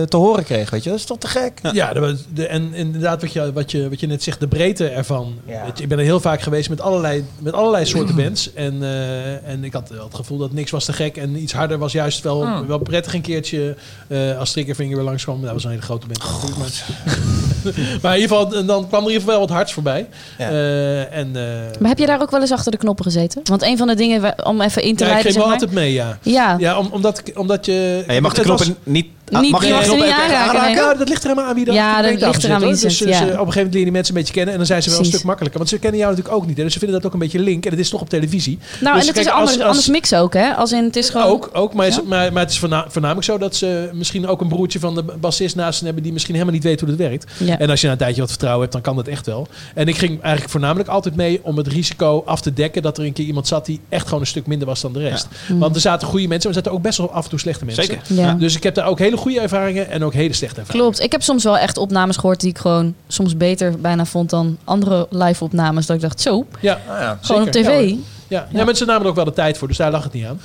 [0.09, 0.69] te horen kreeg.
[0.69, 1.59] Weet je, dat is toch te gek?
[1.73, 4.87] Ja, de, de- en inderdaad wat je, wat, je, wat je net zegt, de breedte
[4.87, 5.33] ervan.
[5.47, 5.65] Ja.
[5.65, 8.53] Weet je, ik ben er heel vaak geweest met allerlei, met allerlei soorten bands.
[8.53, 11.17] En, eh, en ik had wel het gevoel dat niks was te gek.
[11.17, 13.75] En iets harder was juist wel, wel prettig een keertje.
[14.07, 15.41] eh als Triggerfinger weer langskwam.
[15.41, 16.57] Dat was een hele grote band natuurlijk.
[16.57, 16.71] Maar,
[18.01, 20.07] maar in ieder geval, dan kwam er in ieder geval wel wat hards voorbij.
[20.37, 20.49] Ja.
[20.49, 23.41] Eh, en, eh, Maar heb je daar ook wel eens achter de knoppen gezeten?
[23.43, 25.53] Want een van de dingen, om even in te ja, ik geef zeg wel maar.
[25.53, 26.17] altijd mee, ja.
[26.21, 26.55] Ja.
[26.59, 28.03] Ja, om, omdat, omdat je...
[28.07, 29.07] Ja, je mag de was- knoppen niet...
[29.35, 30.75] ah, Niet- mag je je de mag ze knoppen niet ook echt aanraken, nee.
[30.75, 32.75] Ja, dat ligt er helemaal aan wie dat Ja, op de dat ligt zit, wie
[32.75, 33.13] zit, Dus, dus, ja.
[33.15, 34.83] eh, op een gegeven moment leer je die mensen een beetje kennen en dan zijn
[34.83, 35.57] ze wel een stuk makkelijker.
[35.59, 36.57] Want ze kennen jou natuurlijk ook niet.
[36.57, 36.63] Hè?
[36.63, 37.65] Dus ze vinden dat ook een beetje link.
[37.65, 38.59] En het is toch op televisie.
[38.81, 40.53] Nou, Dus en het is anders, als- als- anders mix ook, hè?
[40.53, 41.27] Als in, het is gewoon...
[41.27, 41.99] Ook, ook maar, Ja?
[42.05, 45.03] maar, maar het is voorna- voornamelijk zo dat ze misschien ook een broertje van de
[45.03, 47.31] bassist naast hen hebben die misschien helemaal niet weet hoe dat werkt.
[47.37, 47.59] Ja.
[47.59, 49.47] En als je na een tijdje wat vertrouwen hebt, dan kan dat echt wel.
[49.75, 53.03] En ik ging eigenlijk voornamelijk altijd mee om het risico af te dekken dat er
[53.05, 55.27] een keer iemand zat die echt gewoon een stuk minder was dan de rest.
[55.47, 57.65] Want er zaten goede mensen, maar er zaten ook best wel af en toe slechte
[57.65, 57.83] mensen.
[57.83, 58.01] Zeker.
[58.07, 58.33] Ja.
[58.33, 60.85] Dus ik heb daar ook hele goede ervaringen en ook hele slechte ervaringen.
[60.87, 61.03] Klopt.
[61.05, 64.57] Ik heb soms wel echt opnames gehoord die ik gewoon soms beter bijna vond dan
[64.63, 65.85] andere live opnames.
[65.85, 67.17] Dat ik dacht, zo, Ja, Ah, ja.
[67.21, 67.71] gewoon op zeker.
[67.71, 67.89] tv.
[67.89, 67.95] Ja,
[68.27, 68.47] ja.
[68.59, 68.65] ja.
[68.65, 70.39] mensen namen er ook wel de tijd voor, dus daar lag het niet aan.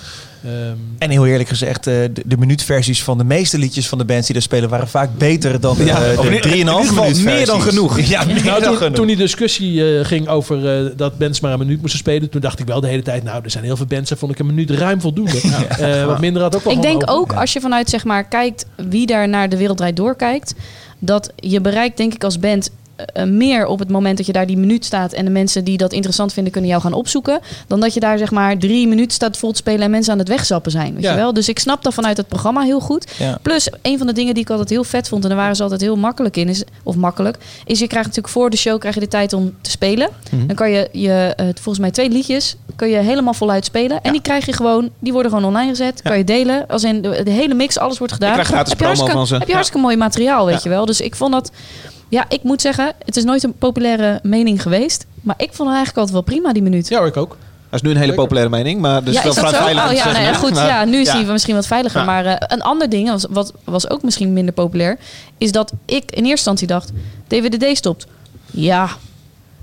[0.45, 4.05] Ehm, En heel eerlijk gezegd, eh, de, de minuutversies van de meeste liedjes van de
[4.05, 7.05] bands die daar spelen waren vaak beter dan Ja, eh, de in 3,5 ieder geval
[7.05, 8.01] minuut meer dan genoeg.
[8.09, 8.95] Ja, meer Nou, dan toen, genoeg.
[8.95, 12.41] toen die discussie eh, ging over eh, dat bands maar een minuut moesten spelen, toen
[12.41, 14.39] dacht ik wel de hele tijd, nou, er zijn heel veel bands, daar vond ik
[14.39, 15.41] een minuut ruim voldoende.
[15.79, 17.09] Eh, wat minder had ook wel Ik denk over.
[17.15, 20.55] ook, als je vanuit zeg maar kijkt wie daar naar de wereldrijd doorkijkt,
[20.99, 22.71] dat je bereikt denk ik als band
[23.27, 25.93] meer op het moment dat je daar die minuut staat en de mensen die dat
[25.93, 29.37] interessant vinden kunnen jou gaan opzoeken, dan dat je daar zeg maar drie minuten staat
[29.39, 30.95] vol te spelen en mensen aan het wegzappen zijn.
[30.95, 31.11] Weet Ja.
[31.11, 31.33] je wel?
[31.33, 33.07] Dus ik snap dat vanuit het programma heel goed.
[33.19, 33.39] Ja.
[33.43, 35.63] Plus, een van de dingen die ik altijd heel vet vond, en daar waren ze
[35.63, 38.95] altijd heel makkelijk in, is, of makkelijk, is je krijgt natuurlijk voor de show krijg
[38.95, 40.09] je de tijd om te spelen.
[40.31, 40.47] Mhm.
[40.47, 44.03] Dan kan je, je eh, volgens mij twee liedjes, kun je helemaal voluit spelen.
[44.03, 46.03] En die krijg je gewoon, die worden gewoon online gezet.
[46.03, 46.67] Kan je delen.
[46.69, 48.29] Als in de, de hele mix, alles wordt gedaan.
[48.29, 49.35] Ik krijg gratis heb je promo hartstikke- van ze.
[49.35, 50.87] Heb je hartstikke mooi materiaal, weet je wel.
[50.87, 51.51] Dus ik vond dat,
[52.09, 55.07] ja, ik moet zeggen, het is nooit een populaire mening geweest.
[55.21, 56.89] Maar ik vond het eigenlijk altijd wel prima, die minuut.
[56.89, 57.37] Ja, ik ook.
[57.71, 60.05] Dat is nu een hele populaire mening, maar dus ja, wel vrij veilig Oh ja,
[60.05, 60.35] nou hè?
[60.35, 60.55] goed.
[60.55, 61.15] Maar- ja, nu is ja.
[61.15, 62.01] hij misschien wat veiliger.
[62.01, 62.07] Ja.
[62.07, 64.99] Maar eh, een ander ding, was, wat was ook misschien minder populair,
[65.39, 66.91] is dat ik in eerste instantie dacht,
[67.27, 68.07] DWDD stopt.
[68.51, 68.89] Ja,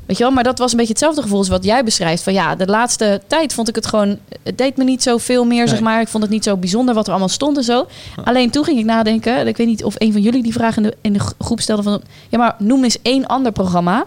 [0.06, 2.24] weet je wel, maar dat was een beetje hetzelfde gevoel als wat jij beschrijft.
[2.24, 5.68] Van ja, de laatste tijd vond ik het gewoon, het deed me niet zoveel meer,
[5.68, 6.02] zeg maar.
[6.02, 7.88] Ik vond het niet zo bijzonder wat er allemaal stond en zo.
[8.24, 10.84] Alleen toen ging ik nadenken, ik weet niet of een van jullie die vraag in
[10.84, 14.06] de, in de groep stelde van, ja, maar noem eens één ander programma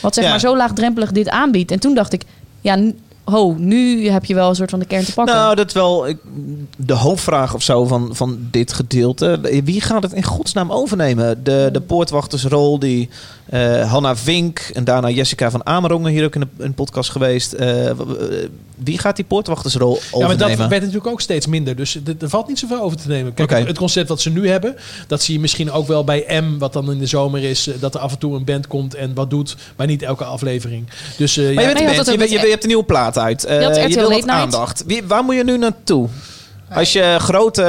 [0.00, 0.30] wat zeg Ja.
[0.30, 1.70] maar zo laagdrempelig dit aanbiedt.
[1.70, 2.22] En toen dacht ik,
[2.60, 2.78] ja,
[3.30, 5.34] ho, nu heb je wel een soort van de kern te pakken.
[5.34, 6.18] Nou, dat is wel ik-
[6.76, 9.40] de hoofdvraag of zo van, van dit gedeelte.
[9.64, 11.44] Wie gaat het in godsnaam overnemen?
[11.44, 13.08] De, de poortwachtersrol die
[13.46, 17.52] eh Hanna Vink en daarna Jessica van Amerongen hier ook in de podcast geweest.
[17.52, 17.90] Eh,
[18.76, 20.58] wie gaat die poortwachtersrol Ja, maar overnemen?
[20.58, 21.76] dat werd natuurlijk ook steeds minder.
[21.76, 23.34] Dus er, valt niet zoveel over te nemen.
[23.34, 24.76] Kijk, het- concept wat ze nu hebben,
[25.06, 27.74] dat zie je misschien ook wel bij M, wat dan in de zomer is, eh,
[27.80, 30.84] dat er af en toe een band komt en wat doet, maar niet elke aflevering.
[31.16, 33.44] Dus eh, Maar ja, je, bent een je hebt een nieuwe plaat uit.
[33.44, 34.28] Eh, Je wil wat Night.
[34.30, 34.82] aandacht.
[34.86, 36.08] Wie, waar moet je nu naartoe?
[36.74, 37.62] Als je grote...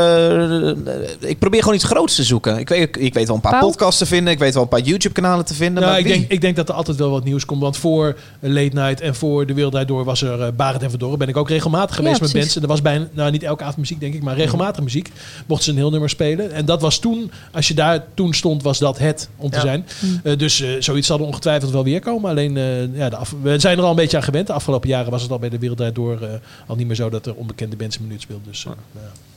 [1.21, 2.57] eh, ik probeer gewoon iets groots te zoeken.
[2.57, 3.67] Ik weet, ik weet wel een paar Paul?
[3.69, 4.33] podcasts te vinden.
[4.33, 5.75] Ik weet wel een paar YouTube-kanalen te vinden.
[5.83, 6.13] Nou, maar ik, wie?
[6.17, 7.61] denk, ik denk dat er altijd wel wat nieuws komt.
[7.61, 8.07] Want voor
[8.39, 11.17] eh, Late Night en voor De Wereld Draait Door was er uh, Barend en Verdorren.
[11.19, 12.39] Ben ik ook regelmatig geweest met precies.
[12.45, 12.61] mensen.
[12.61, 15.11] Er was bijna, nou niet elke avond muziek denk ik, maar regelmatig muziek.
[15.45, 16.51] Mochten ze een heel nummer spelen.
[16.51, 19.61] En dat was toen, als je daar toen stond, was dat het om te Ja.
[19.61, 19.85] zijn.
[20.23, 22.29] Eh, dus eh, zoiets zal er ongetwijfeld wel weer komen.
[22.29, 24.47] Alleen, eh, ja, de af- we zijn er al een beetje aan gewend.
[24.47, 26.27] De afgelopen jaren was het al bij De Wereld Door eh,
[26.67, 28.45] al niet meer zo dat er onbekende bands een minuut speelden.
[28.51, 28.65] Dus,
[28.95, 29.30] eh, ja.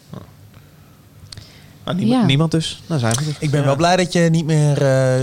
[1.85, 2.27] Nou, niemand, Ja.
[2.27, 2.83] niemand dus.
[2.87, 3.23] Nou zijn we.
[3.39, 4.79] Ik ben wel blij dat je niet meer eh,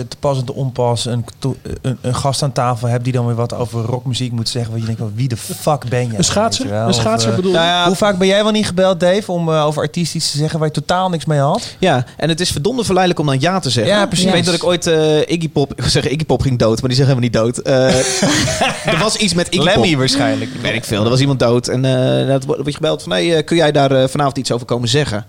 [0.08, 3.26] te pas en te onpas een, to- een, een gast aan tafel hebt die dan
[3.26, 4.70] weer wat over rockmuziek moet zeggen.
[4.72, 6.18] Want je denkt, wel, wie de fuck ben jij?
[6.18, 6.66] Een schaatser?
[6.66, 6.88] Je wel?
[6.88, 7.58] Een schaatser Of, eh, bedoel je?
[7.58, 10.32] Nou ja, Hoe vaak ben jij wel niet gebeld, Dave, om eh, over artiesten iets
[10.32, 11.76] te zeggen waar je totaal niks mee had?
[11.80, 13.94] Ja, en het is verdomde verleidelijk om dan ja te zeggen.
[13.94, 14.26] Ja, precies.
[14.26, 15.74] Ik weet dat ik ooit eh, Iggy Pop...
[15.78, 17.66] Zeggen, Iggy Pop ging dood, maar die zeggen helemaal niet dood.
[17.66, 19.98] Eh, er was iets met Iggy Lemmy Pop.
[19.98, 20.52] waarschijnlijk.
[20.62, 21.04] Weet ik veel.
[21.04, 21.68] Er was iemand dood.
[21.68, 23.12] En eh dat wordt je gebeld van...
[23.12, 25.26] Hey, kun jij daar vanavond iets over komen zeggen?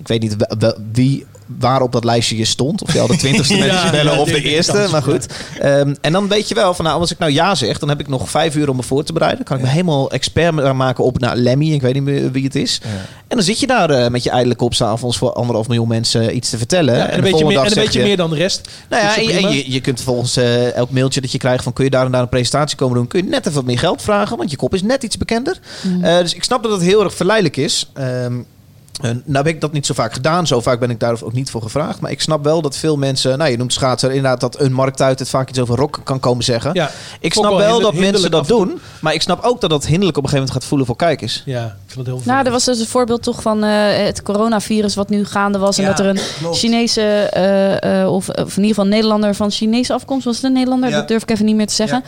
[0.00, 1.26] Ik weet niet wel- wie,
[1.58, 2.82] waar op dat lijstje je stond.
[2.82, 4.72] Of je al de twintigste Ja, mensen bellen ja, of de eerste.
[4.72, 5.12] kans, Maar ja.
[5.12, 5.26] goed.
[5.60, 6.84] Ehm, en dan weet je wel van...
[6.84, 9.04] Nou, als ik nou ja zeg, dan heb ik nog vijf uur om me voor
[9.04, 9.44] te bereiden.
[9.44, 11.72] kan ik me helemaal expert maken op nou, Lemmy.
[11.72, 12.80] Ik weet niet meer wie het is.
[13.28, 16.36] En dan zit je daar eh, met je ijdele kop s'avonds voor anderhalf miljoen mensen
[16.36, 17.08] iets te vertellen.
[17.08, 18.68] En, een beetje meer, dag en een zeg beetje je- meer dan de rest.
[18.88, 21.62] nou ja, en, je- en je, je kunt volgens eh, elk mailtje dat je krijgt
[21.64, 23.64] van kun je daar en daar een presentatie komen doen, kun je net even wat
[23.64, 25.58] meer geld vragen, want je kop is net iets bekender.
[26.02, 27.90] Eh, dus ik snap dat het heel erg verleidelijk is.
[27.94, 28.34] Ehm,
[29.00, 30.46] nou heb ik dat niet zo vaak gedaan.
[30.46, 32.00] Zo vaak ben ik daar ook niet voor gevraagd.
[32.00, 33.38] Maar ik snap wel dat veel mensen...
[33.38, 34.08] Nou, je noemt schaatser.
[34.10, 36.70] Inderdaad dat een markt uit het vaak iets over rock kan komen zeggen.
[36.74, 36.90] Ja,
[37.20, 38.80] ik snap wel dat mensen dat doen.
[39.00, 41.42] Maar ik snap ook dat dat hinderlijk op een gegeven moment gaat voelen voor kijkers.
[41.44, 44.22] Ja, ik vind het heel Nou, er was dus een voorbeeld toch van eh, het
[44.22, 45.78] coronavirus wat nu gaande was.
[45.78, 46.58] En Ja, dat er een klopt.
[46.58, 50.44] Chinese, eh, eh, of, of in ieder geval een Nederlander van Chinese afkomst, was het
[50.44, 50.90] een Nederlander?
[50.90, 50.96] Ja.
[50.96, 52.04] Dat durf ik even niet meer te zeggen.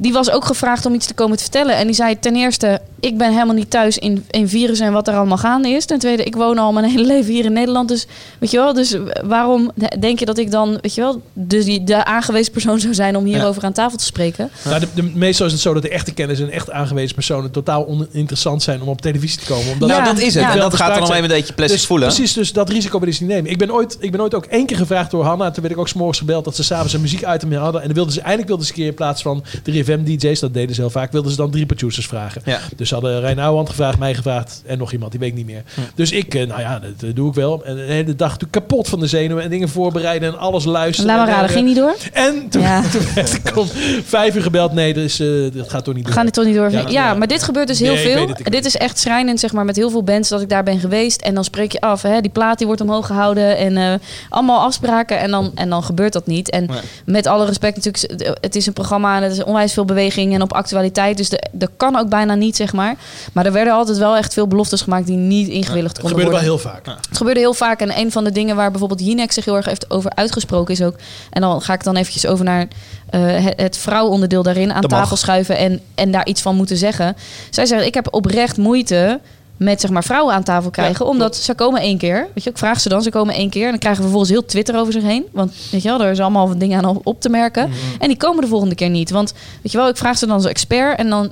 [0.00, 1.76] Die was ook gevraagd om iets te komen te vertellen.
[1.76, 5.08] En die zei ten eerste, ik ben helemaal niet thuis in, in virus en wat
[5.08, 5.84] er allemaal gaande is.
[5.84, 7.88] Ten tweede, ik woon al mijn hele leven hier in Nederland.
[7.88, 8.06] Dus
[8.38, 9.70] weet je wel, dus waarom
[10.00, 13.16] denk je dat ik dan, weet je wel, dus die, de aangewezen persoon zou zijn
[13.16, 14.50] om hierover aan tafel te spreken?
[14.64, 17.50] Nou, de, de, meestal is het zo dat de echte kennis en echt aangewezen personen
[17.50, 19.72] totaal oninteressant zijn om op televisie te komen.
[19.72, 20.42] Omdat Nou, Ja, dat is het.
[20.42, 20.52] ja.
[20.52, 21.18] En dat gaat dan zijn.
[21.18, 22.08] even een beetje plastic Dus, voelen.
[22.08, 23.50] Precies, dus dat risico wil ik niet nemen.
[23.50, 25.50] Ik ben, ooit, ik ben ooit ook één keer gevraagd door Hanna.
[25.50, 27.80] Toen werd ik ook s'morgens gebeld dat ze s'avonds een muziekuitem meer hadden.
[27.80, 30.54] En dan wilden ze eindelijk wilden ze een keer in plaats van drie FM-DJ's, dat
[30.54, 32.42] deden ze heel vaak, wilden ze dan drie producers vragen.
[32.44, 32.58] Ja.
[32.76, 35.46] Dus ze hadden Rijn Ouwehand gevraagd, mij gevraagd en nog iemand, die weet ik niet
[35.46, 35.62] meer.
[35.94, 37.64] Dus ik, eh, nou ja, dat doe ik wel.
[37.64, 41.10] En de hele dag toen kapot van de zenuwen en dingen voorbereiden en alles luisteren.
[41.10, 41.96] Laat maar En, raden, ging niet door?
[42.12, 42.82] En toen, Ja.
[42.92, 43.66] toen werd ik om
[44.04, 44.72] vijf uur gebeld.
[44.72, 46.12] Nee, dus, eh, dat gaat toch niet door.
[46.14, 46.70] gaan dit toch niet door.
[46.90, 48.28] Ja, maar dit gebeurt dus heel Nee, veel.
[48.28, 50.80] het, dit is echt schrijnend, zeg maar, met heel veel bands dat ik daar ben
[50.80, 51.20] geweest.
[51.20, 53.56] En dan spreek je af, hè, die plaat die wordt omhoog gehouden.
[53.56, 53.94] En eh,
[54.28, 55.18] allemaal afspraken.
[55.18, 56.50] En dan, en dan gebeurt dat niet.
[56.50, 56.78] En Nee.
[57.04, 60.42] met alle respect natuurlijk, het is een programma en er is onwijs veel beweging en
[60.42, 61.16] op actualiteit.
[61.16, 62.94] Dus de- dat kan ook bijna niet, zeg maar.
[63.32, 66.46] Maar er werden altijd wel echt veel beloftes gemaakt die niet ingewilligd Het konden gebeurde
[66.46, 66.72] wel worden.
[66.80, 67.06] heel vaak.
[67.08, 67.80] Het gebeurde heel vaak.
[67.80, 70.82] En een van de dingen waar bijvoorbeeld Jinek zich heel erg heeft over uitgesproken is
[70.82, 70.94] ook...
[71.30, 72.68] En dan ga ik dan eventjes over naar
[73.10, 75.00] eh, het, het vrouwonderdeel daarin aan Dat mag.
[75.00, 77.16] tafel schuiven en, en daar iets van moeten zeggen.
[77.50, 79.20] Zij zegt, ik heb oprecht moeite
[79.58, 81.06] met zeg maar vrouwen aan tafel krijgen.
[81.06, 82.26] omdat ze komen één keer.
[82.34, 83.64] Weet je, ik vraag ze dan, ze komen één keer.
[83.64, 85.24] En dan krijgen we vervolgens heel Twitter over zich heen.
[85.32, 87.70] Want weet je wel, er is allemaal dingen aan op- op te merken.
[87.98, 89.10] En die komen de volgende keer niet.
[89.10, 89.32] Want
[89.62, 90.98] weet je wel, ik vraag ze dan als expert.
[90.98, 91.30] En dan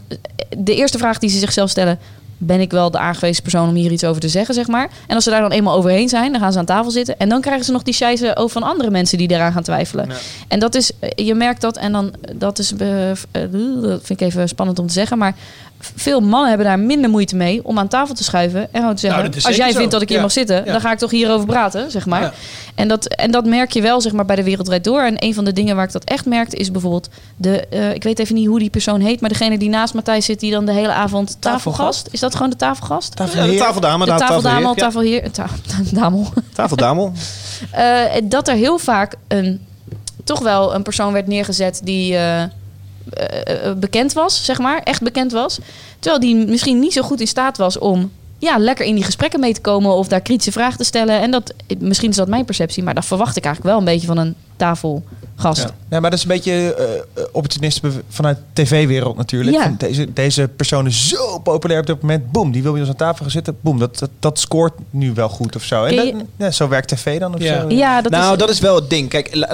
[0.59, 1.99] de eerste vraag die ze zichzelf stellen...
[2.39, 4.91] Ben ik wel de aangewezen persoon om hier iets over te zeggen, zeg maar.
[5.07, 7.19] En als ze daar dan eenmaal overheen zijn, dan gaan ze aan tafel zitten.
[7.19, 10.09] En dan krijgen ze nog die scheisse over van andere mensen die daaraan gaan twijfelen.
[10.49, 13.17] En dat is, je merkt dat, en dan, dat is, eh, eh,
[13.83, 15.35] dat vind ik even spannend om te zeggen, maar
[15.97, 19.01] veel mannen hebben daar minder moeite mee om aan tafel te schuiven en gewoon te
[19.01, 19.89] zeggen, Nou, als jij vindt zo.
[19.89, 20.23] dat ik hier Ja.
[20.23, 20.73] mag zitten, Ja.
[20.73, 22.21] dan ga ik toch hierover praten, zeg maar.
[22.23, 22.33] Ja.
[22.75, 25.01] En, dat, en dat merk je wel, zeg maar, bij de Wereldrijd Door.
[25.01, 28.03] En een van de dingen waar ik dat echt merkte, is bijvoorbeeld de, eh, ik
[28.03, 30.67] weet even niet hoe die persoon heet, maar degene die naast Matthijs zit, die dan
[30.67, 32.09] de hele avond tafelgast.
[32.11, 33.15] Is dat gewoon de tafelgast?
[33.35, 35.23] Ja, de tafeldame, de tafeldame, tafelheer.
[35.23, 35.47] tafelheer, ta,
[36.01, 36.27] damel.
[36.55, 37.13] Tafeldamel.
[37.71, 39.67] Eh, dat er heel vaak een,
[40.25, 42.43] toch wel een persoon werd neergezet die eh,
[43.11, 45.59] eh, eh, bekend was, zeg maar, echt bekend was.
[45.99, 49.41] Terwijl die misschien niet zo goed in staat was om ja, lekker in die gesprekken
[49.41, 51.21] mee te komen of daar kritische vragen te stellen.
[51.21, 54.07] En dat, misschien is dat mijn perceptie, maar dat verwacht ik eigenlijk wel een beetje
[54.07, 54.35] van een
[55.37, 55.69] tafelgast.
[55.69, 55.75] Ja.
[55.91, 59.57] Ja, maar dat is een beetje eh opportunisme vanuit tv-wereld natuurlijk.
[59.57, 59.63] Ja.
[59.63, 62.33] Van Deze, deze persoon is zo populair op dit moment.
[62.33, 63.57] Boom, die wil weer eens aan tafel gaan zitten.
[63.61, 65.85] Boom, dat, dat, dat scoort nu wel goed of zo.
[65.85, 67.61] En Ken je- dat- ja, zo werkt tv dan of Ja.
[67.61, 67.69] zo.
[67.69, 69.09] Ja, dat nou, is, dat is wel het ding.
[69.09, 69.51] Kijk, eh,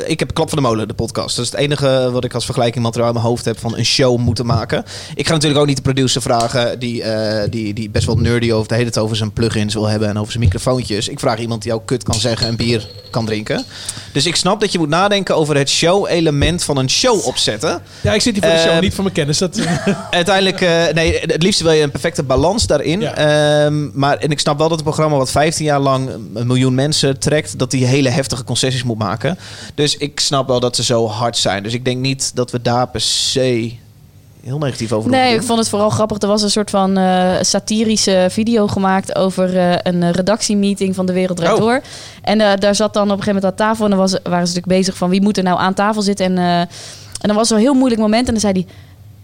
[0.00, 1.36] eh, ik heb Klap van de Molen, de podcast.
[1.36, 3.84] Dat is het enige wat ik als vergelijking materiaal in mijn hoofd heb van een
[3.84, 4.84] show moeten maken.
[5.14, 8.52] Ik ga natuurlijk ook niet de producer vragen die, eh, die, die best wel nerdy
[8.52, 11.08] over de hele tijd over zijn plugins wil hebben en over zijn microfoontjes.
[11.08, 13.64] Ik vraag iemand die ook kut kan zeggen en bier kan drinken.
[14.12, 17.82] Dus ik snap dat je moet nadenken over het show-element van een show opzetten.
[18.00, 19.38] Ja, ik zit hier voor de show, Ehm, niet voor mijn kennis.
[19.38, 19.60] Dat,
[20.10, 23.00] Uiteindelijk, eh, nee, het liefst wil je een perfecte balans daarin.
[23.00, 23.14] Ja.
[23.14, 26.74] Ehm, maar en ik snap wel dat een programma wat 15 jaar lang een miljoen
[26.74, 29.38] mensen trekt, dat die hele heftige concessies moet maken.
[29.74, 31.62] Dus ik snap wel dat ze zo hard zijn.
[31.62, 33.72] Dus ik denk niet dat we daar per se
[34.44, 36.18] heel negatief over Nee, ik vond het vooral grappig.
[36.18, 41.06] Er was een soort van eh, satirische video gemaakt over eh, een eh, redactiemeeting van
[41.06, 41.60] de Wereld Draait Oh.
[41.60, 41.80] Door.
[42.22, 44.54] En daar zat dan op een gegeven moment aan tafel en dan was, waren ze
[44.54, 46.26] natuurlijk bezig van wie moet er nou aan tafel zitten.
[46.26, 46.68] En, en
[47.20, 48.66] dan was een heel moeilijk moment en dan zei hij,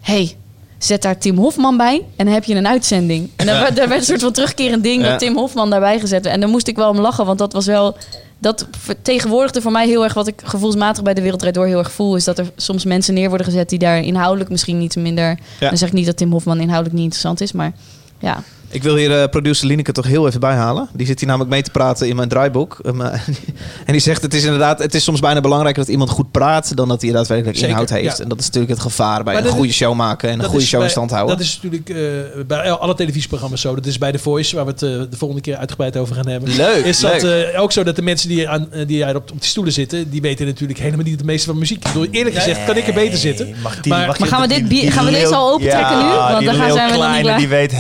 [0.01, 0.37] hey,
[0.79, 3.31] zet daar Tim Hofman bij en dan heb je een uitzending.
[3.37, 5.09] En dan werd, daar werd een soort van terugkerend ding Ja.
[5.11, 6.35] dat Tim Hofman daarbij gezet werd.
[6.35, 7.97] En dan moest ik wel om lachen, want dat was wel...
[8.41, 11.93] Dat vertegenwoordigde voor mij heel erg wat ik gevoelsmatig bij de Wereldrijd Door heel erg
[11.93, 12.17] voel.
[12.17, 15.39] Is dat er soms mensen neer worden gezet die daar inhoudelijk misschien iets minder...
[15.61, 15.69] Ja.
[15.69, 17.73] Dan zeg ik niet dat Tim Hofman inhoudelijk niet interessant is, maar
[18.19, 18.43] ja.
[18.73, 20.89] Ik wil hier eh, producer Lineke toch heel even bijhalen.
[20.93, 22.79] Die zit hier namelijk mee te praten in mijn draaiboek.
[22.87, 23.13] Um, eh,
[23.87, 26.77] en die zegt, het is inderdaad, het is soms bijna belangrijker dat iemand goed praat
[26.77, 28.17] dan dat hij daadwerkelijk Zeker, inhoud heeft.
[28.17, 28.23] ja.
[28.23, 30.45] En dat is natuurlijk het gevaar bij Maar een goede is- show maken en een
[30.49, 31.37] goede show in bij- stand houden.
[31.37, 33.75] Dat is natuurlijk eh, bij alle televisieprogramma's zo.
[33.75, 36.57] Dat is bij The Voice, waar we het de volgende keer uitgebreid over gaan hebben.
[36.57, 37.53] Leuk, Is dat leuk.
[37.55, 40.21] eh, ook zo dat de mensen die, aan, die op, op die stoelen zitten, die
[40.21, 41.77] weten natuurlijk helemaal niet het meeste van muziek.
[41.87, 43.55] Ik bedoel, eerlijk gezegd kan ik er beter zitten.
[43.63, 46.05] Mag die, Maar- mag Maar gaan we dit die- gaan we deze al opentrekken nu?
[46.05, 47.37] Want die dan gaan- zijn we nog niet.
[47.39, 47.73] Die weet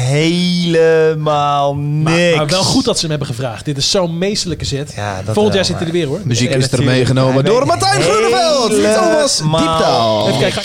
[0.80, 2.36] helemaal Maar, niks.
[2.36, 3.64] maar wel goed dat ze hem hebben gevraagd.
[3.64, 4.92] Dit is zo'n meestelijke zet.
[4.96, 6.20] Ja, dat Volgend jaar zit hij er weer hoor.
[6.24, 8.70] Muziek is er meegenomen door Martijn Groeneveld.
[8.70, 10.26] Thomas Dieptaal.
[10.28, 10.62] Even kijken.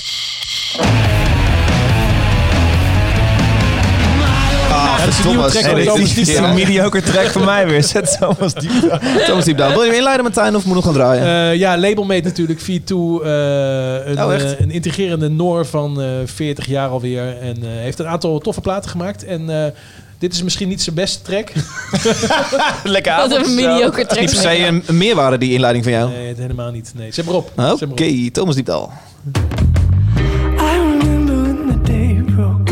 [4.72, 7.28] Ah, dat is een nieuwe track Hey, van Thomas is- Dit is een mediocre track
[7.28, 7.84] voor mij weer.
[7.84, 9.00] Zet Thomas Dieptaal.
[9.26, 9.70] Thomas Dieptaal.
[9.72, 11.24] Wil je hem inleiden Martijn of moet nog gaan draaien?
[11.52, 12.60] Eh, ja, Labelmate natuurlijk.
[12.60, 12.78] V2, eh,
[14.06, 17.38] een, Oh, eh, een integrerende Noor van eh 40 jaar alweer.
[17.42, 19.24] En eh, heeft een aantal toffe platen gemaakt.
[19.26, 19.72] En eh,
[20.18, 21.52] dit is misschien niet zijn beste track.
[22.84, 23.30] Lekker aan.
[23.30, 24.20] Wat een mediocre track.
[24.20, 26.10] Niet per se een, een meerwaarde, die inleiding van jou.
[26.10, 26.92] Nee, het helemaal niet.
[26.96, 27.52] Nee, zet maar op.
[27.56, 28.92] Oké, okay, okay, Thomas Diepdal.
[30.58, 32.72] I remember when the day broke.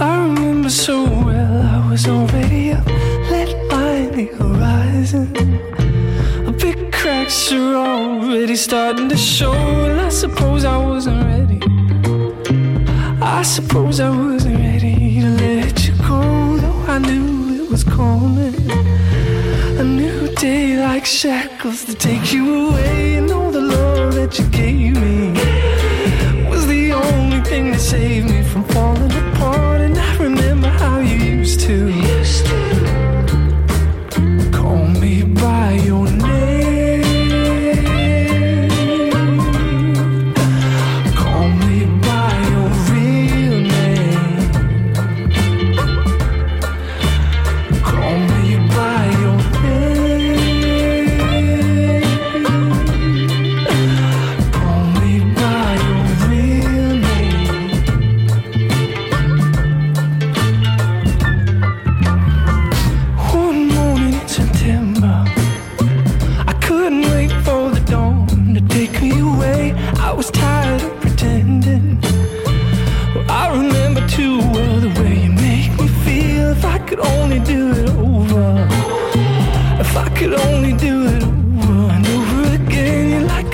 [0.00, 2.86] I remember so well I was already up.
[3.30, 5.30] Let by the horizon.
[6.46, 9.52] A big cracks are already starting to show.
[9.52, 11.60] And I suppose I wasn't ready.
[13.20, 14.67] I suppose I wasn't ready.
[16.98, 18.56] I knew it was coming.
[19.78, 24.44] A new day like shackles to take you away, and all the love that you
[24.48, 25.30] gave me
[26.50, 29.80] was the only thing that saved me from falling apart.
[29.80, 31.88] And I remember how you used to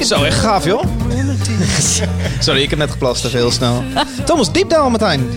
[0.05, 0.85] Zo, echt gaaf, joh.
[2.40, 3.82] Sorry, ik heb net geplast, even heel snel.
[4.24, 5.28] Thomas, diep down, Martijn.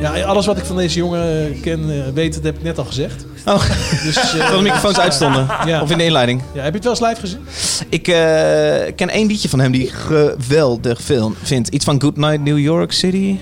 [0.00, 2.84] Ja, alles wat ik van deze jongen ken, eh, weet, dat heb ik net al
[2.84, 3.24] gezegd.
[3.44, 3.62] Oh,
[4.04, 5.46] Dus, dat de microfoons uitstonden.
[5.66, 5.82] Ja.
[5.82, 6.42] Of in de inleiding.
[6.52, 7.46] Ja, heb je het wel eens live gezien?
[7.88, 11.68] Ik eh, ken één liedje van hem die ik geweldig film vind.
[11.68, 13.36] Iets van Good Night New York City.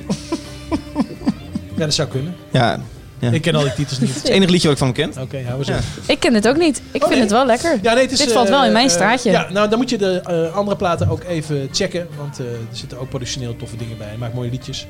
[1.76, 2.34] Ja, dat zou kunnen.
[2.50, 2.80] Ja,
[3.22, 3.30] ja.
[3.30, 4.08] Ik ken al die titels niet.
[4.14, 5.22] het is het enige liedje wat ik van hem ken.
[5.22, 5.78] Oké, hou eens Ja.
[6.06, 6.76] Ik ken het ook niet.
[6.78, 7.20] Ik vind nee.
[7.20, 7.78] het wel lekker.
[7.82, 9.30] Ja, nee, het is, Dit valt wel in mijn eh, straatje.
[9.30, 12.08] ja, nou, dan moet je de eh, andere platen ook even checken.
[12.16, 14.06] Want eh, er zitten ook productioneel toffe dingen bij.
[14.06, 14.86] Hij maakt mooie liedjes.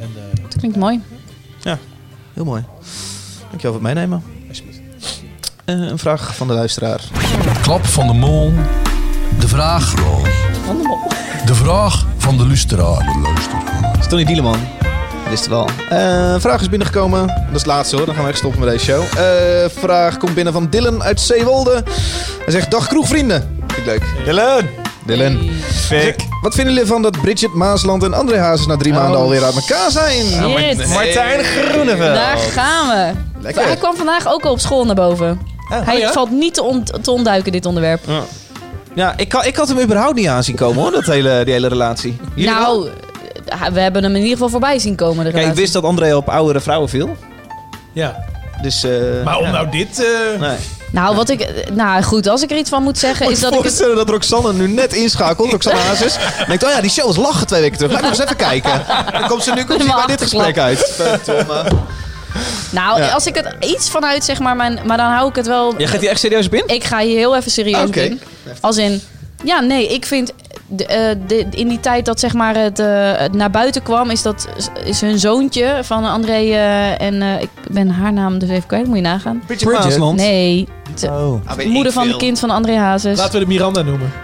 [0.00, 1.00] En, eh, Dat klinkt mooi.
[2.32, 2.64] Heel mooi.
[3.48, 4.22] Dankjewel voor het meenemen.
[4.48, 4.80] alsjeblieft.
[5.64, 7.00] Eh, een vraag van de luisteraar.
[7.62, 8.52] Klap van de mol.
[9.40, 9.94] De vraag.
[11.46, 13.16] De vraag van de luisteraar.
[14.08, 14.58] Tony Dieleman.
[15.30, 15.68] Wist het wel.
[15.90, 17.26] Eh, een vraag is binnengekomen.
[17.26, 18.06] Dat is het laatste hoor.
[18.06, 19.02] Dan gaan we echt stoppen met deze show.
[19.02, 21.82] Eh, vraag komt binnen van Dylan uit Zeewolde.
[22.44, 23.58] Hij zegt: Dag kroegvrienden.
[23.66, 24.24] Vind ik leuk.
[24.24, 24.68] Dylan!
[25.06, 25.36] Dylan.
[25.88, 29.20] Hij zegt, Wat vinden jullie ervan dat Bridget Maasland en André Hazes na drie maanden
[29.20, 30.24] alweer uit elkaar zijn?
[30.26, 30.88] Shit.
[30.88, 32.14] Martijn Groeneveld.
[32.14, 33.12] Daar gaan we.
[33.40, 33.62] Lekker.
[33.64, 35.40] Hij kwam vandaag ook al op school naar boven.
[35.68, 36.12] Hij Oh, ja?
[36.12, 38.00] valt niet te, te ontduiken, dit onderwerp.
[38.94, 41.52] Ja, ik, kan- ik had hem überhaupt niet aan zien komen hoor, dat hele, die
[41.52, 42.16] hele relatie.
[42.34, 42.88] Jullie nou,
[43.72, 45.24] we hebben hem in ieder geval voorbij zien komen.
[45.24, 47.16] De Kijk, ik wist dat André op oudere vrouwen viel.
[47.92, 48.24] Ja.
[48.62, 48.90] Dus, eh,
[49.24, 49.50] Maar om ja.
[49.50, 50.04] nou dit...
[50.04, 50.56] eh, Nee.
[50.92, 53.50] Nou, wat ik, nou goed, als ik er iets van moet zeggen, Moet is dat
[53.52, 53.66] ik het...
[53.66, 56.16] voorstellen dat Roxanne nu net inschakelt, Roxanne Hazes.
[56.16, 57.92] En denkt, oh ja, die show was lachen twee weken terug.
[57.92, 58.82] Laat ik nog eens even kijken.
[59.12, 61.00] Dan komt ze nu komt bij dit gesprek uit.
[62.70, 63.08] Nou, Ja.
[63.08, 65.74] als ik het iets vanuit zeg maar, mijn, maar dan hou ik het wel.
[65.78, 66.62] Jij gaat hier echt serieus in?
[66.66, 68.00] Ik ga hier heel even serieus Oké.
[68.00, 68.20] in.
[68.60, 69.02] Als in,
[69.44, 70.32] ja, nee, ik vind
[70.72, 72.86] de, eh, de- in die tijd dat zeg maar het, eh,
[73.16, 74.48] het naar buiten kwam, is dat
[74.84, 78.86] is hun zoontje van André eh, en eh, ik ben haar naam dus even kwijt,
[78.86, 79.42] moet je nagaan.
[79.46, 80.16] Bridget Maasland.
[80.16, 80.68] Nee,
[81.00, 81.40] de Oh.
[81.46, 83.18] Ah, moeder van het kind van André Hazes.
[83.18, 84.12] Laten we de Miranda noemen.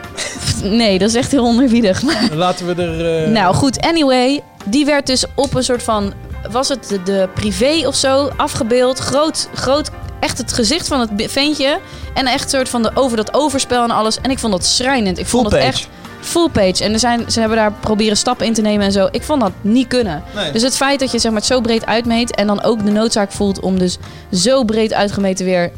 [0.62, 2.02] Nee, dat is echt heel onderwiedig.
[2.35, 3.24] Laten we er...
[3.24, 6.12] eh, nou goed, anyway, die werd dus op een soort van,
[6.51, 8.98] was het de, de privé of zo, afgebeeld.
[8.98, 9.90] Groot, groot,
[10.20, 11.78] echt het gezicht van het ventje.
[12.14, 14.20] En echt soort van de, over dat overspel en alles.
[14.20, 15.18] En ik vond dat schrijnend.
[15.18, 15.89] Ik Full vond het echt
[16.26, 16.84] full page.
[16.84, 19.08] En er zijn, ze hebben daar proberen stappen in te nemen en zo.
[19.10, 20.22] Ik vond dat niet kunnen.
[20.34, 20.52] Nee.
[20.52, 22.90] Dus het feit dat je zeg maar, het zo breed uitmeet en dan ook de
[22.90, 23.98] noodzaak voelt om dus
[24.32, 25.70] zo breed uitgemeten weer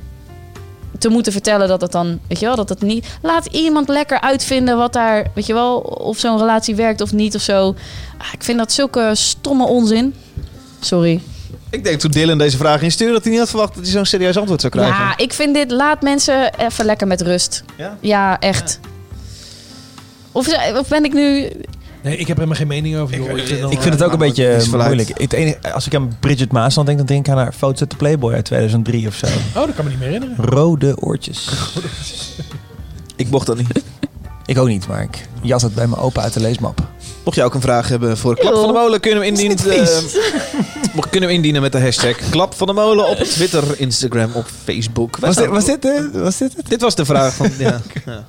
[0.99, 3.07] te moeten vertellen dat het dan, weet je wel, dat het niet.
[3.23, 7.35] Laat iemand lekker uitvinden wat daar, weet je wel, of zo'n relatie werkt of niet
[7.35, 7.75] of zo.
[8.19, 10.15] Ah, Ik vind dat zulke stomme onzin.
[10.81, 11.21] Sorry.
[11.71, 14.05] Ik denk toen Dylan deze vraag instuurde dat hij niet had verwacht dat hij zo'n
[14.05, 14.95] serieus antwoord zou krijgen.
[14.95, 17.65] Ja, ik vind dit, laat mensen even lekker met rust.
[17.77, 17.97] Ja?
[18.01, 18.81] Ja, echt.
[20.39, 21.51] Of, of ben ik nu.
[22.03, 23.17] Nee, ik heb er maar geen mening over.
[23.17, 23.39] joh.
[23.39, 24.95] Ik, vind, dan, Ik vind het ook een beetje vanuit.
[24.95, 25.21] moeilijk.
[25.21, 27.91] Het enige, als ik aan Bridget Maasland denk, dan denk ik aan haar foto's uit
[27.91, 29.27] de Playboy uit 2003 of zo.
[29.27, 30.45] Oh, dat kan me niet meer herinneren.
[30.45, 31.49] Rode oortjes.
[33.17, 33.83] Ik mocht dat niet.
[34.47, 36.81] Ik ook niet, maar ik jas het bij mijn opa uit de leesmap.
[37.25, 39.89] Mocht je ook een vraag hebben voor Klap van de Molen, kunnen we indienen, eh,
[40.95, 44.47] mocht- kunnen we indienen met de hashtag Klap van de Molen op Twitter, Instagram, op
[44.65, 45.17] Facebook.
[45.17, 46.69] Was dit, was dit, eh, was dit het?
[46.69, 47.51] Dit was de vraag van.
[47.59, 47.81] Ja.
[48.07, 48.25] ja,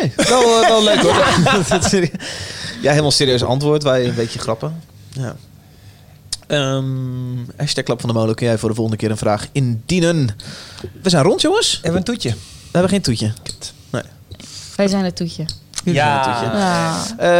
[0.00, 0.06] ja.
[0.06, 1.24] Oké, wel, eh, wel leuk hoor.
[2.82, 3.82] Ja, helemaal serieus antwoord.
[3.82, 4.82] Wij een beetje grappen.
[5.10, 5.36] Ja.
[6.46, 6.84] Ehm,
[7.56, 8.34] hashtag Klap van de Molen.
[8.34, 10.28] Kun jij voor de volgende keer een vraag indienen?
[11.02, 11.72] We zijn rond, jongens.
[11.72, 12.30] Hebben we een toetje?
[12.30, 13.32] We hebben geen toetje.
[13.90, 14.02] Nee.
[14.76, 15.44] Wij zijn het toetje.
[15.84, 16.40] Ja.
[16.52, 16.94] Ja.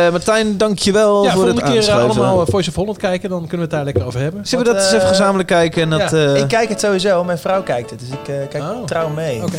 [0.06, 3.28] Eh, Martijn, dankjewel Ja, voor het volgende keer eh, allemaal Voice of Holland kijken.
[3.30, 4.46] Dan kunnen we het daar lekker over hebben.
[4.46, 5.82] Zullen we dat eens even gezamenlijk kijken?
[5.82, 7.98] En dat, ja, eh, Ik kijk het sowieso, mijn vrouw kijkt het.
[8.00, 8.84] Dus ik kijk Oh.
[8.84, 9.42] trouw mee.
[9.42, 9.56] Oké.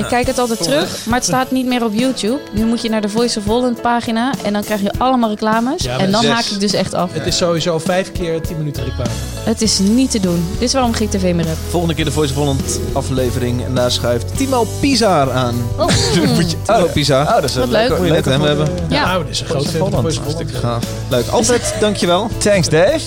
[0.00, 2.38] Ik kijk het altijd terug, maar het staat niet meer op YouTube.
[2.52, 5.82] Nu moet je naar de Voice of Holland pagina en dan krijg je allemaal reclames.
[5.82, 6.30] Ja, en dan zes.
[6.30, 7.12] haak ik dus echt af.
[7.12, 9.10] Het is sowieso vijf keer 10 minuten reclame.
[9.44, 10.46] Het is niet te doen.
[10.52, 11.56] Dit is waarom ik geen tv meer heb.
[11.68, 13.64] volgende keer de Voice of Holland aflevering.
[13.64, 15.54] En daar schuift Timo Pizar aan.
[15.78, 17.26] Oh, Timo Pizar.
[17.26, 17.80] Oh, dat is Wat een leuk.
[17.88, 18.68] leuke- Moet je net leuke hem hebben.
[18.88, 19.04] Ja.
[19.06, 20.02] Nou, dit is een groot fan van Holland.
[20.02, 20.50] Voice of Holland.
[20.54, 20.84] Gaaf.
[21.08, 21.26] Leuk.
[21.28, 22.28] Alfred, dankjewel.
[22.38, 23.00] Thanks, Dave.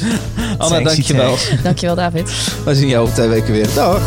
[0.58, 1.36] Anna, Thanks, dankjewel.
[1.64, 2.32] dankjewel David.
[2.64, 3.68] Wij zien jou over twee weken weer.
[3.76, 4.02] Dag.